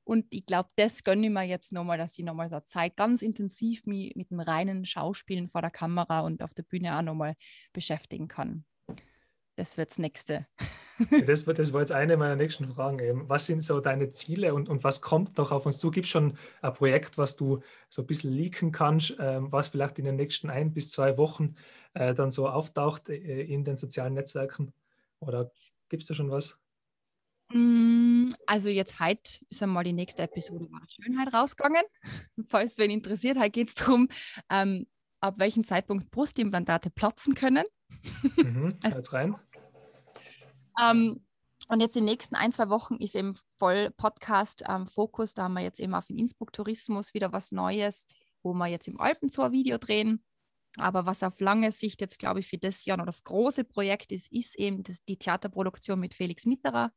Und 0.04 0.26
ich 0.30 0.46
glaube, 0.46 0.68
das 0.76 1.02
gönne 1.02 1.26
ich 1.26 1.32
mir 1.32 1.44
jetzt 1.44 1.72
nochmal, 1.72 1.98
dass 1.98 2.18
ich 2.18 2.24
nochmal 2.24 2.50
so 2.50 2.60
Zeit 2.60 2.96
ganz 2.96 3.22
intensiv 3.22 3.86
mich 3.86 4.14
mit 4.16 4.30
dem 4.30 4.40
reinen 4.40 4.84
Schauspielen 4.84 5.48
vor 5.48 5.62
der 5.62 5.70
Kamera 5.70 6.20
und 6.20 6.42
auf 6.42 6.54
der 6.54 6.62
Bühne 6.62 6.96
auch 6.96 7.02
nochmal 7.02 7.34
beschäftigen 7.72 8.28
kann 8.28 8.64
das 9.56 9.76
wird 9.76 9.90
das 9.90 9.98
nächste. 9.98 10.46
das, 11.26 11.44
das 11.44 11.72
war 11.72 11.80
jetzt 11.80 11.92
eine 11.92 12.16
meiner 12.16 12.36
nächsten 12.36 12.68
Fragen. 12.68 12.98
Eben. 12.98 13.28
Was 13.28 13.46
sind 13.46 13.62
so 13.62 13.80
deine 13.80 14.12
Ziele 14.12 14.54
und, 14.54 14.68
und 14.68 14.84
was 14.84 15.00
kommt 15.02 15.36
noch 15.38 15.50
auf 15.50 15.66
uns 15.66 15.78
zu? 15.78 15.90
Gibt 15.90 16.06
es 16.06 16.10
schon 16.10 16.36
ein 16.62 16.74
Projekt, 16.74 17.18
was 17.18 17.36
du 17.36 17.60
so 17.88 18.02
ein 18.02 18.06
bisschen 18.06 18.32
leaken 18.32 18.72
kannst, 18.72 19.16
ähm, 19.18 19.50
was 19.50 19.68
vielleicht 19.68 19.98
in 19.98 20.04
den 20.04 20.16
nächsten 20.16 20.50
ein 20.50 20.72
bis 20.72 20.90
zwei 20.90 21.18
Wochen 21.18 21.54
äh, 21.94 22.14
dann 22.14 22.30
so 22.30 22.48
auftaucht 22.48 23.08
äh, 23.08 23.42
in 23.42 23.64
den 23.64 23.76
sozialen 23.76 24.14
Netzwerken? 24.14 24.72
Oder 25.20 25.50
gibt 25.88 26.02
es 26.02 26.08
da 26.08 26.14
schon 26.14 26.30
was? 26.30 26.60
Mm, 27.52 28.28
also 28.46 28.70
jetzt 28.70 29.00
heute 29.00 29.44
ist 29.48 29.62
einmal 29.62 29.84
die 29.84 29.92
nächste 29.92 30.22
Episode 30.22 30.70
war 30.70 30.82
Schönheit 30.88 31.32
rausgegangen. 31.32 31.84
Falls 32.48 32.76
wen 32.78 32.90
interessiert, 32.90 33.38
heute 33.38 33.50
geht 33.50 33.68
es 33.68 33.74
darum, 33.74 34.08
ähm, 34.50 34.86
ab 35.20 35.38
welchem 35.38 35.64
Zeitpunkt 35.64 36.10
Brustimplantate 36.10 36.90
platzen 36.90 37.34
können. 37.34 37.64
Mhm, 38.36 38.78
jetzt 38.84 39.12
rein. 39.12 39.36
Ähm, 40.80 41.26
und 41.68 41.80
jetzt 41.80 41.96
die 41.96 42.00
nächsten 42.00 42.36
ein, 42.36 42.52
zwei 42.52 42.68
Wochen 42.68 42.96
ist 42.96 43.16
eben 43.16 43.34
voll 43.56 43.90
Podcast-Fokus. 43.90 45.30
Ähm, 45.30 45.34
da 45.34 45.42
haben 45.44 45.54
wir 45.54 45.62
jetzt 45.62 45.80
eben 45.80 45.94
auf 45.94 46.06
den 46.06 46.18
Innsbruck-Tourismus 46.18 47.12
wieder 47.12 47.32
was 47.32 47.50
Neues, 47.50 48.06
wo 48.42 48.52
wir 48.54 48.66
jetzt 48.68 48.86
im 48.86 49.00
Alpenzoo 49.00 49.42
ein 49.42 49.52
Video 49.52 49.78
drehen. 49.78 50.24
Aber 50.78 51.06
was 51.06 51.22
auf 51.22 51.40
lange 51.40 51.72
Sicht 51.72 52.00
jetzt, 52.00 52.18
glaube 52.18 52.40
ich, 52.40 52.48
für 52.48 52.58
das 52.58 52.84
Jahr 52.84 52.98
noch 52.98 53.06
das 53.06 53.24
große 53.24 53.64
Projekt 53.64 54.12
ist, 54.12 54.30
ist 54.30 54.56
eben 54.56 54.82
das, 54.82 55.02
die 55.04 55.16
Theaterproduktion 55.16 55.98
mit 55.98 56.14
Felix 56.14 56.44
Mitterer. 56.44 56.92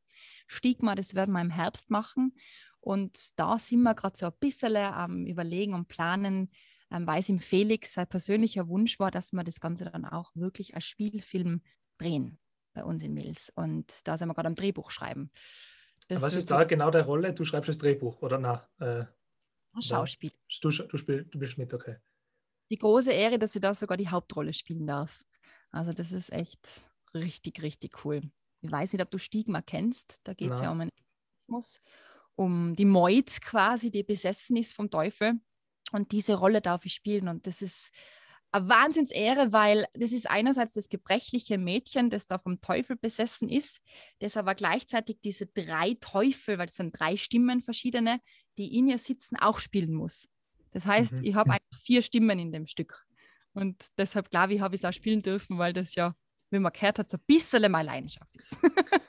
Stigma, 0.47 0.95
das 0.95 1.15
werden 1.15 1.31
wir 1.31 1.41
im 1.41 1.49
Herbst 1.49 1.89
machen. 1.89 2.35
Und 2.81 3.39
da 3.39 3.57
sind 3.57 3.81
wir 3.81 3.95
gerade 3.95 4.17
so 4.17 4.27
ein 4.27 4.33
bisschen 4.39 4.75
am 4.75 5.25
Überlegen 5.25 5.73
und 5.73 5.87
Planen, 5.87 6.51
ähm, 6.91 7.07
weil 7.07 7.21
es 7.21 7.29
ihm 7.29 7.39
Felix 7.39 7.93
sein 7.93 8.07
persönlicher 8.07 8.67
Wunsch 8.67 8.99
war, 8.99 9.09
dass 9.09 9.31
wir 9.31 9.43
das 9.43 9.59
Ganze 9.59 9.85
dann 9.85 10.05
auch 10.05 10.31
wirklich 10.35 10.75
als 10.75 10.85
Spielfilm 10.85 11.61
drehen 11.97 12.37
bei 12.73 12.83
uns 12.83 13.03
in 13.03 13.13
Mills. 13.13 13.51
Und 13.55 14.07
da 14.07 14.17
sind 14.17 14.27
wir 14.27 14.33
gerade 14.33 14.47
am 14.47 14.55
Drehbuch 14.55 14.91
schreiben. 14.91 15.31
Das 16.07 16.21
Was 16.21 16.35
ist 16.35 16.49
da 16.49 16.63
genau 16.63 16.89
der 16.91 17.03
Rolle? 17.03 17.33
Du 17.33 17.45
schreibst 17.45 17.69
das 17.69 17.77
Drehbuch 17.77 18.21
oder 18.21 18.39
na? 18.39 18.67
Äh, 18.79 19.05
Schauspiel. 19.81 20.31
Du, 20.61 20.69
du, 20.69 20.97
spiel, 20.97 21.25
du 21.25 21.39
bist 21.39 21.57
mit, 21.57 21.73
okay. 21.73 21.97
Die 22.71 22.77
große 22.77 23.11
Ehre, 23.11 23.39
dass 23.39 23.55
ich 23.55 23.61
da 23.61 23.73
sogar 23.73 23.97
die 23.97 24.09
Hauptrolle 24.09 24.53
spielen 24.53 24.87
darf. 24.87 25.23
Also 25.71 25.93
das 25.93 26.11
ist 26.11 26.31
echt 26.31 26.89
richtig, 27.13 27.61
richtig 27.61 28.03
cool. 28.03 28.21
Ich 28.61 28.71
weiß 28.71 28.93
nicht, 28.93 29.01
ob 29.01 29.11
du 29.11 29.17
Stigma 29.17 29.61
kennst. 29.61 30.19
Da 30.23 30.33
geht 30.33 30.51
es 30.51 30.61
ja 30.61 30.71
um 30.71 30.81
einen 30.81 30.91
Egoismus, 31.47 31.81
um 32.35 32.75
die 32.75 32.85
Meut 32.85 33.41
quasi, 33.41 33.91
die 33.91 34.03
besessen 34.03 34.57
ist 34.57 34.73
vom 34.73 34.89
Teufel. 34.89 35.39
Und 35.91 36.11
diese 36.11 36.35
Rolle 36.35 36.61
darf 36.61 36.85
ich 36.85 36.93
spielen. 36.93 37.27
Und 37.27 37.47
das 37.47 37.61
ist 37.61 37.91
eine 38.51 38.69
Wahnsinnsehre, 38.69 39.53
weil 39.53 39.85
das 39.93 40.11
ist 40.11 40.29
einerseits 40.29 40.73
das 40.73 40.89
gebrechliche 40.89 41.57
Mädchen, 41.57 42.09
das 42.09 42.27
da 42.27 42.39
vom 42.39 42.61
Teufel 42.61 42.95
besessen 42.95 43.49
ist, 43.49 43.81
das 44.19 44.37
aber 44.37 44.55
gleichzeitig 44.55 45.19
diese 45.23 45.45
drei 45.45 45.97
Teufel, 45.99 46.57
weil 46.57 46.67
es 46.67 46.75
sind 46.75 46.99
drei 46.99 47.17
Stimmen 47.17 47.61
verschiedene, 47.61 48.19
die 48.57 48.77
in 48.77 48.87
ihr 48.87 48.97
sitzen, 48.97 49.37
auch 49.37 49.59
spielen 49.59 49.93
muss. 49.93 50.27
Das 50.71 50.85
heißt, 50.85 51.13
mhm. 51.13 51.23
ich 51.23 51.35
habe 51.35 51.51
einfach 51.51 51.79
vier 51.81 52.01
Stimmen 52.01 52.39
in 52.39 52.51
dem 52.51 52.65
Stück. 52.65 53.05
Und 53.53 53.87
deshalb, 53.97 54.29
glaube 54.29 54.53
ich, 54.53 54.61
habe 54.61 54.75
ich 54.75 54.81
es 54.81 54.85
auch 54.85 54.93
spielen 54.93 55.21
dürfen, 55.21 55.57
weil 55.57 55.73
das 55.73 55.95
ja, 55.95 56.13
wie 56.51 56.59
man 56.59 56.73
gehört 56.73 56.99
hat, 56.99 57.09
so 57.09 57.17
ein 57.17 57.23
bisschen 57.25 57.71
meine 57.71 57.87
Leidenschaft 57.87 58.35
ist. 58.37 58.57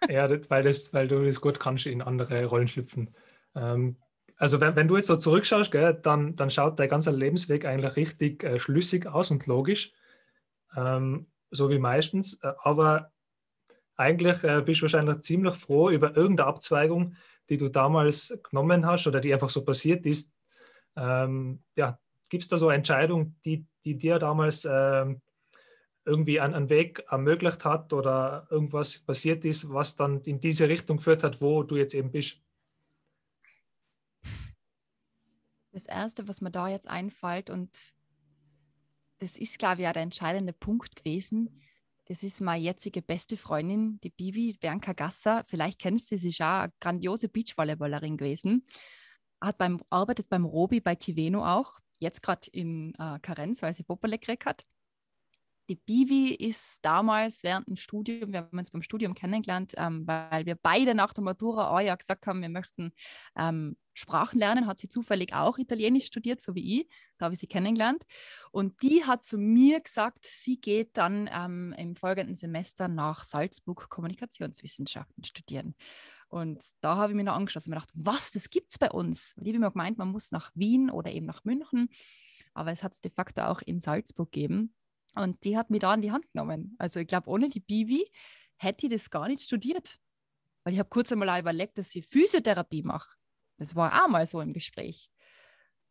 ja, 0.09 0.29
das, 0.29 0.51
weil, 0.51 0.63
das, 0.63 0.93
weil 0.93 1.09
du 1.09 1.25
das 1.25 1.41
gut 1.41 1.61
kannst 1.61 1.87
in 1.87 2.03
andere 2.03 2.45
Rollen 2.47 2.69
schlüpfen. 2.69 3.15
Ähm, 3.55 3.97
also 4.41 4.59
wenn, 4.59 4.75
wenn 4.75 4.89
du 4.89 4.97
jetzt 4.97 5.09
so 5.09 5.17
zurückschaust, 5.17 5.71
gell, 5.71 5.93
dann, 5.93 6.35
dann 6.35 6.51
schaut 6.51 6.79
dein 6.79 6.89
ganzer 6.89 7.13
Lebensweg 7.13 7.67
eigentlich 7.67 7.97
richtig 7.97 8.43
äh, 8.43 8.59
schlüssig 8.59 9.07
aus 9.07 9.31
und 9.31 9.47
logisch, 9.47 9.93
ähm, 10.75 11.27
so 11.51 11.69
wie 11.69 11.79
meistens. 11.79 12.43
Äh, 12.43 12.55
aber 12.63 13.13
eigentlich 13.97 14.43
äh, 14.43 14.63
bist 14.63 14.81
du 14.81 14.85
wahrscheinlich 14.85 15.21
ziemlich 15.21 15.57
froh 15.57 15.91
über 15.91 16.17
irgendeine 16.17 16.49
Abzweigung, 16.49 17.17
die 17.51 17.59
du 17.59 17.69
damals 17.69 18.35
genommen 18.49 18.87
hast 18.87 19.07
oder 19.07 19.21
die 19.21 19.31
einfach 19.35 19.51
so 19.51 19.63
passiert 19.63 20.07
ist. 20.07 20.35
Ähm, 20.97 21.63
ja, 21.77 21.99
Gibt 22.31 22.45
es 22.45 22.49
da 22.49 22.57
so 22.57 22.69
eine 22.69 22.77
Entscheidung, 22.77 23.37
die, 23.45 23.67
die 23.85 23.99
dir 23.99 24.19
damals 24.19 24.65
ähm, 24.65 25.21
irgendwie 26.07 26.41
einen, 26.41 26.55
einen 26.55 26.71
Weg 26.71 27.05
ermöglicht 27.11 27.67
hat 27.67 27.93
oder 27.93 28.47
irgendwas 28.51 29.03
passiert 29.03 29.45
ist, 29.45 29.71
was 29.71 29.97
dann 29.97 30.23
in 30.23 30.41
diese 30.41 30.67
Richtung 30.67 30.97
geführt 30.97 31.25
hat, 31.25 31.43
wo 31.43 31.63
du 31.63 31.77
jetzt 31.77 31.93
eben 31.93 32.11
bist? 32.11 32.41
Das 35.73 35.87
Erste, 35.87 36.27
was 36.29 36.41
mir 36.41 36.51
da 36.51 36.69
jetzt 36.69 36.89
einfällt, 36.89 37.51
und 37.51 37.79
das 39.19 39.37
ist, 39.37 39.59
glaube 39.59 39.83
ich, 39.83 39.89
auch 39.89 39.93
der 39.93 40.03
entscheidende 40.03 40.53
Punkt 40.53 40.97
gewesen, 40.97 41.61
das 42.07 42.25
ist 42.25 42.41
meine 42.41 42.65
jetzige 42.65 43.03
beste 43.03 43.37
Freundin, 43.37 44.01
die 44.01 44.11
Bibi 44.11 44.57
Bianca 44.61 44.95
Gasser. 44.95 45.45
Vielleicht 45.47 45.79
kennst 45.79 46.11
du 46.11 46.17
sie, 46.17 46.23
sie 46.23 46.29
ist 46.31 46.41
auch 46.41 46.63
eine 46.63 46.73
grandiose 46.81 47.29
Beachvolleyballerin 47.29 48.17
gewesen. 48.17 48.67
Hat 49.41 49.59
beim, 49.59 49.81
arbeitet 49.91 50.29
beim 50.29 50.45
Robi 50.45 50.81
bei 50.81 50.97
Kiveno 50.97 51.47
auch, 51.47 51.79
jetzt 52.01 52.23
gerade 52.23 52.51
in 52.51 52.95
äh, 52.99 53.21
Karenz, 53.23 53.63
weil 53.63 53.75
sie 53.75 53.85
Popole 53.85 54.19
gekriegt 54.19 54.45
hat 54.45 54.65
die 55.71 55.77
Bivi 55.77 56.35
ist 56.35 56.85
damals 56.85 57.45
während 57.45 57.69
dem 57.69 57.77
Studium, 57.77 58.33
wir 58.33 58.41
haben 58.41 58.59
uns 58.59 58.73
beim 58.73 58.83
Studium 58.83 59.15
kennengelernt, 59.15 59.75
ähm, 59.77 60.05
weil 60.05 60.45
wir 60.45 60.57
beide 60.57 60.97
nach 60.97 61.13
der 61.13 61.23
Matura 61.23 61.73
ein 61.77 61.87
Jahr 61.87 61.97
gesagt 61.97 62.27
haben, 62.27 62.43
wir 62.43 62.49
möchten 62.49 62.91
ähm, 63.37 63.77
Sprachen 63.95 64.41
lernen, 64.41 64.67
hat 64.67 64.81
sie 64.81 64.89
zufällig 64.89 65.33
auch 65.33 65.59
Italienisch 65.59 66.07
studiert, 66.07 66.41
so 66.41 66.57
wie 66.57 66.81
ich, 66.81 66.89
da 67.19 67.27
habe 67.27 67.35
ich 67.35 67.41
sie 67.41 67.47
kennengelernt. 67.47 68.05
Und 68.51 68.83
die 68.83 69.05
hat 69.05 69.23
zu 69.23 69.39
mir 69.39 69.79
gesagt, 69.81 70.27
sie 70.27 70.61
geht 70.61 70.97
dann 70.97 71.31
ähm, 71.33 71.73
im 71.79 71.95
folgenden 71.95 72.35
Semester 72.35 72.89
nach 72.89 73.23
Salzburg 73.23 73.89
Kommunikationswissenschaften 73.89 75.23
studieren. 75.23 75.77
Und 76.27 76.65
da 76.81 76.97
habe 76.97 77.13
ich 77.13 77.17
mir 77.17 77.23
noch 77.23 77.37
angeschaut 77.37 77.67
und 77.67 77.71
mir 77.71 77.77
gedacht, 77.77 77.93
was, 77.95 78.33
das 78.33 78.51
gibt 78.51 78.73
es 78.73 78.79
bei 78.79 78.91
uns? 78.91 79.35
Und 79.37 79.47
ich 79.47 79.53
habe 79.53 79.61
mir 79.61 79.71
gemeint, 79.71 79.99
man 79.99 80.09
muss 80.09 80.33
nach 80.33 80.51
Wien 80.57 80.91
oder 80.91 81.13
eben 81.13 81.27
nach 81.27 81.45
München, 81.45 81.91
aber 82.55 82.73
es 82.73 82.83
hat 82.83 82.93
es 82.93 83.01
de 83.01 83.13
facto 83.13 83.43
auch 83.43 83.63
in 83.63 83.79
Salzburg 83.79 84.33
gegeben. 84.33 84.75
Und 85.15 85.43
die 85.45 85.57
hat 85.57 85.71
mich 85.71 85.81
da 85.81 85.95
in 85.95 86.03
die 86.03 86.13
Hand 86.13 86.31
genommen. 86.33 86.77
Also 86.79 87.01
ich 87.01 87.07
glaube, 87.07 87.29
ohne 87.29 87.49
die 87.49 87.61
Bibi 87.61 88.11
hätte 88.57 88.87
ich 88.87 88.93
das 88.93 89.11
gar 89.11 89.29
nicht 89.29 89.43
studiert. 89.43 89.99
Weil 90.65 90.75
ich 90.75 90.79
habe 90.79 90.89
kurz 90.89 91.11
einmal 91.11 91.41
überlegt, 91.41 91.79
dass 91.79 91.95
ich 91.95 92.07
Physiotherapie 92.07 92.83
mache. 92.83 93.17
Das 93.57 93.75
war 93.75 94.05
auch 94.05 94.09
mal 94.09 94.27
so 94.27 94.41
im 94.41 94.53
Gespräch. 94.53 95.11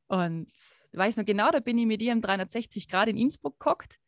Und 0.07 0.51
ich 0.51 0.97
weiß 0.97 1.17
noch 1.17 1.25
genau, 1.25 1.51
da 1.51 1.59
bin 1.59 1.77
ich 1.77 1.85
mit 1.85 2.01
ihr 2.01 2.11
im 2.11 2.21
360 2.21 2.87
Grad 2.87 3.07
in 3.07 3.17
Innsbruck 3.17 3.59
gehockt 3.59 3.99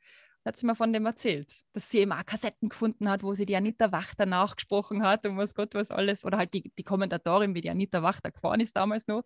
und 0.44 0.50
hat 0.50 0.58
sie 0.58 0.66
mir 0.66 0.76
von 0.76 0.92
dem 0.94 1.06
erzählt, 1.06 1.54
dass 1.74 1.92
sie 1.92 2.00
eben 2.00 2.12
auch 2.12 2.26
Kassetten 2.26 2.70
gefunden 2.70 3.08
hat, 3.08 3.22
wo 3.22 3.36
sie 3.36 3.46
die 3.46 3.56
Anita 3.56 3.92
Wachter 3.92 4.26
nachgesprochen 4.26 5.04
hat 5.04 5.28
und 5.28 5.38
was 5.38 5.54
Gott 5.54 5.76
was 5.76 5.92
alles. 5.92 6.26
Oder 6.26 6.40
halt 6.40 6.56
die, 6.56 6.72
die 6.76 6.84
Kommentatorin, 6.84 7.54
wie 7.54 7.62
die 7.62 7.70
Anita 7.70 8.02
Wachter 8.02 8.32
gefahren 8.32 8.62
ist 8.62 8.76
damals 8.76 9.06
noch. 9.06 9.22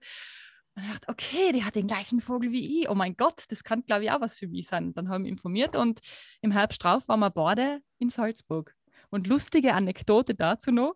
Und 0.76 0.84
ich 0.84 0.90
dachte, 0.90 1.08
okay, 1.08 1.52
die 1.54 1.64
hat 1.64 1.76
den 1.76 1.88
gleichen 1.88 2.20
Vogel 2.20 2.52
wie 2.52 2.82
ich. 2.82 2.90
Oh 2.90 2.96
mein 2.96 3.16
Gott, 3.16 3.46
das 3.50 3.64
kann, 3.64 3.86
glaube 3.86 4.04
ich, 4.04 4.12
auch 4.12 4.20
was 4.20 4.38
für 4.38 4.48
mich 4.48 4.68
sein. 4.68 4.94
Dann 4.94 5.08
haben 5.08 5.24
wir 5.24 5.32
informiert 5.32 5.76
und 5.76 6.02
im 6.42 6.52
Herbst 6.52 6.84
drauf 6.84 7.08
waren 7.08 7.22
wir 7.22 7.30
beide 7.30 7.82
in 7.98 8.10
Salzburg. 8.10 8.76
Und 9.10 9.28
lustige 9.28 9.74
Anekdote 9.74 10.36
dazu 10.36 10.72
noch. 10.72 10.96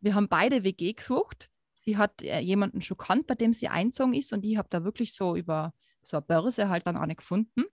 Wir 0.00 0.14
haben 0.14 0.28
beide 0.28 0.62
WG 0.62 0.92
gesucht. 0.92 1.48
Sie 1.74 1.96
hat 1.96 2.22
äh, 2.22 2.40
jemanden 2.40 2.80
schon 2.80 2.98
kannt, 2.98 3.26
bei 3.26 3.34
dem 3.34 3.52
sie 3.54 3.68
einzogen 3.68 4.14
ist 4.14 4.32
und 4.32 4.44
ich 4.44 4.56
habe 4.56 4.68
da 4.70 4.84
wirklich 4.84 5.14
so 5.14 5.36
über 5.36 5.72
so 6.02 6.18
eine 6.18 6.26
Börse 6.26 6.68
halt 6.68 6.86
dann 6.86 6.96
eine 6.96 7.16
gefunden. 7.16 7.64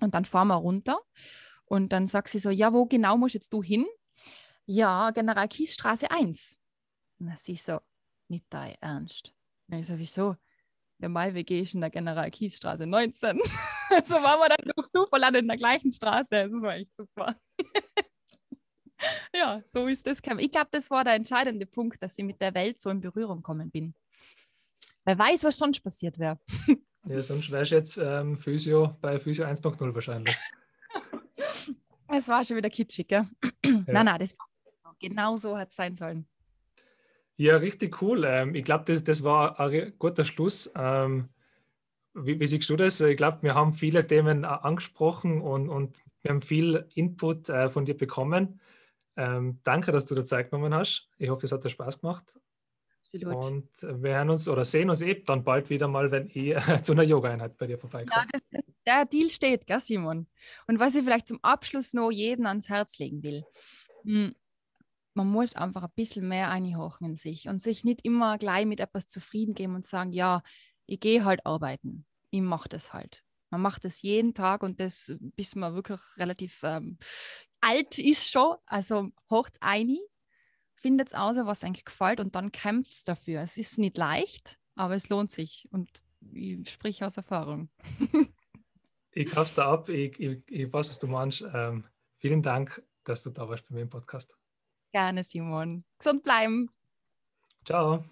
Und 0.00 0.14
dann 0.14 0.24
fahren 0.24 0.48
wir 0.48 0.54
runter 0.54 1.00
und 1.64 1.92
dann 1.92 2.06
sagt 2.06 2.28
sie 2.28 2.38
so, 2.38 2.50
ja, 2.50 2.72
wo 2.72 2.86
genau 2.86 3.18
musst 3.18 3.34
jetzt 3.34 3.52
du 3.52 3.62
hin? 3.62 3.86
Ja, 4.66 5.10
General 5.10 5.48
Kiesstraße 5.48 6.10
1. 6.10 6.60
Und 7.18 7.26
dann 7.26 7.36
sie 7.36 7.56
so, 7.56 7.80
nicht 8.28 8.46
dein 8.50 8.76
Ernst. 8.80 9.34
Ich 9.68 9.86
so, 9.86 9.98
wieso? 9.98 10.36
Der 11.00 11.08
Mai-WG 11.08 11.60
ist 11.60 11.74
in 11.74 11.80
der 11.80 11.90
General 11.90 12.30
Kiesstraße 12.30 12.86
19. 12.86 13.38
so 14.04 14.14
waren 14.14 14.40
wir 14.40 14.48
dann 14.48 14.72
durch 14.74 14.88
Zufall 14.92 15.34
in 15.34 15.48
der 15.48 15.56
gleichen 15.56 15.90
Straße. 15.90 16.48
Das 16.50 16.62
war 16.62 16.74
echt 16.76 16.94
super. 16.94 17.36
ja, 19.34 19.62
so 19.72 19.86
ist 19.86 20.06
das. 20.06 20.18
Ich 20.38 20.50
glaube, 20.50 20.68
das 20.70 20.90
war 20.90 21.04
der 21.04 21.14
entscheidende 21.14 21.66
Punkt, 21.66 22.02
dass 22.02 22.18
ich 22.18 22.24
mit 22.24 22.40
der 22.40 22.54
Welt 22.54 22.80
so 22.80 22.90
in 22.90 23.00
Berührung 23.00 23.38
gekommen 23.38 23.70
bin. 23.70 23.94
Wer 25.04 25.18
weiß, 25.18 25.44
was 25.44 25.56
sonst 25.56 25.80
passiert 25.80 26.18
wäre. 26.18 26.38
ja, 27.06 27.22
sonst 27.22 27.50
wärst 27.50 27.70
du 27.70 27.74
jetzt 27.76 27.96
ähm, 27.96 28.36
Physio 28.36 28.96
bei 29.00 29.18
Physio 29.18 29.46
1.0 29.46 29.94
wahrscheinlich. 29.94 30.36
Es 32.08 32.28
war 32.28 32.44
schon 32.44 32.56
wieder 32.56 32.70
kitschig, 32.70 33.08
gell? 33.08 33.26
Ja. 33.64 33.70
nein, 33.86 34.06
nein, 34.06 34.18
das 34.18 34.36
war 34.36 34.96
genau 34.98 35.36
so 35.36 35.56
hat 35.56 35.70
es 35.70 35.76
sein 35.76 35.94
sollen. 35.94 36.28
Ja, 37.40 37.56
richtig 37.56 38.02
cool. 38.02 38.24
Ähm, 38.26 38.54
ich 38.54 38.64
glaube, 38.64 38.84
das, 38.84 39.02
das 39.02 39.24
war 39.24 39.58
ein 39.58 39.94
guter 39.98 40.24
Schluss. 40.24 40.70
Ähm, 40.76 41.30
wie, 42.12 42.38
wie, 42.38 42.46
siehst 42.46 42.68
du 42.68 42.76
das? 42.76 43.00
Ich 43.00 43.16
glaube, 43.16 43.38
wir 43.40 43.54
haben 43.54 43.72
viele 43.72 44.06
Themen 44.06 44.44
angesprochen 44.44 45.40
und, 45.40 45.70
und 45.70 46.02
wir 46.20 46.32
haben 46.32 46.42
viel 46.42 46.86
Input 46.94 47.48
äh, 47.48 47.70
von 47.70 47.86
dir 47.86 47.96
bekommen. 47.96 48.60
Ähm, 49.16 49.58
danke, 49.62 49.90
dass 49.90 50.04
du 50.04 50.14
dir 50.14 50.24
Zeit 50.24 50.50
genommen 50.50 50.74
hast. 50.74 51.08
Ich 51.16 51.30
hoffe, 51.30 51.46
es 51.46 51.52
hat 51.52 51.64
dir 51.64 51.70
Spaß 51.70 52.02
gemacht. 52.02 52.26
Absolut. 53.04 53.42
Und 53.42 53.70
wir 54.02 54.16
hören 54.16 54.28
uns 54.28 54.46
oder 54.46 54.66
sehen 54.66 54.90
uns 54.90 55.00
eben 55.00 55.24
dann 55.24 55.42
bald 55.42 55.70
wieder 55.70 55.88
mal, 55.88 56.10
wenn 56.10 56.26
ich 56.26 56.48
äh, 56.48 56.60
zu 56.82 56.92
einer 56.92 57.04
Yoga-Einheit 57.04 57.56
bei 57.56 57.68
dir 57.68 57.78
vorbeikomme. 57.78 58.26
Ja, 58.50 58.60
der 58.86 59.06
Deal 59.06 59.30
steht, 59.30 59.66
gell, 59.66 59.80
Simon? 59.80 60.26
Und 60.66 60.78
was 60.78 60.94
ich 60.94 61.04
vielleicht 61.04 61.28
zum 61.28 61.38
Abschluss 61.40 61.94
noch 61.94 62.10
jedem 62.10 62.44
ans 62.44 62.68
Herz 62.68 62.98
legen 62.98 63.22
will. 63.22 63.44
Hm, 64.04 64.34
man 65.14 65.26
muss 65.26 65.54
einfach 65.54 65.82
ein 65.82 65.92
bisschen 65.94 66.28
mehr 66.28 66.50
einhochen 66.50 67.10
in 67.10 67.16
sich 67.16 67.48
und 67.48 67.60
sich 67.60 67.84
nicht 67.84 68.04
immer 68.04 68.38
gleich 68.38 68.66
mit 68.66 68.80
etwas 68.80 69.06
zufrieden 69.06 69.54
geben 69.54 69.74
und 69.74 69.84
sagen, 69.84 70.12
ja, 70.12 70.42
ich 70.86 71.00
gehe 71.00 71.24
halt 71.24 71.44
arbeiten. 71.46 72.06
Ich 72.30 72.40
mache 72.40 72.68
das 72.68 72.92
halt. 72.92 73.24
Man 73.50 73.62
macht 73.62 73.84
das 73.84 74.02
jeden 74.02 74.34
Tag 74.34 74.62
und 74.62 74.80
das, 74.80 75.12
bis 75.18 75.56
man 75.56 75.74
wirklich 75.74 76.00
relativ 76.16 76.60
ähm, 76.62 76.98
alt 77.60 77.98
ist 77.98 78.30
schon. 78.30 78.56
Also 78.66 79.10
hocht 79.28 79.56
ein, 79.60 79.96
findet 80.74 81.08
es 81.08 81.14
aus, 81.14 81.36
was 81.36 81.64
eigentlich 81.64 81.84
gefällt 81.84 82.20
und 82.20 82.34
dann 82.34 82.52
kämpft 82.52 82.92
es 82.92 83.02
dafür. 83.02 83.42
Es 83.42 83.56
ist 83.56 83.78
nicht 83.78 83.96
leicht, 83.96 84.58
aber 84.76 84.94
es 84.94 85.08
lohnt 85.08 85.32
sich 85.32 85.68
und 85.72 85.90
ich 86.32 86.70
spreche 86.70 87.06
aus 87.06 87.16
Erfahrung. 87.16 87.70
ich 89.12 89.30
kauf's 89.30 89.54
da 89.54 89.72
ab, 89.72 89.88
ich, 89.88 90.18
ich, 90.20 90.42
ich 90.48 90.72
weiß, 90.72 90.88
was 90.88 90.98
du 91.00 91.08
meinst. 91.08 91.44
Ähm, 91.52 91.84
vielen 92.18 92.42
Dank, 92.42 92.82
dass 93.04 93.24
du 93.24 93.30
da 93.30 93.48
warst 93.48 93.68
bei 93.68 93.74
mir 93.74 93.82
im 93.82 93.90
Podcast. 93.90 94.39
Gerne, 94.92 95.24
Simon. 95.24 95.84
Gesund 95.98 96.22
bleiben. 96.22 96.70
Ciao. 97.64 98.04